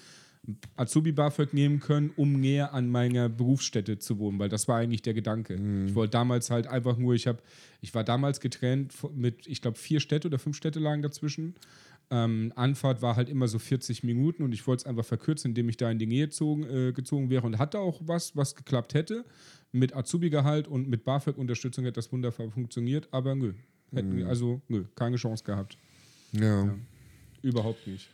Azubi 0.76 1.12
BAföG 1.12 1.53
nehmen 1.53 1.80
können, 1.80 2.11
um 2.16 2.41
näher 2.41 2.72
an 2.72 2.89
meiner 2.89 3.28
Berufsstätte 3.28 3.99
zu 3.99 4.18
wohnen, 4.18 4.39
weil 4.39 4.49
das 4.49 4.66
war 4.66 4.78
eigentlich 4.78 5.03
der 5.03 5.12
Gedanke. 5.12 5.55
Ich 5.86 5.95
wollte 5.95 6.12
damals 6.12 6.51
halt 6.51 6.66
einfach 6.66 6.97
nur, 6.97 7.14
ich 7.14 7.26
habe, 7.26 7.41
ich 7.80 7.95
war 7.95 8.05
damals 8.05 8.41
getrennt 8.41 8.95
mit, 9.14 9.47
ich 9.47 9.61
glaube, 9.61 9.78
vier 9.78 10.01
Städte 10.01 10.28
oder 10.28 10.39
fünf 10.39 10.57
Städte 10.57 10.78
lagen 10.78 11.03
dazwischen. 11.03 11.55
Ähm, 12.11 12.52
Anfahrt 12.56 13.02
war 13.02 13.16
halt 13.16 13.28
immer 13.28 13.48
so 13.48 13.59
40 13.59 14.02
Minuten 14.02 14.42
und 14.42 14.52
ich 14.52 14.66
wollte 14.66 14.82
es 14.82 14.86
einfach 14.86 15.04
verkürzen, 15.04 15.50
indem 15.50 15.68
ich 15.68 15.76
da 15.76 15.90
in 15.90 15.98
die 15.98 16.06
Nähe 16.06 16.26
gezogen, 16.26 16.64
äh, 16.64 16.92
gezogen 16.92 17.28
wäre 17.28 17.46
und 17.46 17.59
hatte 17.59 17.80
auch 17.80 18.00
was, 18.04 18.34
was 18.34 18.54
geklappt 18.54 18.94
hätte. 18.94 19.24
Mit 19.72 19.94
Azubi-Gehalt 19.94 20.68
und 20.68 20.88
mit 20.88 21.04
BAföG-Unterstützung 21.04 21.84
hätte 21.84 21.96
das 21.96 22.11
wunderbar 22.11 22.50
funktioniert, 22.50 23.09
aber 23.11 23.34
nö. 23.34 23.52
Hätten, 23.92 24.16
wir 24.16 24.28
Also, 24.28 24.61
nö, 24.68 24.84
keine 24.94 25.16
Chance 25.16 25.44
gehabt. 25.44 25.76
Ja, 26.32 26.64
ja. 26.64 26.78
Überhaupt 27.42 27.86
nicht. 27.86 28.09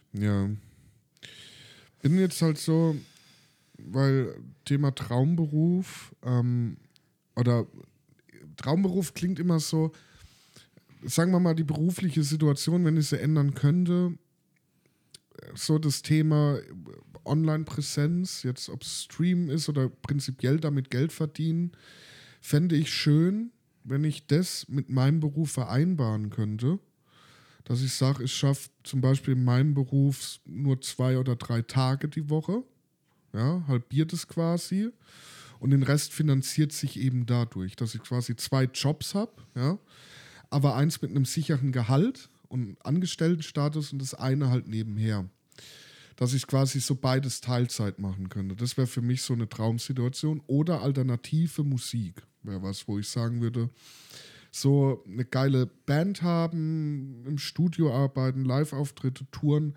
Bin 2.03 2.19
jetzt 2.19 2.43
halt 2.43 2.59
so, 2.59 2.97
weil 3.79 4.37
Thema 4.65 4.95
Traumberuf 4.95 6.15
ähm, 6.23 6.77
oder 7.37 7.67
Traumberuf 8.57 9.15
klingt 9.15 9.39
immer 9.39 9.59
so, 9.59 9.93
sagen 11.07 11.33
wir 11.33 11.41
mal, 11.41 11.55
die 11.55 11.65
berufliche 11.65 12.23
Situation, 12.23 12.85
wenn 12.85 12.97
ich 12.97 13.09
sie 13.09 13.21
ändern 13.21 13.55
könnte, 13.55 14.19
so 15.55 15.79
das 15.79 16.03
Thema 16.03 16.59
Online-Präsenz, 17.25 18.43
jetzt 18.43 18.69
ob 18.69 18.83
es 18.83 19.05
Stream 19.05 19.49
ist 19.49 19.69
oder 19.69 19.89
prinzipiell 19.89 20.61
damit 20.61 20.91
Geld 20.91 21.13
verdienen, 21.13 21.73
fände 22.41 22.77
ich 22.77 22.93
schön, 22.93 23.51
wenn 23.85 24.05
ich 24.05 24.27
das 24.27 24.67
mit 24.69 24.89
meinem 24.89 25.21
Beruf 25.21 25.53
vereinbaren 25.53 26.31
könnte. 26.31 26.79
Dass 27.65 27.83
ich 27.83 27.95
sage, 27.95 28.25
ich 28.25 28.35
schaffe 28.35 28.69
zum 28.83 29.01
Beispiel 29.01 29.35
in 29.35 29.45
meinem 29.45 29.73
Beruf 29.73 30.39
nur 30.45 30.81
zwei 30.83 31.19
oder 31.19 31.37
drei 31.37 31.63
Tage 31.63 32.09
die 32.09 32.29
Woche. 32.29 32.63
Ja, 33.33 33.65
halbiert 33.67 34.13
es 34.13 34.29
quasi. 34.29 34.91
Und 35.61 35.71
den 35.71 35.83
Rest 35.83 36.13
finanziert 36.13 36.73
sich 36.73 37.01
eben 37.01 37.25
dadurch, 37.25 37.75
dass 37.75 37.95
ich 37.95 38.03
quasi 38.03 38.37
zwei 38.37 38.65
Jobs 38.65 39.15
habe, 39.15 39.33
ja, 39.55 39.79
aber 40.55 40.77
eins 40.77 41.03
mit 41.03 41.11
einem 41.11 41.25
sicheren 41.25 41.73
Gehalt 41.73 42.31
und 42.47 42.77
Angestelltenstatus 42.87 43.93
und 43.93 44.01
das 44.01 44.15
eine 44.15 44.51
halt 44.51 44.69
nebenher. 44.69 45.29
Dass 46.15 46.33
ich 46.33 46.47
quasi 46.47 46.79
so 46.79 46.95
beides 46.95 47.41
Teilzeit 47.41 47.99
machen 47.99 48.29
könnte. 48.29 48.55
Das 48.55 48.77
wäre 48.77 48.87
für 48.87 49.03
mich 49.03 49.23
so 49.23 49.35
eine 49.35 49.49
Traumsituation. 49.49 50.41
Oder 50.47 50.81
alternative 50.83 51.65
Musik 51.65 52.23
wäre 52.45 52.63
was, 52.63 52.87
wo 52.87 53.01
ich 53.01 53.09
sagen 53.09 53.41
würde, 53.41 53.69
so 54.53 55.03
eine 55.09 55.25
geile 55.25 55.67
Band 55.67 56.23
haben, 56.23 57.25
im 57.27 57.39
Studio 57.39 57.93
arbeiten, 57.93 58.45
Live-Auftritte, 58.45 59.27
Touren. 59.33 59.75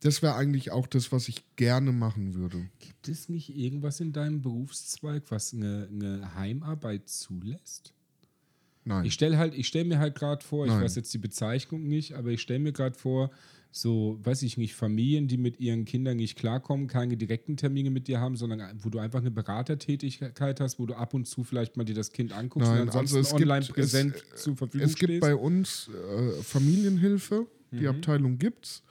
Das 0.00 0.22
wäre 0.22 0.34
eigentlich 0.34 0.72
auch 0.72 0.88
das, 0.88 1.12
was 1.12 1.28
ich 1.28 1.44
gerne 1.54 1.92
machen 1.92 2.34
würde. 2.34 2.68
Gibt 2.80 3.06
es 3.06 3.28
nicht 3.28 3.54
irgendwas 3.56 4.00
in 4.00 4.12
deinem 4.12 4.42
Berufszweig, 4.42 5.22
was 5.28 5.54
eine, 5.54 5.88
eine 5.88 6.34
Heimarbeit 6.34 7.08
zulässt? 7.08 7.94
Nein. 8.84 9.04
Ich 9.04 9.12
stelle 9.14 9.36
halt, 9.38 9.54
ich 9.54 9.66
stelle 9.66 9.84
mir 9.84 9.98
halt 9.98 10.14
gerade 10.14 10.44
vor, 10.44 10.64
ich 10.66 10.72
Nein. 10.72 10.82
weiß 10.82 10.96
jetzt 10.96 11.12
die 11.12 11.18
Bezeichnung 11.18 11.86
nicht, 11.86 12.14
aber 12.14 12.30
ich 12.30 12.40
stelle 12.40 12.60
mir 12.60 12.72
gerade 12.72 12.98
vor, 12.98 13.30
so, 13.72 14.18
weiß 14.24 14.42
ich 14.42 14.56
nicht, 14.56 14.74
Familien, 14.74 15.28
die 15.28 15.36
mit 15.36 15.60
ihren 15.60 15.84
Kindern 15.84 16.16
nicht 16.16 16.36
klarkommen, 16.36 16.88
keine 16.88 17.16
direkten 17.16 17.56
Termine 17.56 17.90
mit 17.90 18.08
dir 18.08 18.18
haben, 18.20 18.36
sondern 18.36 18.60
wo 18.82 18.88
du 18.88 18.98
einfach 18.98 19.20
eine 19.20 19.30
Beratertätigkeit 19.30 20.60
hast, 20.60 20.78
wo 20.78 20.86
du 20.86 20.94
ab 20.94 21.14
und 21.14 21.26
zu 21.26 21.44
vielleicht 21.44 21.76
mal 21.76 21.84
dir 21.84 21.94
das 21.94 22.10
Kind 22.12 22.32
anguckst 22.32 22.68
Nein, 22.68 22.82
und 22.82 22.88
ansonsten 22.88 23.18
also 23.18 23.28
es 23.30 23.36
gibt- 23.36 23.48
online 23.50 23.66
präsent 23.66 24.24
es- 24.34 24.42
zur 24.42 24.56
Verfügung 24.56 24.86
Es 24.86 24.94
gibt 24.96 25.10
stehst. 25.10 25.20
bei 25.20 25.34
uns 25.36 25.88
äh, 25.90 26.42
Familienhilfe, 26.42 27.46
die 27.72 27.86
Abteilung 27.86 28.38
gibt's. 28.38 28.82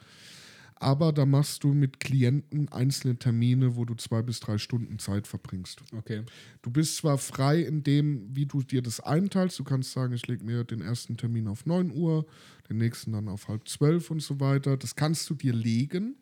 Aber 0.82 1.12
da 1.12 1.26
machst 1.26 1.62
du 1.62 1.74
mit 1.74 2.00
Klienten 2.00 2.68
einzelne 2.72 3.18
Termine, 3.18 3.76
wo 3.76 3.84
du 3.84 3.94
zwei 3.94 4.22
bis 4.22 4.40
drei 4.40 4.56
Stunden 4.56 4.98
Zeit 4.98 5.26
verbringst. 5.26 5.82
Okay. 5.94 6.22
Du 6.62 6.70
bist 6.70 6.96
zwar 6.96 7.18
frei 7.18 7.60
in 7.60 7.82
dem, 7.82 8.34
wie 8.34 8.46
du 8.46 8.62
dir 8.62 8.80
das 8.80 8.98
einteilst. 8.98 9.58
Du 9.58 9.64
kannst 9.64 9.92
sagen, 9.92 10.14
ich 10.14 10.26
lege 10.26 10.42
mir 10.42 10.64
den 10.64 10.80
ersten 10.80 11.18
Termin 11.18 11.48
auf 11.48 11.66
9 11.66 11.92
Uhr, 11.92 12.24
den 12.70 12.78
nächsten 12.78 13.12
dann 13.12 13.28
auf 13.28 13.48
halb 13.48 13.68
zwölf 13.68 14.10
und 14.10 14.22
so 14.22 14.40
weiter. 14.40 14.78
Das 14.78 14.96
kannst 14.96 15.28
du 15.28 15.34
dir 15.34 15.52
legen. 15.52 16.16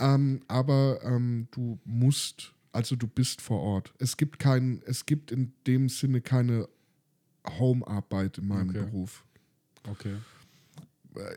Ähm, 0.00 0.42
aber 0.48 0.98
ähm, 1.04 1.46
du 1.52 1.78
musst, 1.84 2.52
also 2.72 2.96
du 2.96 3.06
bist 3.06 3.40
vor 3.40 3.60
Ort. 3.60 3.94
Es 3.98 4.16
gibt 4.16 4.40
kein, 4.40 4.82
es 4.84 5.06
gibt 5.06 5.30
in 5.30 5.52
dem 5.68 5.88
Sinne 5.88 6.20
keine 6.20 6.68
Home-Arbeit 7.46 8.38
in 8.38 8.48
meinem 8.48 8.70
Okay. 8.70 8.80
Beruf. 8.80 9.24
Okay. 9.88 10.16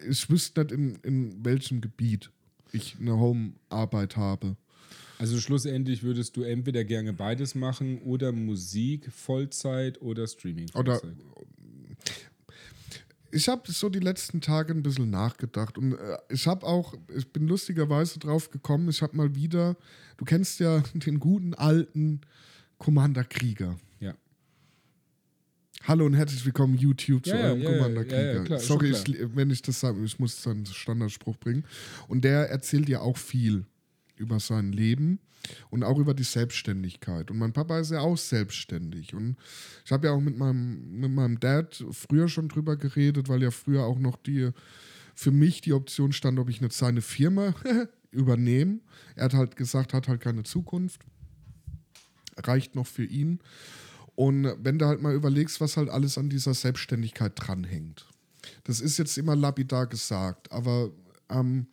Ich 0.10 0.30
wüsste 0.30 0.62
nicht, 0.62 0.72
in, 0.72 0.96
in 1.04 1.46
welchem 1.46 1.82
Gebiet 1.82 2.30
ich 2.72 2.96
eine 3.00 3.18
Home-Arbeit 3.18 4.18
habe. 4.18 4.56
Also 5.20 5.40
schlussendlich 5.40 6.04
würdest 6.04 6.36
du 6.36 6.44
entweder 6.44 6.84
gerne 6.84 7.14
beides 7.14 7.56
machen 7.56 8.02
oder 8.02 8.32
Musik 8.32 9.12
Vollzeit 9.12 10.02
oder 10.02 10.28
Streaming 10.28 10.70
Oder- 10.74 11.00
Vollzeit. 11.00 11.18
Ich 13.32 13.48
habe 13.48 13.72
so 13.72 13.90
die 13.90 14.00
letzten 14.00 14.42
Tage 14.42 14.74
ein 14.74 14.84
bisschen 14.84 15.10
nachgedacht 15.10 15.80
und 15.80 15.94
äh, 15.94 16.18
ich 16.30 16.46
habe 16.46 16.64
auch, 16.68 16.94
ich 17.16 17.32
bin 17.34 17.48
lustigerweise 17.48 18.20
drauf 18.20 18.52
gekommen, 18.52 18.90
ich 18.90 19.02
habe 19.02 19.18
mal 19.18 19.34
wieder, 19.34 19.76
du 20.18 20.26
kennst 20.26 20.60
ja 20.60 20.84
den 20.94 21.20
guten 21.20 21.56
alten 21.56 22.22
Commander 22.78 23.24
Krieger. 23.24 23.76
Hallo 25.86 26.06
und 26.06 26.14
herzlich 26.14 26.46
willkommen 26.46 26.78
YouTube 26.78 27.26
zu 27.26 27.32
Ja, 27.32 27.48
eurem 27.48 27.62
ja, 27.62 27.72
Commander 27.72 28.06
ja, 28.08 28.22
ja, 28.22 28.32
Krieger. 28.32 28.44
klar, 28.46 28.60
Sorry, 28.60 28.92
ich, 28.92 29.04
wenn 29.36 29.50
ich 29.50 29.62
das 29.62 29.82
sage, 29.82 30.02
ich 30.06 30.18
muss 30.18 30.42
dann 30.42 30.66
Standardspruch 30.66 31.36
bringen. 31.38 31.66
Und 32.08 32.24
der 32.24 32.50
erzählt 32.50 32.88
ja 32.88 33.02
auch 33.02 33.18
viel 33.18 33.66
über 34.16 34.40
sein 34.40 34.72
Leben 34.72 35.20
und 35.72 35.84
auch 35.84 36.00
über 36.00 36.14
die 36.14 36.24
Selbstständigkeit. 36.24 37.30
Und 37.30 37.38
mein 37.38 37.52
Papa 37.52 37.80
ist 37.80 37.92
ja 37.92 38.00
auch 38.00 38.18
selbstständig. 38.18 39.14
Und 39.14 39.36
ich 39.84 39.92
habe 39.92 40.08
ja 40.08 40.14
auch 40.14 40.22
mit 40.22 40.38
meinem, 40.38 41.02
mit 41.02 41.12
meinem 41.12 41.38
Dad 41.42 41.84
früher 41.92 42.30
schon 42.30 42.48
drüber 42.48 42.78
geredet, 42.78 43.28
weil 43.28 43.44
ja 43.44 43.52
früher 43.52 43.84
auch 43.84 44.00
noch 44.00 44.16
die 44.16 44.52
für 45.16 45.32
mich 45.32 45.60
die 45.60 45.74
Option 45.74 46.14
stand, 46.14 46.40
ob 46.40 46.48
ich 46.50 46.62
nicht 46.62 46.72
seine 46.72 47.02
Firma 47.02 47.54
übernehme. 48.12 48.80
Er 49.18 49.26
hat 49.26 49.34
halt 49.34 49.58
gesagt, 49.58 49.94
hat 49.94 50.08
halt 50.08 50.22
keine 50.22 50.44
Zukunft. 50.44 51.02
Reicht 52.38 52.74
noch 52.74 52.88
für 52.88 53.04
ihn. 53.04 53.40
Und 54.16 54.54
wenn 54.60 54.78
du 54.78 54.86
halt 54.86 55.02
mal 55.02 55.16
überlegst, 55.16 55.60
was 55.60 55.78
halt 55.78 55.90
alles 55.90 56.18
an 56.18 56.30
dieser 56.30 56.54
Selbstständigkeit 56.54 57.34
dranhängt. 57.36 58.06
Das 58.64 58.80
ist 58.80 58.98
jetzt 58.98 59.18
immer 59.18 59.36
lapidar 59.36 59.88
gesagt, 59.88 60.52
aber 60.52 60.92
ähm, 61.30 61.68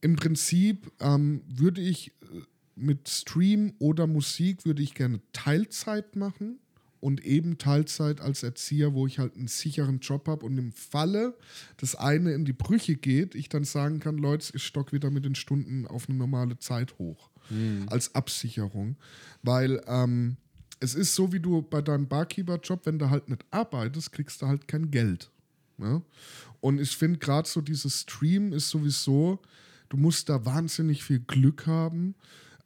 im 0.00 0.16
Prinzip 0.16 0.90
ähm, 1.00 1.42
würde 1.48 1.80
ich 1.80 2.08
äh, 2.22 2.42
mit 2.76 3.08
Stream 3.08 3.74
oder 3.78 4.06
Musik 4.06 4.64
würde 4.64 4.82
ich 4.82 4.94
gerne 4.94 5.20
Teilzeit 5.32 6.14
machen 6.14 6.58
und 7.00 7.24
eben 7.24 7.58
Teilzeit 7.58 8.20
als 8.20 8.42
Erzieher, 8.42 8.94
wo 8.94 9.06
ich 9.06 9.18
halt 9.18 9.36
einen 9.36 9.48
sicheren 9.48 10.00
Job 10.00 10.28
habe 10.28 10.44
und 10.46 10.56
im 10.58 10.72
Falle 10.72 11.36
das 11.76 11.94
eine 11.94 12.32
in 12.32 12.44
die 12.44 12.52
Brüche 12.52 12.96
geht, 12.96 13.34
ich 13.34 13.48
dann 13.48 13.64
sagen 13.64 14.00
kann, 14.00 14.18
Leute, 14.18 14.52
ich 14.54 14.62
stock 14.62 14.92
wieder 14.92 15.10
mit 15.10 15.24
den 15.24 15.34
Stunden 15.34 15.86
auf 15.86 16.08
eine 16.08 16.18
normale 16.18 16.58
Zeit 16.58 16.98
hoch. 16.98 17.30
Als 17.86 18.14
Absicherung. 18.14 18.96
Weil 19.42 19.80
ähm, 19.86 20.36
es 20.80 20.94
ist 20.94 21.14
so, 21.14 21.32
wie 21.32 21.40
du 21.40 21.62
bei 21.62 21.80
deinem 21.80 22.06
Barkeeper-Job, 22.06 22.84
wenn 22.84 22.98
du 22.98 23.10
halt 23.10 23.28
nicht 23.28 23.44
arbeitest, 23.50 24.12
kriegst 24.12 24.42
du 24.42 24.46
halt 24.46 24.68
kein 24.68 24.90
Geld. 24.90 25.30
Ne? 25.78 26.02
Und 26.60 26.80
ich 26.80 26.96
finde 26.96 27.18
gerade 27.18 27.48
so 27.48 27.60
dieses 27.60 28.02
Stream 28.02 28.52
ist 28.52 28.68
sowieso, 28.68 29.40
du 29.88 29.96
musst 29.96 30.28
da 30.28 30.44
wahnsinnig 30.44 31.04
viel 31.04 31.20
Glück 31.20 31.66
haben. 31.66 32.14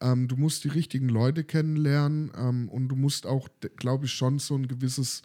Ähm, 0.01 0.29
du 0.29 0.37
musst 0.37 0.65
die 0.65 0.69
richtigen 0.69 1.09
Leute 1.09 1.45
kennenlernen 1.45 2.33
ähm, 2.37 2.69
und 2.69 2.89
du 2.89 2.97
musst 2.97 3.27
auch, 3.27 3.49
glaube 3.77 4.07
ich, 4.07 4.13
schon 4.13 4.39
so 4.39 4.55
ein 4.55 4.67
gewisses, 4.67 5.23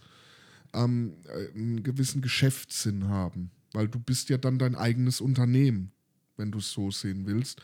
ähm, 0.74 1.14
äh, 1.26 1.58
einen 1.58 1.84
gewissen 1.84 2.22
Geschäftssinn 2.22 3.08
haben. 3.08 3.52
Weil 3.74 3.88
du 3.88 4.00
bist 4.00 4.30
ja 4.30 4.38
dann 4.38 4.60
dein 4.60 4.76
eigenes 4.76 5.22
Unternehmen, 5.22 5.92
wenn 6.38 6.52
du 6.52 6.60
es 6.60 6.72
so 6.72 6.92
sehen 6.92 7.26
willst. 7.26 7.62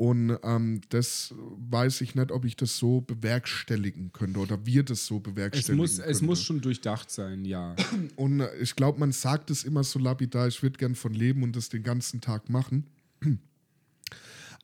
Und 0.00 0.38
ähm, 0.44 0.80
das 0.88 1.34
weiß 1.36 2.00
ich 2.00 2.14
nicht, 2.14 2.32
ob 2.32 2.46
ich 2.46 2.56
das 2.56 2.78
so 2.78 3.02
bewerkstelligen 3.02 4.14
könnte 4.14 4.40
oder 4.40 4.64
wir 4.64 4.82
das 4.82 5.04
so 5.04 5.18
Es 5.18 5.22
bewerkstelligen 5.24 5.76
muss, 5.76 5.96
könnte. 5.96 6.10
es 6.10 6.22
muss 6.22 6.42
schon 6.42 6.62
durchdacht 6.62 7.10
sein, 7.10 7.44
ja. 7.44 7.76
Und 8.16 8.40
äh, 8.40 8.56
ich 8.56 8.76
glaube, 8.76 8.98
man 8.98 9.12
sagt 9.12 9.50
es 9.50 9.62
immer 9.62 9.84
so 9.84 9.98
lapidar, 9.98 10.48
ich 10.48 10.62
würde 10.62 10.78
gern 10.78 10.94
von 10.94 11.12
leben 11.12 11.42
und 11.42 11.54
das 11.54 11.68
den 11.68 11.82
ganzen 11.82 12.22
Tag 12.22 12.48
machen. 12.48 12.86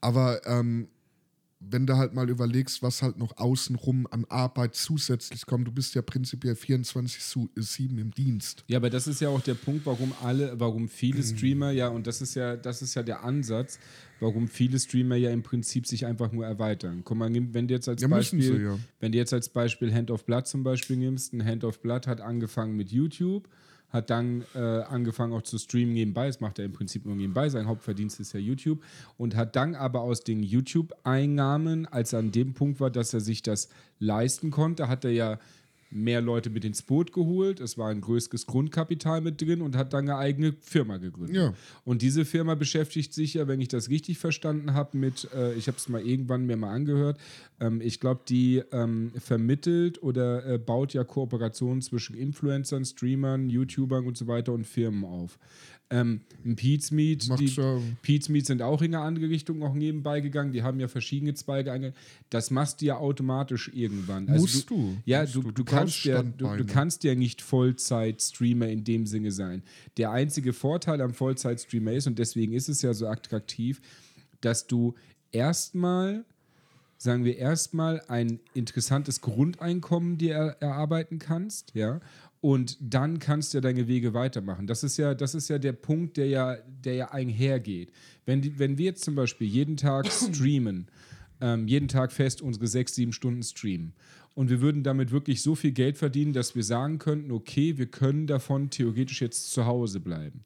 Aber 0.00 0.40
ähm, 0.46 0.88
wenn 1.70 1.86
du 1.86 1.96
halt 1.96 2.14
mal 2.14 2.28
überlegst, 2.28 2.82
was 2.82 3.02
halt 3.02 3.18
noch 3.18 3.36
außenrum 3.36 4.06
an 4.10 4.24
Arbeit 4.28 4.74
zusätzlich 4.74 5.46
kommt, 5.46 5.66
du 5.66 5.72
bist 5.72 5.94
ja 5.94 6.02
prinzipiell 6.02 6.54
24-7 6.54 7.98
im 7.98 8.10
Dienst. 8.12 8.64
Ja, 8.68 8.78
aber 8.78 8.90
das 8.90 9.06
ist 9.06 9.20
ja 9.20 9.28
auch 9.28 9.40
der 9.40 9.54
Punkt, 9.54 9.86
warum 9.86 10.12
alle, 10.22 10.58
warum 10.58 10.88
viele 10.88 11.22
Streamer 11.22 11.70
ja, 11.70 11.88
und 11.88 12.06
das 12.06 12.20
ist 12.22 12.34
ja, 12.34 12.56
das 12.56 12.82
ist 12.82 12.94
ja 12.94 13.02
der 13.02 13.24
Ansatz, 13.24 13.78
warum 14.20 14.48
viele 14.48 14.78
Streamer 14.78 15.16
ja 15.16 15.30
im 15.30 15.42
Prinzip 15.42 15.86
sich 15.86 16.06
einfach 16.06 16.32
nur 16.32 16.46
erweitern. 16.46 17.02
Guck 17.04 17.16
mal, 17.16 17.30
wenn 17.32 17.68
du 17.68 17.74
jetzt 17.74 17.88
als 17.88 18.02
Ja, 18.02 18.08
Beispiel, 18.08 18.42
sie, 18.42 18.62
ja. 18.62 18.78
wenn 19.00 19.12
du 19.12 19.18
jetzt 19.18 19.32
als 19.32 19.48
Beispiel 19.48 19.92
Hand 19.92 20.10
of 20.10 20.24
Blood 20.24 20.46
zum 20.46 20.62
Beispiel 20.62 20.96
nimmst, 20.96 21.32
ein 21.32 21.44
Hand 21.44 21.64
of 21.64 21.80
Blood 21.80 22.06
hat 22.06 22.20
angefangen 22.20 22.76
mit 22.76 22.90
YouTube, 22.90 23.48
hat 23.96 24.10
dann 24.10 24.44
äh, 24.54 24.58
angefangen 24.58 25.32
auch 25.32 25.42
zu 25.42 25.58
streamen 25.58 25.94
nebenbei. 25.94 26.28
Das 26.28 26.40
macht 26.40 26.58
er 26.60 26.64
im 26.64 26.72
Prinzip 26.72 27.04
nur 27.04 27.16
nebenbei. 27.16 27.48
Sein 27.48 27.66
Hauptverdienst 27.66 28.20
ist 28.20 28.32
ja 28.32 28.40
YouTube. 28.40 28.80
Und 29.18 29.34
hat 29.34 29.56
dann 29.56 29.74
aber 29.74 30.02
aus 30.02 30.20
den 30.20 30.42
YouTube-Einnahmen, 30.42 31.86
als 31.86 32.12
er 32.12 32.20
an 32.20 32.30
dem 32.30 32.54
Punkt 32.54 32.78
war, 32.78 32.90
dass 32.90 33.12
er 33.12 33.20
sich 33.20 33.42
das 33.42 33.68
leisten 33.98 34.50
konnte, 34.50 34.88
hat 34.88 35.04
er 35.04 35.12
ja 35.12 35.38
mehr 35.96 36.20
Leute 36.20 36.50
mit 36.50 36.64
ins 36.64 36.82
Boot 36.82 37.12
geholt. 37.12 37.60
Es 37.60 37.78
war 37.78 37.88
ein 37.88 38.00
größeres 38.00 38.46
Grundkapital 38.46 39.20
mit 39.20 39.40
drin 39.40 39.62
und 39.62 39.76
hat 39.76 39.92
dann 39.92 40.08
eine 40.08 40.18
eigene 40.18 40.54
Firma 40.60 40.98
gegründet. 40.98 41.36
Ja. 41.36 41.54
Und 41.84 42.02
diese 42.02 42.24
Firma 42.24 42.54
beschäftigt 42.54 43.14
sich 43.14 43.34
ja, 43.34 43.48
wenn 43.48 43.60
ich 43.60 43.68
das 43.68 43.88
richtig 43.88 44.18
verstanden 44.18 44.74
habe, 44.74 44.96
mit, 44.96 45.28
äh, 45.34 45.54
ich 45.54 45.68
habe 45.68 45.78
es 45.78 45.88
mal 45.88 46.00
irgendwann 46.00 46.46
mir 46.46 46.56
mal 46.56 46.72
angehört, 46.72 47.18
ähm, 47.60 47.80
ich 47.80 48.00
glaube, 48.00 48.22
die 48.28 48.62
ähm, 48.72 49.12
vermittelt 49.16 50.02
oder 50.02 50.46
äh, 50.46 50.58
baut 50.58 50.92
ja 50.94 51.04
Kooperationen 51.04 51.82
zwischen 51.82 52.16
Influencern, 52.16 52.84
Streamern, 52.84 53.48
YouTubern 53.48 54.06
und 54.06 54.16
so 54.16 54.26
weiter 54.26 54.52
und 54.52 54.66
Firmen 54.66 55.04
auf. 55.04 55.38
Ähm, 55.88 56.22
Pete's 56.56 56.90
Meat, 56.90 57.28
Macht 57.28 57.38
die 57.38 57.46
ja- 57.46 57.78
Pete's 58.02 58.28
Meat 58.28 58.44
sind 58.46 58.60
auch 58.60 58.82
in 58.82 58.92
eine 58.92 59.04
andere 59.04 59.28
Richtung 59.28 59.62
auch 59.62 59.72
nebenbei 59.72 60.20
gegangen. 60.20 60.50
Die 60.52 60.64
haben 60.64 60.80
ja 60.80 60.88
verschiedene 60.88 61.34
Zweige 61.34 61.70
eingegangen. 61.70 61.96
Das 62.28 62.50
machst 62.50 62.80
du 62.80 62.86
ja 62.86 62.96
automatisch 62.96 63.70
irgendwann. 63.72 64.28
Also 64.28 64.40
Musst 64.42 64.70
du. 64.70 64.96
Ja, 65.04 65.20
Musst 65.22 65.34
du, 65.36 65.42
du. 65.42 65.48
du, 65.52 65.62
Du 65.62 65.64
kannst 65.64 66.04
ja, 66.04 66.22
du, 66.24 66.56
du 66.56 66.64
kannst 66.66 67.04
ja 67.04 67.14
nicht 67.14 67.40
Vollzeit-Streamer 67.40 68.68
in 68.68 68.82
dem 68.82 69.06
Sinne 69.06 69.30
sein. 69.30 69.62
Der 69.96 70.10
einzige 70.10 70.52
Vorteil 70.52 71.00
am 71.00 71.14
Vollzeit-Streamer 71.14 71.92
ist, 71.92 72.08
und 72.08 72.18
deswegen 72.18 72.52
ist 72.52 72.68
es 72.68 72.82
ja 72.82 72.92
so 72.92 73.06
attraktiv, 73.06 73.80
dass 74.40 74.66
du 74.66 74.94
erstmal 75.30 76.24
sagen 76.98 77.24
wir 77.26 77.36
erstmal 77.36 78.00
ein 78.08 78.40
interessantes 78.54 79.20
Grundeinkommen 79.20 80.16
dir 80.16 80.34
er, 80.34 80.62
erarbeiten 80.62 81.18
kannst, 81.18 81.72
ja, 81.74 82.00
und 82.46 82.78
dann 82.80 83.18
kannst 83.18 83.52
du 83.52 83.58
ja 83.58 83.60
deine 83.60 83.88
Wege 83.88 84.14
weitermachen. 84.14 84.68
Das 84.68 84.84
ist 84.84 84.98
ja, 84.98 85.16
das 85.16 85.34
ist 85.34 85.48
ja 85.48 85.58
der 85.58 85.72
Punkt, 85.72 86.16
der 86.16 86.28
ja, 86.28 86.54
der 86.84 86.94
ja 86.94 87.10
einhergeht. 87.10 87.90
Wenn, 88.24 88.40
die, 88.40 88.56
wenn 88.56 88.78
wir 88.78 88.84
jetzt 88.84 89.02
zum 89.02 89.16
Beispiel 89.16 89.48
jeden 89.48 89.76
Tag 89.76 90.06
streamen, 90.12 90.86
ähm, 91.40 91.66
jeden 91.66 91.88
Tag 91.88 92.12
fest 92.12 92.42
unsere 92.42 92.68
sechs, 92.68 92.94
sieben 92.94 93.12
Stunden 93.12 93.42
streamen 93.42 93.94
und 94.36 94.50
wir 94.50 94.60
würden 94.60 94.82
damit 94.82 95.12
wirklich 95.12 95.40
so 95.40 95.54
viel 95.54 95.72
Geld 95.72 95.96
verdienen, 95.96 96.34
dass 96.34 96.54
wir 96.54 96.62
sagen 96.62 96.98
könnten, 96.98 97.30
okay, 97.32 97.78
wir 97.78 97.86
können 97.86 98.26
davon 98.26 98.68
theoretisch 98.68 99.22
jetzt 99.22 99.50
zu 99.50 99.64
Hause 99.64 99.98
bleiben. 99.98 100.44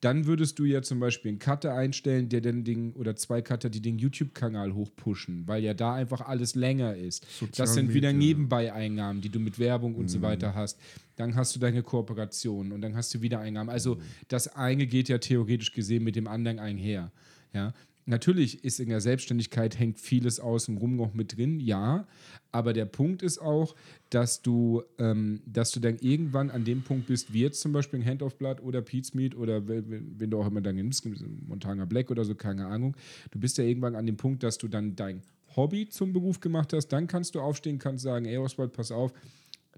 Dann 0.00 0.24
würdest 0.24 0.58
du 0.58 0.64
ja 0.64 0.80
zum 0.80 1.00
Beispiel 1.00 1.32
einen 1.32 1.38
Cutter 1.38 1.74
einstellen, 1.74 2.30
der 2.30 2.40
den, 2.40 2.94
oder 2.94 3.14
zwei 3.14 3.42
Cutter, 3.42 3.68
die 3.68 3.82
den 3.82 3.98
YouTube-Kanal 3.98 4.74
hochpushen, 4.74 5.46
weil 5.46 5.62
ja 5.62 5.74
da 5.74 5.94
einfach 5.94 6.22
alles 6.22 6.54
länger 6.54 6.96
ist. 6.96 7.26
das 7.56 7.74
sind 7.74 7.92
wieder. 7.92 8.14
Nebenbei-Einnahmen, 8.14 9.20
die 9.20 9.28
du 9.28 9.38
mit 9.38 9.58
Werbung 9.58 9.96
und 9.96 10.08
so 10.08 10.22
weiter 10.22 10.54
hast. 10.54 10.80
Dann 11.16 11.34
hast 11.34 11.54
du 11.54 11.60
deine 11.60 11.82
Kooperationen 11.82 12.72
und 12.72 12.80
dann 12.80 12.96
hast 12.96 13.12
du 13.12 13.20
wieder 13.20 13.40
Einnahmen. 13.40 13.68
Also 13.68 13.98
das 14.28 14.48
eine 14.48 14.86
geht 14.86 15.10
ja 15.10 15.18
theoretisch 15.18 15.72
gesehen 15.72 16.04
mit 16.04 16.16
dem 16.16 16.26
anderen 16.26 16.58
einher. 16.58 17.12
Ja. 17.52 17.74
Natürlich 18.08 18.62
ist 18.64 18.78
in 18.78 18.88
der 18.88 19.00
Selbstständigkeit 19.00 19.78
hängt 19.80 19.98
vieles 19.98 20.38
außenrum 20.38 20.94
noch 20.94 21.12
mit 21.12 21.36
drin, 21.36 21.58
ja. 21.58 22.06
Aber 22.52 22.72
der 22.72 22.84
Punkt 22.84 23.20
ist 23.20 23.38
auch, 23.38 23.74
dass 24.10 24.42
du, 24.42 24.84
ähm, 24.98 25.40
dass 25.44 25.72
du 25.72 25.80
dann 25.80 25.96
irgendwann 25.98 26.50
an 26.50 26.64
dem 26.64 26.82
Punkt 26.82 27.08
bist, 27.08 27.32
wie 27.32 27.40
jetzt 27.40 27.60
zum 27.60 27.72
Beispiel 27.72 28.04
Hand 28.04 28.22
of 28.22 28.36
Blood 28.38 28.62
oder 28.62 28.80
Pete's 28.80 29.12
Meat 29.12 29.36
oder 29.36 29.66
wen, 29.66 29.90
wen- 29.90 30.14
wen 30.18 30.30
du 30.30 30.40
auch 30.40 30.46
immer 30.46 30.60
dann 30.60 30.76
nimmst, 30.76 31.06
Montana 31.48 31.84
Black 31.84 32.10
oder 32.12 32.24
so, 32.24 32.36
keine 32.36 32.66
Ahnung. 32.66 32.96
Du 33.32 33.40
bist 33.40 33.58
ja 33.58 33.64
irgendwann 33.64 33.96
an 33.96 34.06
dem 34.06 34.16
Punkt, 34.16 34.44
dass 34.44 34.56
du 34.56 34.68
dann 34.68 34.94
dein 34.94 35.22
Hobby 35.56 35.88
zum 35.88 36.12
Beruf 36.12 36.38
gemacht 36.38 36.72
hast. 36.74 36.88
Dann 36.88 37.08
kannst 37.08 37.34
du 37.34 37.40
aufstehen, 37.40 37.78
kannst 37.80 38.04
sagen, 38.04 38.26
ey 38.26 38.38
Oswald, 38.38 38.72
pass 38.72 38.92
auf, 38.92 39.12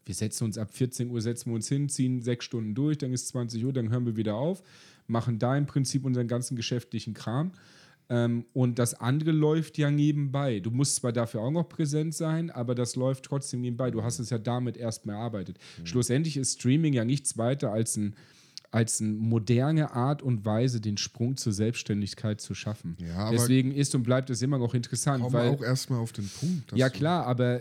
wir 0.04 0.14
setzen 0.14 0.44
uns 0.44 0.58
ab 0.58 0.70
14 0.72 1.10
Uhr, 1.10 1.20
setzen 1.22 1.50
wir 1.50 1.54
uns 1.54 1.68
hin, 1.68 1.88
ziehen 1.88 2.20
sechs 2.20 2.44
Stunden 2.44 2.74
durch, 2.74 2.98
dann 2.98 3.12
ist 3.12 3.28
20 3.28 3.64
Uhr, 3.64 3.72
dann 3.72 3.90
hören 3.90 4.04
wir 4.06 4.16
wieder 4.16 4.34
auf, 4.34 4.62
machen 5.06 5.38
da 5.38 5.56
im 5.56 5.66
Prinzip 5.66 6.04
unseren 6.04 6.28
ganzen 6.28 6.56
geschäftlichen 6.56 7.14
Kram. 7.14 7.52
Ähm, 8.11 8.46
und 8.52 8.78
das 8.78 8.94
andere 8.94 9.32
läuft 9.32 9.78
ja 9.78 9.90
nebenbei. 9.90 10.61
Du 10.61 10.70
musst 10.70 10.96
zwar 10.96 11.12
dafür 11.12 11.42
auch 11.42 11.50
noch 11.50 11.68
präsent 11.68 12.14
sein, 12.14 12.50
aber 12.50 12.74
das 12.74 12.96
läuft 12.96 13.24
trotzdem 13.24 13.61
nebenbei. 13.61 13.90
Du 13.90 14.02
hast 14.02 14.18
es 14.18 14.30
ja 14.30 14.38
damit 14.38 14.76
erstmal 14.76 15.16
erarbeitet. 15.16 15.59
Schlussendlich 15.84 16.36
ist 16.36 16.59
Streaming 16.61 16.94
ja 16.94 17.04
nichts 17.04 17.36
weiter 17.36 17.72
als 17.72 17.96
ein 17.96 18.14
als 18.70 19.00
eine 19.00 19.12
moderne 19.12 19.92
Art 19.92 20.22
und 20.22 20.44
Weise, 20.44 20.80
den 20.80 20.98
Sprung 20.98 21.36
zur 21.36 21.52
Selbstständigkeit 21.52 22.40
zu 22.40 22.54
schaffen. 22.54 22.96
Ja, 23.00 23.16
aber- 23.16 23.30
Deswegen 23.36 23.72
ist 23.72 23.94
und 23.94 24.02
bleibt 24.02 24.28
es 24.30 24.42
immer 24.42 24.58
noch 24.58 24.74
interessant, 24.74 25.22
Komm 25.22 25.32
weil 25.32 25.48
auch 25.50 25.62
erstmal 25.62 26.00
auf 26.00 26.12
den 26.12 26.28
Punkt. 26.28 26.72
ja, 26.74 26.90
klar, 26.90 27.26
aber 27.26 27.60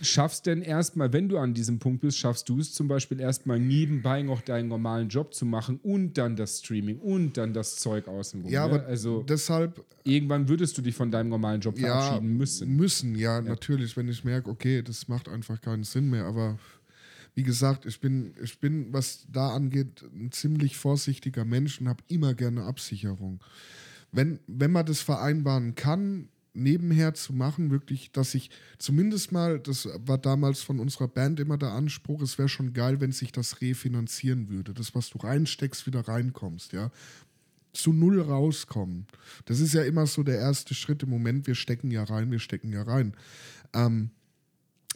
schaffst 0.00 0.46
denn 0.46 0.62
erstmal, 0.62 1.12
wenn 1.12 1.28
du 1.28 1.38
an 1.38 1.54
diesem 1.54 1.78
Punkt 1.78 2.00
bist, 2.00 2.18
schaffst 2.18 2.48
du 2.48 2.58
es 2.58 2.72
zum 2.72 2.88
Beispiel 2.88 3.20
erstmal 3.20 3.58
nebenbei 3.58 4.22
noch 4.22 4.40
deinen 4.40 4.68
normalen 4.68 5.08
Job 5.08 5.34
zu 5.34 5.44
machen 5.46 5.78
und 5.82 6.18
dann 6.18 6.36
das 6.36 6.60
Streaming 6.60 6.98
und 6.98 7.36
dann 7.36 7.52
das 7.52 7.76
Zeug 7.76 8.08
außenrum. 8.08 8.50
Ja, 8.50 8.66
ne? 8.66 8.74
aber 8.74 8.86
also 8.86 9.22
deshalb 9.22 9.84
irgendwann 10.04 10.48
würdest 10.48 10.78
du 10.78 10.82
dich 10.82 10.94
von 10.94 11.10
deinem 11.10 11.28
normalen 11.28 11.60
Job 11.60 11.78
ja, 11.78 12.00
verabschieden 12.00 12.36
müssen. 12.36 12.76
Müssen, 12.76 13.14
ja, 13.14 13.40
natürlich, 13.40 13.96
wenn 13.96 14.08
ich 14.08 14.24
merke, 14.24 14.50
okay, 14.50 14.82
das 14.82 15.08
macht 15.08 15.28
einfach 15.28 15.60
keinen 15.60 15.84
Sinn 15.84 16.10
mehr. 16.10 16.24
Aber 16.24 16.58
wie 17.38 17.44
gesagt, 17.44 17.86
ich 17.86 18.00
bin, 18.00 18.34
ich 18.42 18.58
bin, 18.58 18.92
was 18.92 19.24
da 19.30 19.54
angeht, 19.54 20.02
ein 20.12 20.32
ziemlich 20.32 20.76
vorsichtiger 20.76 21.44
Mensch 21.44 21.80
und 21.80 21.88
habe 21.88 22.02
immer 22.08 22.34
gerne 22.34 22.64
Absicherung. 22.64 23.44
Wenn, 24.10 24.40
wenn 24.48 24.72
man 24.72 24.84
das 24.84 25.02
vereinbaren 25.02 25.76
kann, 25.76 26.30
nebenher 26.52 27.14
zu 27.14 27.32
machen, 27.32 27.70
wirklich, 27.70 28.10
dass 28.10 28.34
ich 28.34 28.50
zumindest 28.78 29.30
mal, 29.30 29.60
das 29.60 29.88
war 30.04 30.18
damals 30.18 30.62
von 30.62 30.80
unserer 30.80 31.06
Band 31.06 31.38
immer 31.38 31.56
der 31.56 31.70
Anspruch, 31.70 32.22
es 32.22 32.38
wäre 32.38 32.48
schon 32.48 32.72
geil, 32.72 33.00
wenn 33.00 33.12
sich 33.12 33.30
das 33.30 33.60
refinanzieren 33.60 34.48
würde. 34.48 34.74
Das, 34.74 34.96
was 34.96 35.08
du 35.08 35.18
reinsteckst, 35.18 35.86
wieder 35.86 36.08
reinkommst, 36.08 36.72
ja 36.72 36.90
zu 37.72 37.92
null 37.92 38.20
rauskommen. 38.20 39.06
Das 39.44 39.60
ist 39.60 39.74
ja 39.74 39.84
immer 39.84 40.08
so 40.08 40.24
der 40.24 40.38
erste 40.38 40.74
Schritt 40.74 41.04
im 41.04 41.10
Moment. 41.10 41.46
Wir 41.46 41.54
stecken 41.54 41.92
ja 41.92 42.02
rein, 42.02 42.32
wir 42.32 42.40
stecken 42.40 42.72
ja 42.72 42.82
rein. 42.82 43.14
Ähm, 43.74 44.10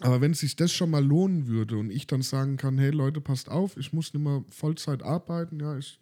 aber 0.03 0.21
wenn 0.21 0.35
sich 0.35 0.57
das 0.57 0.73
schon 0.73 0.91
mal 0.91 1.05
lohnen 1.05 1.47
würde 1.47 1.77
und 1.79 1.91
ich 1.91 2.07
dann 2.07 2.23
sagen 2.23 2.57
kann, 2.57 2.79
hey 2.79 2.91
Leute, 2.91 3.21
passt 3.21 3.49
auf, 3.49 3.77
ich 3.77 3.93
muss 3.93 4.13
nicht 4.13 4.23
mehr 4.23 4.45
Vollzeit 4.51 5.03
arbeiten, 5.03 5.61
ja, 5.61 5.77
ich 5.79 5.99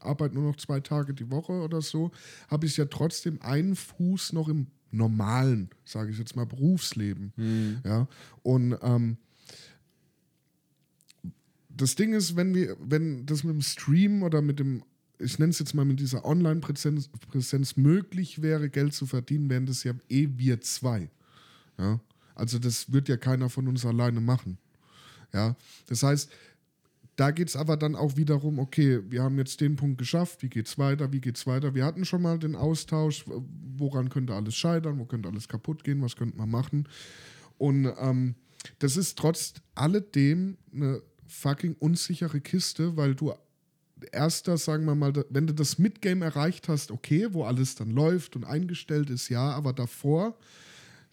arbeite 0.00 0.34
nur 0.34 0.44
noch 0.44 0.56
zwei 0.56 0.80
Tage 0.80 1.14
die 1.14 1.30
Woche 1.30 1.52
oder 1.52 1.80
so, 1.80 2.10
habe 2.48 2.66
ich 2.66 2.76
ja 2.76 2.86
trotzdem 2.86 3.40
einen 3.42 3.76
Fuß 3.76 4.32
noch 4.32 4.48
im 4.48 4.66
normalen, 4.90 5.70
sage 5.84 6.10
ich 6.10 6.18
jetzt 6.18 6.36
mal, 6.36 6.46
Berufsleben. 6.46 7.32
Ja, 7.84 8.08
und 8.42 8.76
ähm, 8.82 9.16
das 11.68 11.94
Ding 11.94 12.12
ist, 12.12 12.36
wenn 12.36 12.54
wir, 12.54 12.76
wenn 12.80 13.26
das 13.26 13.44
mit 13.44 13.54
dem 13.54 13.62
Stream 13.62 14.22
oder 14.22 14.42
mit 14.42 14.58
dem, 14.58 14.82
ich 15.18 15.38
nenne 15.38 15.50
es 15.50 15.58
jetzt 15.58 15.74
mal 15.74 15.84
mit 15.84 16.00
dieser 16.00 16.24
Online-Präsenz 16.24 17.08
Präsenz 17.28 17.76
möglich 17.76 18.42
wäre, 18.42 18.68
Geld 18.68 18.94
zu 18.94 19.06
verdienen, 19.06 19.50
wären 19.50 19.66
das 19.66 19.84
ja 19.84 19.92
eh 20.08 20.28
wir 20.36 20.60
zwei. 20.60 21.10
Ja? 21.78 22.00
Also 22.34 22.58
das 22.58 22.92
wird 22.92 23.08
ja 23.08 23.16
keiner 23.16 23.48
von 23.48 23.68
uns 23.68 23.84
alleine 23.86 24.20
machen. 24.20 24.58
Ja? 25.32 25.56
Das 25.86 26.02
heißt, 26.02 26.30
da 27.16 27.30
geht 27.30 27.48
es 27.48 27.56
aber 27.56 27.76
dann 27.76 27.94
auch 27.94 28.16
wiederum, 28.16 28.58
okay, 28.58 29.00
wir 29.08 29.22
haben 29.22 29.38
jetzt 29.38 29.60
den 29.60 29.76
Punkt 29.76 29.98
geschafft, 29.98 30.42
wie 30.42 30.48
geht's 30.48 30.78
weiter, 30.78 31.12
wie 31.12 31.20
geht's 31.20 31.46
weiter. 31.46 31.74
Wir 31.74 31.84
hatten 31.84 32.04
schon 32.04 32.22
mal 32.22 32.38
den 32.38 32.56
Austausch, 32.56 33.24
woran 33.76 34.08
könnte 34.08 34.34
alles 34.34 34.56
scheitern, 34.56 34.98
wo 34.98 35.04
könnte 35.04 35.28
alles 35.28 35.46
kaputt 35.46 35.84
gehen, 35.84 36.02
was 36.02 36.16
könnte 36.16 36.36
man 36.36 36.50
machen. 36.50 36.88
Und 37.56 37.92
ähm, 38.00 38.34
das 38.80 38.96
ist 38.96 39.16
trotz 39.16 39.54
alledem 39.74 40.56
eine 40.72 41.02
fucking 41.26 41.76
unsichere 41.78 42.40
Kiste, 42.40 42.96
weil 42.96 43.14
du 43.14 43.32
erster, 44.12 44.58
sagen 44.58 44.84
wir 44.84 44.94
mal, 44.94 45.12
wenn 45.30 45.46
du 45.46 45.54
das 45.54 45.78
Midgame 45.78 46.24
erreicht 46.24 46.68
hast, 46.68 46.90
okay, 46.90 47.28
wo 47.30 47.44
alles 47.44 47.74
dann 47.76 47.90
läuft 47.90 48.36
und 48.36 48.44
eingestellt 48.44 49.10
ist, 49.10 49.28
ja, 49.28 49.50
aber 49.52 49.72
davor, 49.72 50.36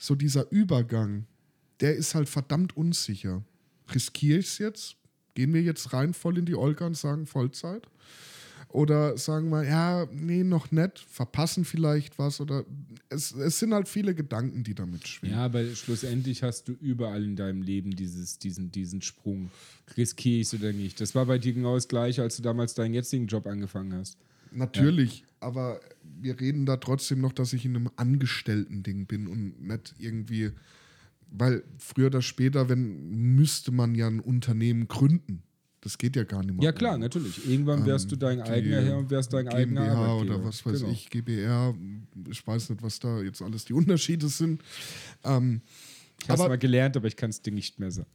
so 0.01 0.15
dieser 0.15 0.51
Übergang, 0.51 1.25
der 1.79 1.95
ist 1.95 2.15
halt 2.15 2.27
verdammt 2.27 2.75
unsicher. 2.75 3.43
Riskiere 3.93 4.39
ich 4.39 4.47
es 4.47 4.57
jetzt? 4.57 4.95
Gehen 5.35 5.53
wir 5.53 5.61
jetzt 5.61 5.93
rein 5.93 6.15
voll 6.15 6.39
in 6.39 6.45
die 6.45 6.55
Olga 6.55 6.87
und 6.87 6.97
sagen 6.97 7.27
Vollzeit? 7.27 7.87
Oder 8.69 9.17
sagen 9.17 9.49
wir, 9.49 9.63
ja, 9.63 10.07
nee, 10.11 10.43
noch 10.43 10.71
nicht, 10.71 10.97
verpassen 10.97 11.65
vielleicht 11.65 12.17
was 12.17 12.39
oder 12.41 12.65
es, 13.09 13.33
es 13.33 13.59
sind 13.59 13.73
halt 13.73 13.87
viele 13.87 14.15
Gedanken, 14.15 14.63
die 14.63 14.73
damit 14.73 15.07
schwingen. 15.07 15.35
Ja, 15.35 15.45
aber 15.45 15.65
schlussendlich 15.75 16.41
hast 16.41 16.69
du 16.69 16.71
überall 16.71 17.23
in 17.23 17.35
deinem 17.35 17.61
Leben 17.61 17.95
dieses, 17.95 18.39
diesen, 18.39 18.71
diesen 18.71 19.01
Sprung. 19.01 19.51
Riskiere 19.97 20.39
ich 20.39 20.47
es 20.47 20.53
oder 20.53 20.71
nicht? 20.71 20.99
Das 20.99 21.13
war 21.13 21.25
bei 21.25 21.37
dir 21.37 21.53
genau 21.53 21.75
das 21.75 21.87
Gleiche, 21.87 22.23
als 22.23 22.37
du 22.37 22.41
damals 22.41 22.73
deinen 22.73 22.93
jetzigen 22.93 23.27
Job 23.27 23.45
angefangen 23.45 23.93
hast. 23.93 24.17
Natürlich, 24.51 25.25
aber 25.41 25.79
wir 26.03 26.39
reden 26.39 26.65
da 26.65 26.77
trotzdem 26.77 27.19
noch, 27.21 27.33
dass 27.33 27.53
ich 27.53 27.65
in 27.65 27.75
einem 27.75 27.89
Angestellten-Ding 27.95 29.05
bin 29.07 29.27
und 29.27 29.61
nicht 29.61 29.95
irgendwie, 29.97 30.51
weil 31.29 31.63
früher 31.77 32.07
oder 32.07 32.21
später, 32.21 32.69
wenn, 32.69 33.35
müsste 33.35 33.71
man 33.71 33.95
ja 33.95 34.07
ein 34.07 34.19
Unternehmen 34.19 34.87
gründen. 34.87 35.43
Das 35.83 35.97
geht 35.97 36.15
ja 36.15 36.23
gar 36.25 36.43
nicht 36.43 36.53
mehr. 36.53 36.65
Ja, 36.65 36.71
klar, 36.71 36.97
natürlich. 36.99 37.49
Irgendwann 37.49 37.85
wärst 37.87 38.11
du 38.11 38.15
dein 38.15 38.39
eigener 38.41 38.81
Herr 38.81 38.97
und 38.99 39.09
wärst 39.09 39.33
dein 39.33 39.47
eigener 39.47 39.81
GmbH 39.81 39.97
Arbeitgeber. 39.97 40.35
oder 40.35 40.45
was 40.45 40.63
weiß 40.63 40.79
Genau. 40.81 40.91
ich, 40.91 41.09
GBR, 41.09 41.73
ich 42.29 42.45
weiß 42.45 42.69
nicht, 42.69 42.83
was 42.83 42.99
da 42.99 43.19
jetzt 43.21 43.41
alles 43.41 43.65
die 43.65 43.73
Unterschiede 43.73 44.29
sind. 44.29 44.61
Ähm, 45.23 45.61
Ich 46.23 46.29
habe 46.29 46.41
es 46.41 46.47
mal 46.47 46.57
gelernt, 46.57 46.95
aber 46.97 47.07
ich 47.07 47.15
kann 47.15 47.29
es 47.29 47.41
dir 47.41 47.51
nicht 47.51 47.79
mehr 47.79 47.91
sagen. 47.91 48.09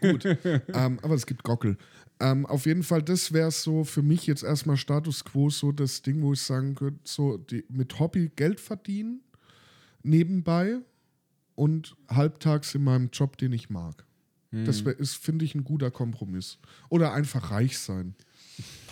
Gut. 0.00 0.24
ähm, 0.44 0.98
aber 1.02 1.14
es 1.14 1.26
gibt 1.26 1.42
Gockel. 1.42 1.76
Ähm, 2.20 2.46
auf 2.46 2.66
jeden 2.66 2.82
Fall, 2.82 3.02
das 3.02 3.32
wäre 3.32 3.50
so 3.50 3.84
für 3.84 4.02
mich 4.02 4.26
jetzt 4.26 4.42
erstmal 4.42 4.76
Status 4.76 5.24
quo, 5.24 5.50
so 5.50 5.72
das 5.72 6.02
Ding, 6.02 6.22
wo 6.22 6.32
ich 6.32 6.40
sagen 6.40 6.74
könnte, 6.74 7.00
so 7.04 7.36
die, 7.36 7.64
mit 7.68 7.98
Hobby 7.98 8.30
Geld 8.34 8.60
verdienen, 8.60 9.22
nebenbei 10.02 10.78
und 11.54 11.96
halbtags 12.08 12.74
in 12.74 12.84
meinem 12.84 13.10
Job, 13.12 13.36
den 13.36 13.52
ich 13.52 13.70
mag. 13.70 14.04
Das 14.50 14.84
wär, 14.84 14.98
ist, 14.98 15.16
finde 15.16 15.44
ich, 15.44 15.54
ein 15.54 15.64
guter 15.64 15.90
Kompromiss. 15.90 16.58
Oder 16.88 17.12
einfach 17.12 17.50
reich 17.50 17.78
sein. 17.78 18.14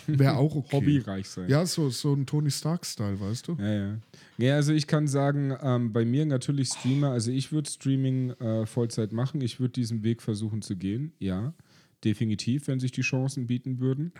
Wäre 0.19 0.37
auch 0.37 0.55
okay. 0.55 0.77
Hobbyreich 0.77 1.29
sein. 1.29 1.49
Ja, 1.49 1.65
so, 1.67 1.91
so 1.91 2.13
ein 2.15 2.27
Tony 2.27 2.51
Stark-Style, 2.51 3.21
weißt 3.21 3.49
du? 3.49 3.57
Ja, 3.59 3.73
ja. 3.75 3.99
Ja, 4.39 4.55
also 4.57 4.73
ich 4.73 4.87
kann 4.87 5.09
sagen, 5.09 5.55
ähm, 5.63 5.93
bei 5.93 6.05
mir 6.05 6.27
natürlich 6.27 6.69
Streamer, 6.69 7.11
also 7.11 7.31
ich 7.31 7.53
würde 7.53 7.71
Streaming 7.71 8.31
äh, 8.33 8.67
Vollzeit 8.67 9.13
machen, 9.13 9.41
ich 9.41 9.61
würde 9.61 9.73
diesen 9.73 10.03
Weg 10.03 10.21
versuchen 10.23 10.61
zu 10.63 10.77
gehen, 10.77 11.13
ja, 11.19 11.55
definitiv, 12.05 12.69
wenn 12.69 12.79
sich 12.79 12.93
die 12.93 13.01
Chancen 13.03 13.47
bieten 13.47 13.81
würden. 13.81 14.13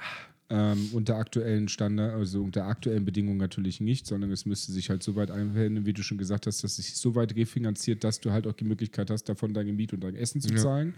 Ähm, 0.49 0.91
unter 0.93 1.17
aktuellen 1.17 1.67
Standard, 1.69 2.15
also 2.15 2.41
unter 2.43 2.67
aktuellen 2.67 3.05
Bedingungen 3.05 3.37
natürlich 3.37 3.81
nicht, 3.81 4.07
sondern 4.07 4.31
es 4.31 4.47
müsste 4.47 4.71
sich 4.71 4.91
halt 4.91 5.03
so 5.03 5.17
weit 5.17 5.33
einpendeln, 5.33 5.87
wie 5.87 5.93
du 5.93 6.03
schon 6.05 6.19
gesagt 6.19 6.47
hast, 6.47 6.63
dass 6.63 6.79
es 6.79 6.87
sich 6.87 6.95
so 6.97 7.17
weit 7.17 7.35
refinanziert, 7.35 8.05
dass 8.05 8.21
du 8.21 8.31
halt 8.31 8.47
auch 8.47 8.53
die 8.53 8.65
Möglichkeit 8.65 9.11
hast, 9.11 9.25
davon 9.25 9.53
deine 9.55 9.73
Miete 9.73 9.97
und 9.97 10.05
dein 10.05 10.15
Essen 10.15 10.41
zu 10.41 10.51
Ja. 10.55 10.57
zahlen. 10.63 10.95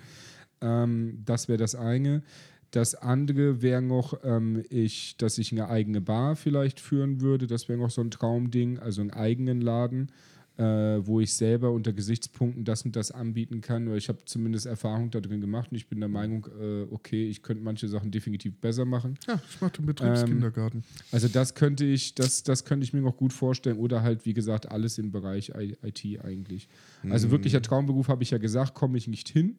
Ähm, 0.60 1.22
das 1.24 1.48
wäre 1.48 1.56
das 1.58 1.74
eine. 1.74 2.22
Das 2.70 2.94
andere 2.94 3.62
wäre 3.62 3.80
noch, 3.80 4.18
ähm, 4.24 4.62
ich, 4.68 5.16
dass 5.16 5.38
ich 5.38 5.52
eine 5.52 5.68
eigene 5.68 6.00
Bar 6.00 6.36
vielleicht 6.36 6.80
führen 6.80 7.20
würde. 7.20 7.46
Das 7.46 7.68
wäre 7.68 7.78
noch 7.78 7.90
so 7.90 8.02
ein 8.02 8.10
Traumding, 8.10 8.78
also 8.78 9.00
einen 9.00 9.10
eigenen 9.10 9.60
Laden, 9.60 10.12
äh, 10.58 11.06
wo 11.06 11.20
ich 11.20 11.34
selber 11.34 11.70
unter 11.70 11.92
Gesichtspunkten 11.92 12.64
das 12.64 12.82
und 12.82 12.96
das 12.96 13.12
anbieten 13.12 13.60
kann. 13.60 13.88
Weil 13.88 13.98
ich 13.98 14.08
habe 14.08 14.18
zumindest 14.24 14.66
Erfahrung 14.66 15.10
da 15.10 15.20
drin 15.20 15.40
gemacht 15.40 15.70
und 15.70 15.76
ich 15.76 15.86
bin 15.86 16.00
der 16.00 16.08
Meinung, 16.08 16.48
äh, 16.60 16.82
okay, 16.90 17.28
ich 17.28 17.42
könnte 17.42 17.62
manche 17.62 17.86
Sachen 17.86 18.10
definitiv 18.10 18.56
besser 18.60 18.84
machen. 18.84 19.14
Ja, 19.28 19.40
ich 19.48 19.60
mache 19.60 19.72
den 19.72 19.86
Betriebskindergarten. 19.86 20.82
Also 21.12 21.28
das 21.28 21.54
könnte 21.54 21.84
ich, 21.84 22.16
das, 22.16 22.42
das 22.42 22.64
könnte 22.64 22.82
ich 22.82 22.92
mir 22.92 23.00
noch 23.00 23.16
gut 23.16 23.32
vorstellen. 23.32 23.78
Oder 23.78 24.02
halt, 24.02 24.26
wie 24.26 24.34
gesagt, 24.34 24.70
alles 24.70 24.98
im 24.98 25.12
Bereich 25.12 25.52
IT 25.54 26.04
eigentlich. 26.24 26.68
Also 27.08 27.30
wirklicher 27.30 27.62
Traumberuf 27.62 28.08
habe 28.08 28.24
ich 28.24 28.30
ja 28.30 28.38
gesagt, 28.38 28.74
komme 28.74 28.98
ich 28.98 29.06
nicht 29.06 29.28
hin. 29.28 29.58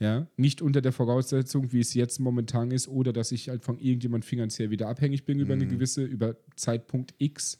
Ja, 0.00 0.26
nicht 0.38 0.62
unter 0.62 0.80
der 0.80 0.92
Voraussetzung, 0.92 1.72
wie 1.72 1.80
es 1.80 1.92
jetzt 1.92 2.18
momentan 2.18 2.70
ist, 2.70 2.88
oder 2.88 3.12
dass 3.12 3.30
ich 3.30 3.50
halt 3.50 3.62
von 3.62 3.78
irgendjemand 3.78 4.24
finanziell 4.24 4.70
wieder 4.70 4.88
abhängig 4.88 5.24
bin 5.24 5.38
über 5.38 5.52
eine 5.52 5.66
gewisse, 5.66 6.02
über 6.02 6.36
Zeitpunkt 6.56 7.14
X. 7.18 7.58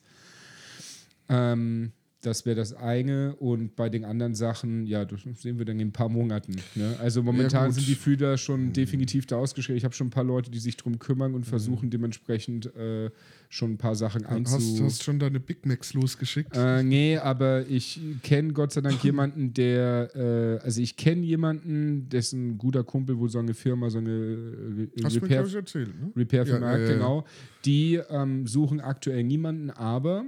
Ähm, 1.28 1.93
das 2.22 2.44
wäre 2.44 2.56
das 2.56 2.72
eine. 2.72 3.34
Und 3.36 3.76
bei 3.76 3.88
den 3.88 4.04
anderen 4.04 4.34
Sachen, 4.34 4.86
ja, 4.86 5.04
das 5.04 5.22
sehen 5.40 5.58
wir 5.58 5.64
dann 5.64 5.80
in 5.80 5.88
ein 5.88 5.92
paar 5.92 6.08
Monaten. 6.08 6.56
Ne? 6.74 6.96
Also 7.00 7.22
momentan 7.22 7.66
gut. 7.66 7.76
sind 7.76 7.88
die 7.88 7.94
Fühler 7.94 8.36
schon 8.36 8.72
definitiv 8.72 9.26
da 9.26 9.36
ausgeschrieben. 9.36 9.76
Ich 9.76 9.84
habe 9.84 9.94
schon 9.94 10.08
ein 10.08 10.10
paar 10.10 10.24
Leute, 10.24 10.50
die 10.50 10.58
sich 10.58 10.76
drum 10.76 10.98
kümmern 10.98 11.34
und 11.34 11.46
versuchen 11.46 11.90
dementsprechend 11.90 12.74
äh, 12.76 13.10
schon 13.48 13.72
ein 13.72 13.78
paar 13.78 13.94
Sachen 13.94 14.26
einzu... 14.26 14.56
Hast, 14.56 14.80
hast 14.80 15.02
schon 15.02 15.18
deine 15.18 15.40
Big 15.40 15.64
Macs 15.64 15.94
losgeschickt? 15.94 16.56
Äh, 16.56 16.82
nee, 16.82 17.16
aber 17.16 17.66
ich 17.66 18.00
kenne 18.22 18.52
Gott 18.52 18.72
sei 18.72 18.82
Dank 18.82 19.02
jemanden, 19.02 19.54
der, 19.54 20.10
äh, 20.14 20.64
also 20.64 20.80
ich 20.80 20.96
kenne 20.96 21.22
jemanden, 21.22 22.08
dessen 22.08 22.58
guter 22.58 22.84
Kumpel 22.84 23.18
wohl 23.18 23.30
so 23.30 23.38
eine 23.38 23.54
Firma, 23.54 23.88
so 23.88 23.98
eine 23.98 24.10
äh, 24.10 24.88
hast 25.02 25.16
du 25.16 25.20
mir, 25.20 25.30
Repair, 25.30 25.44
ich, 25.46 25.54
erzählt, 25.54 26.00
ne? 26.00 26.12
Repair-Firma 26.16 26.66
Ja, 26.66 26.76
ja, 26.76 26.82
hat, 26.82 26.88
ja. 26.88 26.94
genau. 26.94 27.24
Die 27.64 28.00
ähm, 28.10 28.46
suchen 28.46 28.80
aktuell 28.80 29.24
niemanden, 29.24 29.70
aber 29.70 30.24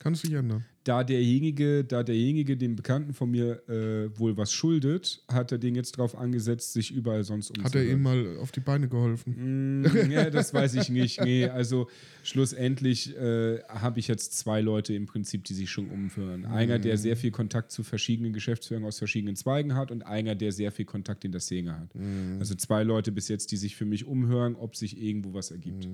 Kannst 0.00 0.24
dich 0.24 0.32
ändern. 0.32 0.64
Da 0.84 1.04
derjenige, 1.04 1.84
da 1.84 2.02
derjenige 2.02 2.56
dem 2.56 2.74
Bekannten 2.74 3.12
von 3.12 3.30
mir 3.30 3.68
äh, 3.68 4.18
wohl 4.18 4.36
was 4.38 4.52
schuldet, 4.52 5.22
hat 5.28 5.52
er 5.52 5.58
den 5.58 5.74
jetzt 5.74 5.92
drauf 5.98 6.16
angesetzt, 6.16 6.72
sich 6.72 6.90
überall 6.90 7.22
sonst 7.22 7.50
Hat 7.50 7.56
er 7.58 7.64
umzuhören. 7.82 7.90
ihm 7.90 8.02
mal 8.02 8.38
auf 8.38 8.50
die 8.50 8.60
Beine 8.60 8.88
geholfen? 8.88 9.82
Mm, 9.82 10.10
ja, 10.10 10.30
das 10.30 10.54
weiß 10.54 10.74
ich 10.74 10.88
nicht. 10.88 11.20
Nee, 11.30 11.44
also 11.46 11.88
schlussendlich 12.22 13.14
äh, 13.16 13.58
habe 13.68 14.00
ich 14.00 14.08
jetzt 14.08 14.38
zwei 14.38 14.62
Leute 14.62 14.94
im 14.94 15.04
Prinzip, 15.06 15.44
die 15.44 15.52
sich 15.54 15.70
schon 15.70 15.90
umhören. 15.90 16.46
Einer, 16.46 16.78
der 16.78 16.96
sehr 16.96 17.16
viel 17.16 17.30
Kontakt 17.30 17.72
zu 17.72 17.82
verschiedenen 17.82 18.32
Geschäftsführern 18.32 18.84
aus 18.84 18.98
verschiedenen 18.98 19.36
Zweigen 19.36 19.74
hat 19.74 19.90
und 19.90 20.06
einer, 20.06 20.34
der 20.34 20.52
sehr 20.52 20.72
viel 20.72 20.86
Kontakt 20.86 21.24
in 21.24 21.32
der 21.32 21.40
Szene 21.40 21.78
hat. 21.78 21.90
Also 22.38 22.54
zwei 22.54 22.84
Leute 22.84 23.12
bis 23.12 23.28
jetzt, 23.28 23.52
die 23.52 23.56
sich 23.56 23.76
für 23.76 23.84
mich 23.84 24.06
umhören, 24.06 24.54
ob 24.56 24.76
sich 24.76 25.00
irgendwo 25.00 25.34
was 25.34 25.50
ergibt. 25.50 25.86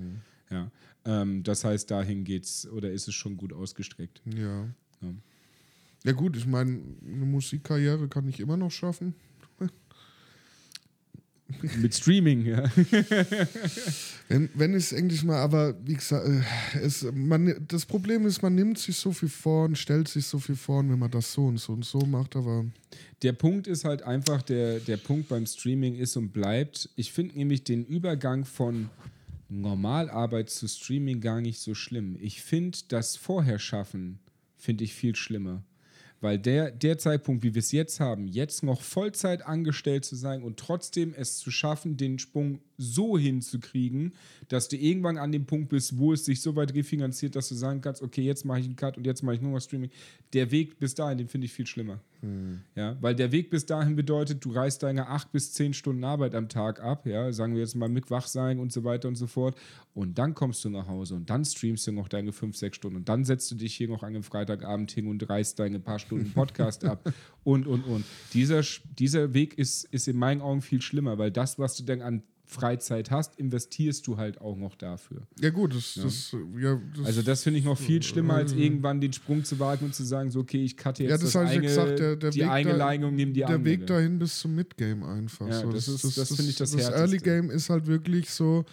Ja. 0.49 0.71
Ähm, 1.05 1.43
das 1.43 1.63
heißt, 1.63 1.89
dahin 1.91 2.23
geht's 2.23 2.67
oder 2.67 2.91
ist 2.91 3.07
es 3.07 3.15
schon 3.15 3.37
gut 3.37 3.53
ausgestreckt. 3.53 4.21
Ja. 4.25 4.65
Ja. 5.01 5.13
Ja 6.03 6.11
gut, 6.13 6.37
ich 6.37 6.45
meine, 6.45 6.79
eine 7.05 7.25
Musikkarriere 7.25 8.07
kann 8.07 8.27
ich 8.27 8.39
immer 8.39 8.55
noch 8.55 8.71
schaffen. 8.71 9.13
Mit 11.77 11.95
Streaming, 11.95 12.45
ja. 12.45 12.63
Wenn, 14.29 14.49
wenn 14.53 14.73
es 14.73 14.91
endlich 14.91 15.23
mal, 15.23 15.37
aber 15.37 15.73
wie 15.85 15.93
gesagt, 15.93 16.27
äh, 16.27 16.79
es, 16.79 17.07
man, 17.13 17.65
das 17.65 17.85
Problem 17.85 18.25
ist, 18.25 18.41
man 18.41 18.53
nimmt 18.53 18.77
sich 18.77 18.97
so 18.97 19.13
viel 19.13 19.29
vor 19.29 19.63
und 19.65 19.77
stellt 19.77 20.09
sich 20.09 20.25
so 20.25 20.39
viel 20.39 20.57
vor, 20.57 20.79
und 20.79 20.91
wenn 20.91 20.99
man 20.99 21.09
das 21.09 21.31
so 21.31 21.45
und 21.45 21.57
so 21.57 21.71
und 21.71 21.85
so 21.85 21.99
macht, 21.99 22.35
aber 22.35 22.65
Der 23.23 23.31
Punkt 23.31 23.67
ist 23.67 23.85
halt 23.85 24.01
einfach, 24.01 24.41
der, 24.41 24.81
der 24.81 24.97
Punkt 24.97 25.29
beim 25.29 25.45
Streaming 25.45 25.95
ist 25.95 26.17
und 26.17 26.33
bleibt, 26.33 26.89
ich 26.97 27.13
finde 27.13 27.37
nämlich 27.37 27.63
den 27.63 27.85
Übergang 27.85 28.43
von 28.43 28.89
Normalarbeit 29.49 30.49
zu 30.49 30.67
Streaming 30.67 31.21
gar 31.21 31.41
nicht 31.41 31.59
so 31.59 31.73
schlimm. 31.73 32.17
Ich 32.19 32.41
finde 32.41 32.77
das 32.89 33.15
Vorherschaffen, 33.15 34.19
finde 34.55 34.83
ich 34.83 34.93
viel 34.93 35.15
schlimmer. 35.15 35.63
Weil 36.19 36.39
der, 36.39 36.71
der 36.71 36.97
Zeitpunkt, 36.97 37.43
wie 37.43 37.53
wir 37.53 37.59
es 37.59 37.71
jetzt 37.71 37.99
haben, 37.99 38.27
jetzt 38.27 38.63
noch 38.63 38.81
Vollzeit 38.81 39.43
angestellt 39.45 40.03
zu 40.03 40.15
sein 40.15 40.41
und 40.41 40.57
trotzdem 40.57 41.13
es 41.13 41.37
zu 41.37 41.51
schaffen, 41.51 41.95
den 41.95 42.17
Sprung 42.17 42.59
so 42.77 43.17
hinzukriegen, 43.17 44.13
dass 44.47 44.67
du 44.69 44.77
irgendwann 44.77 45.17
an 45.17 45.31
dem 45.31 45.45
Punkt 45.45 45.69
bist, 45.69 45.97
wo 45.97 46.13
es 46.13 46.25
sich 46.25 46.41
so 46.41 46.55
weit 46.55 46.73
refinanziert, 46.73 47.35
dass 47.35 47.49
du 47.49 47.55
sagen 47.55 47.81
kannst, 47.81 48.01
okay, 48.01 48.21
jetzt 48.21 48.45
mache 48.45 48.59
ich 48.59 48.65
einen 48.65 48.75
Cut 48.75 48.97
und 48.97 49.05
jetzt 49.05 49.23
mache 49.23 49.35
ich 49.35 49.41
nur 49.41 49.51
noch 49.51 49.59
Streaming. 49.59 49.89
Der 50.33 50.51
Weg 50.51 50.79
bis 50.79 50.95
dahin, 50.95 51.17
den 51.17 51.27
finde 51.27 51.45
ich 51.45 51.53
viel 51.53 51.67
schlimmer. 51.67 51.99
Ja, 52.75 52.97
weil 52.99 53.13
der 53.13 53.31
Weg 53.31 53.51
bis 53.51 53.65
dahin 53.65 53.95
bedeutet, 53.95 54.43
du 54.43 54.51
reißt 54.51 54.81
deine 54.81 55.07
acht 55.07 55.31
bis 55.31 55.53
zehn 55.53 55.73
Stunden 55.73 56.03
Arbeit 56.03 56.33
am 56.33 56.49
Tag 56.49 56.81
ab, 56.81 57.05
ja, 57.05 57.31
sagen 57.31 57.53
wir 57.53 57.61
jetzt 57.61 57.75
mal 57.75 57.89
mit 57.89 58.09
Wachsein 58.09 58.59
und 58.59 58.71
so 58.73 58.83
weiter 58.83 59.07
und 59.07 59.15
so 59.15 59.27
fort. 59.27 59.55
Und 59.93 60.17
dann 60.17 60.33
kommst 60.33 60.65
du 60.65 60.69
nach 60.69 60.87
Hause 60.87 61.15
und 61.15 61.29
dann 61.29 61.45
streamst 61.45 61.85
du 61.87 61.91
noch 61.91 62.07
deine 62.07 62.31
fünf, 62.31 62.57
sechs 62.57 62.77
Stunden 62.77 62.97
und 62.97 63.09
dann 63.09 63.23
setzt 63.23 63.51
du 63.51 63.55
dich 63.55 63.75
hier 63.75 63.87
noch 63.87 64.01
an 64.01 64.09
einem 64.09 64.23
Freitagabend 64.23 64.91
hin 64.91 65.07
und 65.07 65.29
reißt 65.29 65.59
deine 65.59 65.79
paar 65.79 65.99
Stunden 65.99 66.31
Podcast 66.31 66.85
ab 66.85 67.11
und, 67.43 67.67
und, 67.67 67.83
und. 67.83 68.03
Dieser, 68.33 68.61
dieser 68.97 69.33
Weg 69.33 69.57
ist, 69.57 69.85
ist 69.85 70.07
in 70.07 70.17
meinen 70.17 70.41
Augen 70.41 70.61
viel 70.61 70.81
schlimmer, 70.81 71.17
weil 71.19 71.31
das, 71.31 71.59
was 71.59 71.77
du 71.77 71.83
dann 71.83 72.01
an 72.01 72.23
Freizeit 72.49 73.11
hast, 73.11 73.35
investierst 73.37 74.07
du 74.07 74.15
halt 74.17 74.39
auch 74.39 74.55
noch 74.55 74.75
dafür. 74.75 75.27
ja 75.41 75.49
gut, 75.49 75.75
das, 75.75 75.95
das, 76.01 76.35
ja, 76.57 76.79
das 76.95 77.05
Also 77.05 77.21
das 77.21 77.43
finde 77.43 77.59
ich 77.59 77.65
noch 77.65 77.77
viel 77.77 78.01
schlimmer, 78.01 78.35
als 78.35 78.53
irgendwann 78.53 79.01
den 79.01 79.11
Sprung 79.11 79.43
zu 79.43 79.59
wagen 79.59 79.85
und 79.85 79.93
zu 79.93 80.05
sagen, 80.05 80.31
so 80.31 80.39
okay, 80.39 80.63
ich 80.63 80.77
cutte 80.77 81.03
jetzt 81.03 81.09
Ja, 81.11 81.17
das 81.17 81.33
das, 81.33 81.35
habe 81.35 81.45
ich 81.47 81.51
ja 81.51 81.57
eine, 81.57 81.67
gesagt, 81.67 81.99
der, 81.99 82.15
der 82.15 82.29
die 82.31 82.39
Weg 82.39 82.49
eine 82.49 82.69
da- 82.71 82.75
Leine 82.77 83.07
und 83.07 83.15
nehme 83.15 83.33
die 83.33 83.41
Der 83.41 83.49
andere. 83.49 83.65
Weg 83.65 83.85
dahin 83.87 84.17
bis 84.17 84.39
zum 84.39 84.55
Midgame 84.55 85.05
einfach. 85.05 85.47
Ja, 85.47 85.61
so. 85.61 85.71
das 85.71 85.87
ist- 85.89 86.17
das 86.17 86.35
finde 86.35 86.49
ich 86.49 86.55
das 86.55 86.71
Das 86.71 86.79
Härteste. 86.81 86.99
Early 87.01 87.17
Game 87.17 87.49
ist 87.51 87.69
halt 87.69 87.85
wirklich 87.85 88.29
so, 88.31 88.63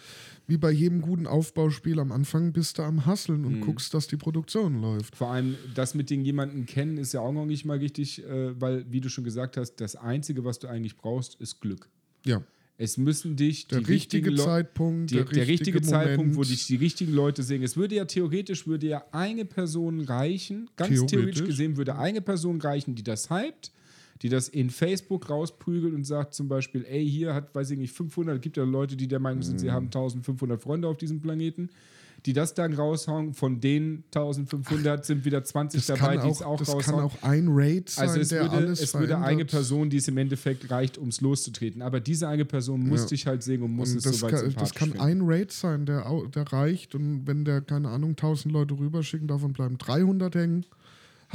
wie 0.47 0.57
bei 0.57 0.71
jedem 0.71 1.01
guten 1.01 1.27
Aufbauspiel 1.27 1.99
am 1.99 2.11
Anfang 2.13 2.53
bist 2.53 2.77
du 2.77 2.83
am 2.83 3.05
Hasseln 3.05 3.41
Mhm. 3.41 3.45
und 3.47 3.61
guckst, 3.61 3.93
dass 3.93 4.07
die 4.07 4.15
Produktion 4.17 4.79
läuft. 4.79 5.17
Vor 5.17 5.31
allem 5.31 5.55
das 5.73 5.95
mit 5.95 6.09
den 6.09 6.23
jemanden 6.23 6.65
kennen 6.65 6.97
ist 6.97 7.13
ja 7.13 7.19
auch 7.19 7.33
noch 7.33 7.45
nicht 7.45 7.65
mal 7.65 7.77
richtig, 7.79 8.23
äh, 8.23 8.59
weil, 8.61 8.85
wie 8.89 9.01
du 9.01 9.09
schon 9.09 9.23
gesagt 9.25 9.57
hast, 9.57 9.75
das 9.81 9.97
Einzige, 9.97 10.45
was 10.45 10.59
du 10.59 10.67
eigentlich 10.67 10.95
brauchst, 10.95 11.35
ist 11.41 11.59
Glück. 11.59 11.89
Ja, 12.25 12.41
Es 12.77 12.97
müssen 12.97 13.37
dich 13.37 13.67
der 13.67 13.79
die 13.79 13.85
richtige 13.85 14.27
richtigen 14.29 14.37
Zeitpunkt, 14.45 15.11
die, 15.11 15.15
der, 15.15 15.23
der 15.25 15.47
richtige 15.47 15.77
Moment. 15.79 15.89
Zeitpunkt, 15.89 16.35
wo 16.35 16.43
dich 16.43 16.67
die 16.67 16.75
richtigen 16.75 17.13
Leute 17.13 17.41
sehen. 17.41 17.63
Es 17.63 17.77
würde 17.77 17.95
ja 17.95 18.05
theoretisch, 18.05 18.67
würde 18.67 18.87
ja 18.87 19.05
eine 19.11 19.45
Person 19.45 20.01
reichen, 20.01 20.69
ganz 20.75 20.89
theoretisch, 20.89 21.11
Theoretisch. 21.11 21.45
gesehen, 21.45 21.77
würde 21.77 21.95
eine 21.97 22.21
Person 22.21 22.59
reichen, 22.59 22.93
die 22.95 23.03
das 23.03 23.29
hypt, 23.29 23.71
die 24.21 24.29
das 24.29 24.49
in 24.49 24.69
Facebook 24.69 25.29
rausprügelt 25.29 25.93
und 25.93 26.03
sagt 26.03 26.33
zum 26.33 26.49
Beispiel, 26.49 26.85
ey, 26.89 27.09
hier 27.09 27.33
hat, 27.33 27.55
weiß 27.55 27.71
ich 27.71 27.77
nicht, 27.79 27.93
500, 27.93 28.41
gibt 28.41 28.57
ja 28.57 28.63
Leute, 28.65 28.97
die 28.97 29.07
der 29.07 29.19
Meinung 29.19 29.41
sind, 29.41 29.55
Mhm. 29.55 29.59
sie 29.59 29.71
haben 29.71 29.85
1500 29.85 30.61
Freunde 30.61 30.87
auf 30.89 30.97
diesem 30.97 31.21
Planeten, 31.21 31.69
die 32.25 32.33
das 32.33 32.53
dann 32.53 32.73
raushauen, 32.73 33.33
von 33.33 33.59
den 33.61 34.03
1500 34.13 35.05
sind 35.05 35.25
wieder 35.25 35.43
20 35.43 35.85
Das, 35.85 35.97
dabei, 35.99 36.17
die 36.17 36.29
es 36.29 36.41
auch, 36.41 36.47
auch 36.53 36.57
das 36.59 36.67
kann 36.69 36.95
raushauen. 36.95 37.03
auch 37.03 37.23
ein 37.23 37.47
Raid 37.49 37.89
sein, 37.89 38.07
Also 38.07 38.19
es 38.21 38.29
der 38.29 38.41
würde, 38.43 38.51
alles 38.55 38.81
es 38.81 38.93
würde 38.93 39.07
verändert. 39.09 39.29
eine 39.29 39.45
Person, 39.45 39.89
die 39.89 39.97
es 39.97 40.07
im 40.07 40.17
Endeffekt 40.17 40.69
reicht, 40.71 40.97
ums 40.97 41.21
loszutreten. 41.21 41.81
Aber 41.81 41.99
diese 41.99 42.27
eine 42.27 42.45
Person 42.45 42.87
muss 42.87 43.01
Ja. 43.01 43.07
dich 43.07 43.27
halt 43.27 43.43
sehen 43.43 43.61
und 43.61 43.71
muss 43.71 43.91
Und 43.91 43.97
es 43.97 44.03
das, 44.03 44.17
soweit 44.19 44.31
kann, 44.33 44.53
das 44.57 44.73
kann 44.73 44.99
ein 44.99 45.21
Raid 45.23 45.51
sein, 45.51 45.85
der, 45.85 46.05
der 46.33 46.51
reicht. 46.51 46.95
Und 46.95 47.27
wenn 47.27 47.45
der, 47.45 47.61
keine 47.61 47.89
Ahnung, 47.89 48.11
1000 48.11 48.51
Leute 48.53 48.77
rüberschicken, 48.77 49.27
davon 49.27 49.53
bleiben 49.53 49.77
300 49.77 50.33
hängen, 50.35 50.65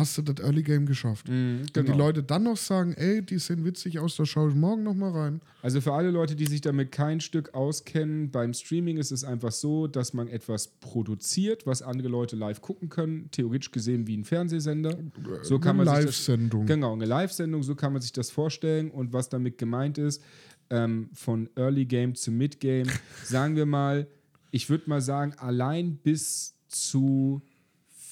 hast 0.00 0.18
du 0.18 0.22
das 0.22 0.44
Early 0.44 0.64
Game 0.64 0.86
geschafft. 0.86 1.28
Mhm, 1.28 1.66
Wenn 1.72 1.84
die 1.84 1.92
genau. 1.92 2.06
Leute 2.06 2.24
dann 2.24 2.42
noch 2.42 2.56
sagen, 2.56 2.94
ey, 2.94 3.22
die 3.22 3.38
sehen 3.38 3.64
witzig 3.64 4.00
aus, 4.00 4.16
da 4.16 4.26
schaue 4.26 4.50
ich 4.50 4.56
morgen 4.56 4.82
noch 4.82 4.94
mal 4.94 5.12
rein. 5.12 5.40
Also 5.62 5.80
für 5.80 5.92
alle 5.92 6.10
Leute, 6.10 6.34
die 6.34 6.46
sich 6.46 6.60
damit 6.60 6.90
kein 6.90 7.20
Stück 7.20 7.54
auskennen, 7.54 8.30
beim 8.30 8.52
Streaming 8.52 8.96
ist 8.96 9.12
es 9.12 9.22
einfach 9.22 9.52
so, 9.52 9.86
dass 9.86 10.12
man 10.12 10.26
etwas 10.26 10.66
produziert, 10.80 11.66
was 11.66 11.82
andere 11.82 12.08
Leute 12.08 12.34
live 12.34 12.60
gucken 12.60 12.88
können, 12.88 13.30
theoretisch 13.30 13.70
gesehen 13.70 14.08
wie 14.08 14.16
ein 14.16 14.24
Fernsehsender. 14.24 14.98
So 15.42 15.60
kann 15.60 15.78
Eine 15.78 15.84
man 15.84 15.96
sich 15.96 16.06
das, 16.06 16.26
Live-Sendung. 16.26 16.66
Genau, 16.66 16.94
eine 16.94 17.04
Live-Sendung, 17.04 17.62
so 17.62 17.76
kann 17.76 17.92
man 17.92 18.02
sich 18.02 18.12
das 18.12 18.30
vorstellen. 18.30 18.90
Und 18.90 19.12
was 19.12 19.28
damit 19.28 19.58
gemeint 19.58 19.98
ist, 19.98 20.22
ähm, 20.70 21.10
von 21.12 21.48
Early 21.56 21.84
Game 21.84 22.14
zu 22.14 22.32
Mid 22.32 22.58
Game, 22.58 22.86
sagen 23.24 23.54
wir 23.54 23.66
mal, 23.66 24.06
ich 24.50 24.70
würde 24.70 24.88
mal 24.88 25.00
sagen, 25.00 25.34
allein 25.38 25.96
bis 25.96 26.56
zu 26.68 27.42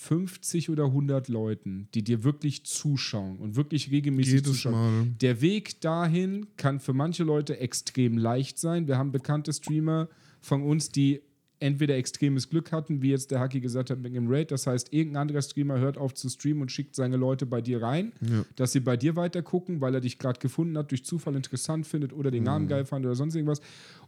50 0.08 0.70
oder 0.70 0.84
100 0.86 1.28
Leuten, 1.28 1.88
die 1.92 2.02
dir 2.02 2.24
wirklich 2.24 2.64
zuschauen 2.64 3.36
und 3.36 3.56
wirklich 3.56 3.90
regelmäßig 3.90 4.32
Jedes 4.32 4.52
zuschauen. 4.52 4.72
Mal. 4.72 5.06
Der 5.20 5.42
Weg 5.42 5.82
dahin 5.82 6.46
kann 6.56 6.80
für 6.80 6.94
manche 6.94 7.24
Leute 7.24 7.60
extrem 7.60 8.16
leicht 8.16 8.58
sein. 8.58 8.86
Wir 8.88 8.96
haben 8.96 9.12
bekannte 9.12 9.52
Streamer 9.52 10.08
von 10.40 10.62
uns, 10.62 10.88
die 10.90 11.20
entweder 11.60 11.96
extremes 11.96 12.48
Glück 12.48 12.70
hatten, 12.70 13.02
wie 13.02 13.10
jetzt 13.10 13.32
der 13.32 13.40
Haki 13.40 13.60
gesagt 13.60 13.90
hat 13.90 13.98
mit 13.98 14.14
dem 14.14 14.28
Raid. 14.30 14.52
Das 14.52 14.68
heißt, 14.68 14.92
irgendein 14.92 15.22
anderer 15.22 15.42
Streamer 15.42 15.78
hört 15.80 15.98
auf 15.98 16.14
zu 16.14 16.28
streamen 16.28 16.62
und 16.62 16.70
schickt 16.70 16.94
seine 16.94 17.16
Leute 17.16 17.46
bei 17.46 17.60
dir 17.60 17.82
rein, 17.82 18.12
Ja. 18.20 18.44
dass 18.54 18.70
sie 18.72 18.78
bei 18.80 18.96
dir 18.96 19.16
weiter 19.16 19.42
gucken, 19.42 19.80
weil 19.80 19.92
er 19.92 20.00
dich 20.00 20.18
gerade 20.20 20.38
gefunden 20.38 20.78
hat, 20.78 20.92
durch 20.92 21.04
Zufall 21.04 21.34
interessant 21.34 21.84
findet 21.84 22.12
oder 22.12 22.30
den 22.30 22.44
Mhm. 22.44 22.46
Namen 22.46 22.68
geil 22.68 22.84
fand 22.84 23.04
oder 23.04 23.16
sonst 23.16 23.34
irgendwas. 23.34 23.60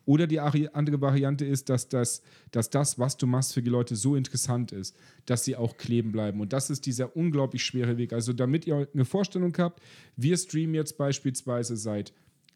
Oder 0.06 0.26
die 0.26 0.40
andere 0.40 1.00
Variante 1.00 1.44
ist, 1.44 1.68
dass 1.68 1.88
das, 1.88 2.22
dass 2.50 2.70
das, 2.70 2.98
was 2.98 3.16
du 3.16 3.26
machst, 3.26 3.54
für 3.54 3.62
die 3.62 3.70
Leute 3.70 3.96
so 3.96 4.16
interessant 4.16 4.72
ist, 4.72 4.96
dass 5.26 5.44
sie 5.44 5.56
auch 5.56 5.76
kleben 5.76 6.10
bleiben. 6.12 6.40
Und 6.40 6.52
das 6.52 6.70
ist 6.70 6.86
dieser 6.86 7.16
unglaublich 7.16 7.64
schwere 7.64 7.96
Weg. 7.96 8.12
Also 8.12 8.32
damit 8.32 8.66
ihr 8.66 8.88
eine 8.92 9.04
Vorstellung 9.04 9.54
habt, 9.58 9.80
wir 10.16 10.36
streamen 10.36 10.74
jetzt 10.74 10.96
beispielsweise 10.98 11.76
seit 11.76 12.12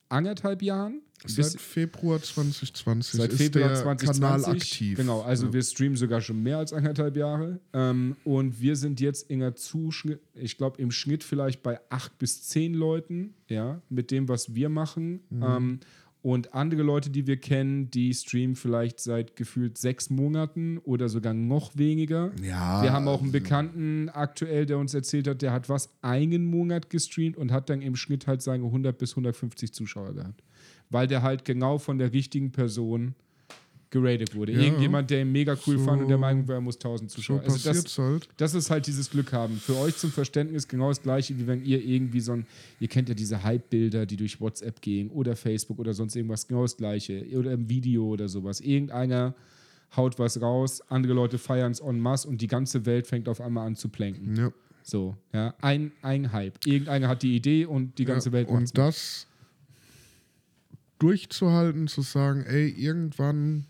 anderthalb 0.09 0.63
Jahren. 0.63 1.01
Seit 1.27 1.59
Februar 1.59 2.21
2020 2.21 3.19
Seit 3.19 3.31
ist 3.33 3.39
Februar 3.39 3.69
der 3.69 3.77
2020. 3.79 4.21
Kanal 4.21 4.57
aktiv. 4.57 4.97
Genau, 4.99 5.23
also 5.23 5.47
Ja. 5.47 5.53
wir 5.55 5.63
streamen 5.63 5.97
sogar 5.97 6.21
schon 6.21 6.43
mehr 6.43 6.59
als 6.59 6.73
anderthalb 6.75 7.17
Jahre. 7.17 7.61
Ähm, 7.73 8.17
und 8.25 8.61
wir 8.61 8.77
sind 8.77 9.01
jetzt 9.01 9.31
in 9.31 9.41
der 9.41 9.55
Zuschnitt, 9.55 10.21
ich 10.35 10.59
glaube 10.59 10.83
im 10.83 10.91
Schnitt 10.91 11.25
vielleicht 11.25 11.63
bei 11.63 11.81
acht 11.89 12.19
bis 12.19 12.43
zehn 12.43 12.75
Leuten, 12.75 13.35
ja, 13.49 13.81
mit 13.89 14.11
dem, 14.11 14.29
was 14.29 14.55
wir 14.55 14.69
machen. 14.69 15.21
Mhm. 15.31 15.43
Ähm, 15.43 15.81
und 16.25 16.55
andere 16.55 16.83
Leute, 16.83 17.11
die 17.11 17.27
wir 17.27 17.37
kennen, 17.37 17.91
die 17.91 18.15
streamen 18.15 18.57
vielleicht 18.57 18.99
seit 18.99 19.37
gefühlt 19.37 19.77
sechs 19.77 20.09
Monaten 20.09 20.79
oder 20.79 21.11
sogar 21.11 21.35
noch 21.35 21.77
weniger. 21.77 22.33
Ja, 22.43 22.83
Wir 22.83 22.95
haben 22.95 23.07
auch 23.09 23.21
einen 23.21 23.31
Bekannten 23.31 24.09
aktuell, 24.09 24.65
der 24.65 24.79
uns 24.79 24.95
erzählt 24.95 25.29
hat, 25.29 25.43
der 25.43 25.53
hat 25.53 25.69
was 25.69 25.91
einen 26.01 26.47
Monat 26.47 26.89
gestreamt 26.89 27.37
und 27.37 27.53
hat 27.53 27.69
dann 27.69 27.83
im 27.83 27.95
Schnitt 27.95 28.27
halt 28.27 28.41
seine 28.41 28.65
100 28.65 28.97
bis 28.97 29.11
150 29.11 29.75
Zuschauer 29.75 30.15
gehabt. 30.15 30.43
Weil 30.89 31.09
der 31.09 31.21
halt 31.21 31.45
genau 31.45 31.77
von 31.77 31.99
der 31.99 32.15
richtigen 32.15 32.53
Person 32.53 33.15
geradet 33.95 34.35
wurde. 34.35 34.53
Ja. 34.53 34.61
Irgendjemand, 34.61 35.09
der 35.09 35.23
ihn 35.23 35.31
mega 35.31 35.57
cool 35.67 35.79
So- 35.79 35.85
fand 35.85 36.03
und 36.03 36.09
der 36.09 36.19
Meinung 36.19 36.47
war, 36.49 36.57
er 36.57 36.61
muss 36.61 36.77
1000 36.77 37.11
so 37.11 37.17
Zuschauer. 37.17 37.41
Also 37.43 37.73
das, 37.73 37.97
halt. 37.97 38.29
das 38.37 38.55
ist 38.55 38.69
halt 38.69 38.87
dieses 38.89 39.09
Glück 39.09 39.33
haben. 39.33 39.57
Für 39.57 39.77
euch 39.79 39.97
zum 39.97 40.11
Verständnis 40.11 40.67
genau 40.67 40.89
das 40.89 41.01
gleiche, 41.01 41.39
wie 41.39 41.47
wenn 41.47 41.65
ihr 41.65 41.83
irgendwie 41.83 42.21
so 42.21 42.33
ein, 42.33 42.47
ihr 42.81 42.89
kennt 42.89 43.09
ja 43.09 43.15
diese 43.15 43.43
Hype-Bilder, 43.45 44.05
die 44.05 44.17
durch 44.17 44.41
WhatsApp 44.41 44.83
gehen 44.83 45.11
oder 45.11 45.37
Facebook 45.37 45.79
oder 45.79 45.95
sonst 45.95 46.17
irgendwas, 46.17 46.49
genau 46.49 46.63
das 46.63 46.77
gleiche. 46.77 47.25
Oder 47.39 47.53
im 47.53 47.69
Video 47.69 48.05
oder 48.07 48.29
sowas. 48.29 48.61
Irgendeiner 48.61 49.35
haut 49.97 50.19
was 50.19 50.41
raus, 50.41 50.83
andere 50.89 51.13
Leute 51.13 51.39
feiern 51.39 51.71
es 51.71 51.79
en 51.81 52.01
masse 52.01 52.27
und 52.29 52.41
die 52.41 52.49
ganze 52.49 52.85
Welt 52.85 53.07
fängt 53.07 53.29
auf 53.29 53.41
einmal 53.41 53.67
an 53.67 53.77
zu 53.77 53.89
plänken. 53.89 54.35
Ja. 54.35 54.53
So, 54.83 55.17
ja, 55.33 55.55
ein, 55.61 55.93
ein 56.03 56.33
Hype. 56.33 56.59
Irgendeiner 56.67 57.09
hat 57.09 57.23
die 57.23 57.37
Idee 57.37 57.65
und 57.65 57.99
die 57.99 58.05
ganze 58.05 58.31
ja. 58.31 58.33
Welt 58.35 58.49
Und 58.49 58.77
das 58.77 59.29
durchzuhalten, 60.99 61.87
zu 61.87 62.03
sagen, 62.03 62.45
ey, 62.45 62.69
irgendwann 62.69 63.67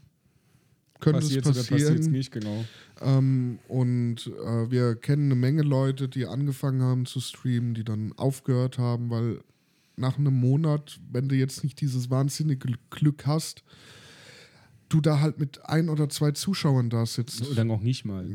könnte 1.05 1.21
passiert 1.21 1.47
es 1.47 1.51
oder 1.53 1.63
passieren. 1.65 2.11
nicht, 2.11 2.33
genau. 2.33 2.65
Ähm, 3.01 3.59
und 3.69 4.27
äh, 4.27 4.71
wir 4.71 4.97
kennen 4.97 5.27
eine 5.27 5.35
Menge 5.35 5.63
Leute, 5.63 6.09
die 6.09 6.27
angefangen 6.27 6.83
haben 6.83 7.07
zu 7.07 7.21
streamen, 7.21 7.75
die 7.75 7.85
dann 7.85 8.13
aufgehört 8.17 8.79
haben, 8.79 9.11
weil 9.11 9.41
nach 9.97 10.19
einem 10.19 10.35
Monat, 10.35 10.99
wenn 11.11 11.29
du 11.29 11.37
jetzt 11.37 11.63
nicht 11.63 11.81
dieses 11.81 12.11
wahnsinnige 12.11 12.73
Glück 12.91 13.27
hast, 13.27 13.63
du 14.89 15.01
da 15.01 15.21
halt 15.21 15.39
mit 15.39 15.65
ein 15.65 15.89
oder 15.89 16.09
zwei 16.09 16.33
Zuschauern 16.33 16.91
da 16.91 17.07
sitzt. 17.07 17.49
Oder 17.51 17.65
noch 17.65 17.81
nicht 17.81 18.05
mal. 18.05 18.27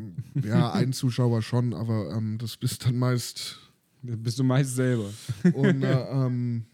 Ja, 0.44 0.72
ein 0.72 0.94
Zuschauer 0.94 1.42
schon, 1.42 1.74
aber 1.74 2.14
ähm, 2.16 2.38
das 2.38 2.58
bist 2.58 2.86
dann 2.86 2.98
meist. 2.98 3.60
Das 4.02 4.18
bist 4.18 4.40
du 4.40 4.44
meist 4.44 4.76
selber. 4.76 5.10
Und 5.54 5.84
äh, 5.84 6.06
ähm, 6.12 6.66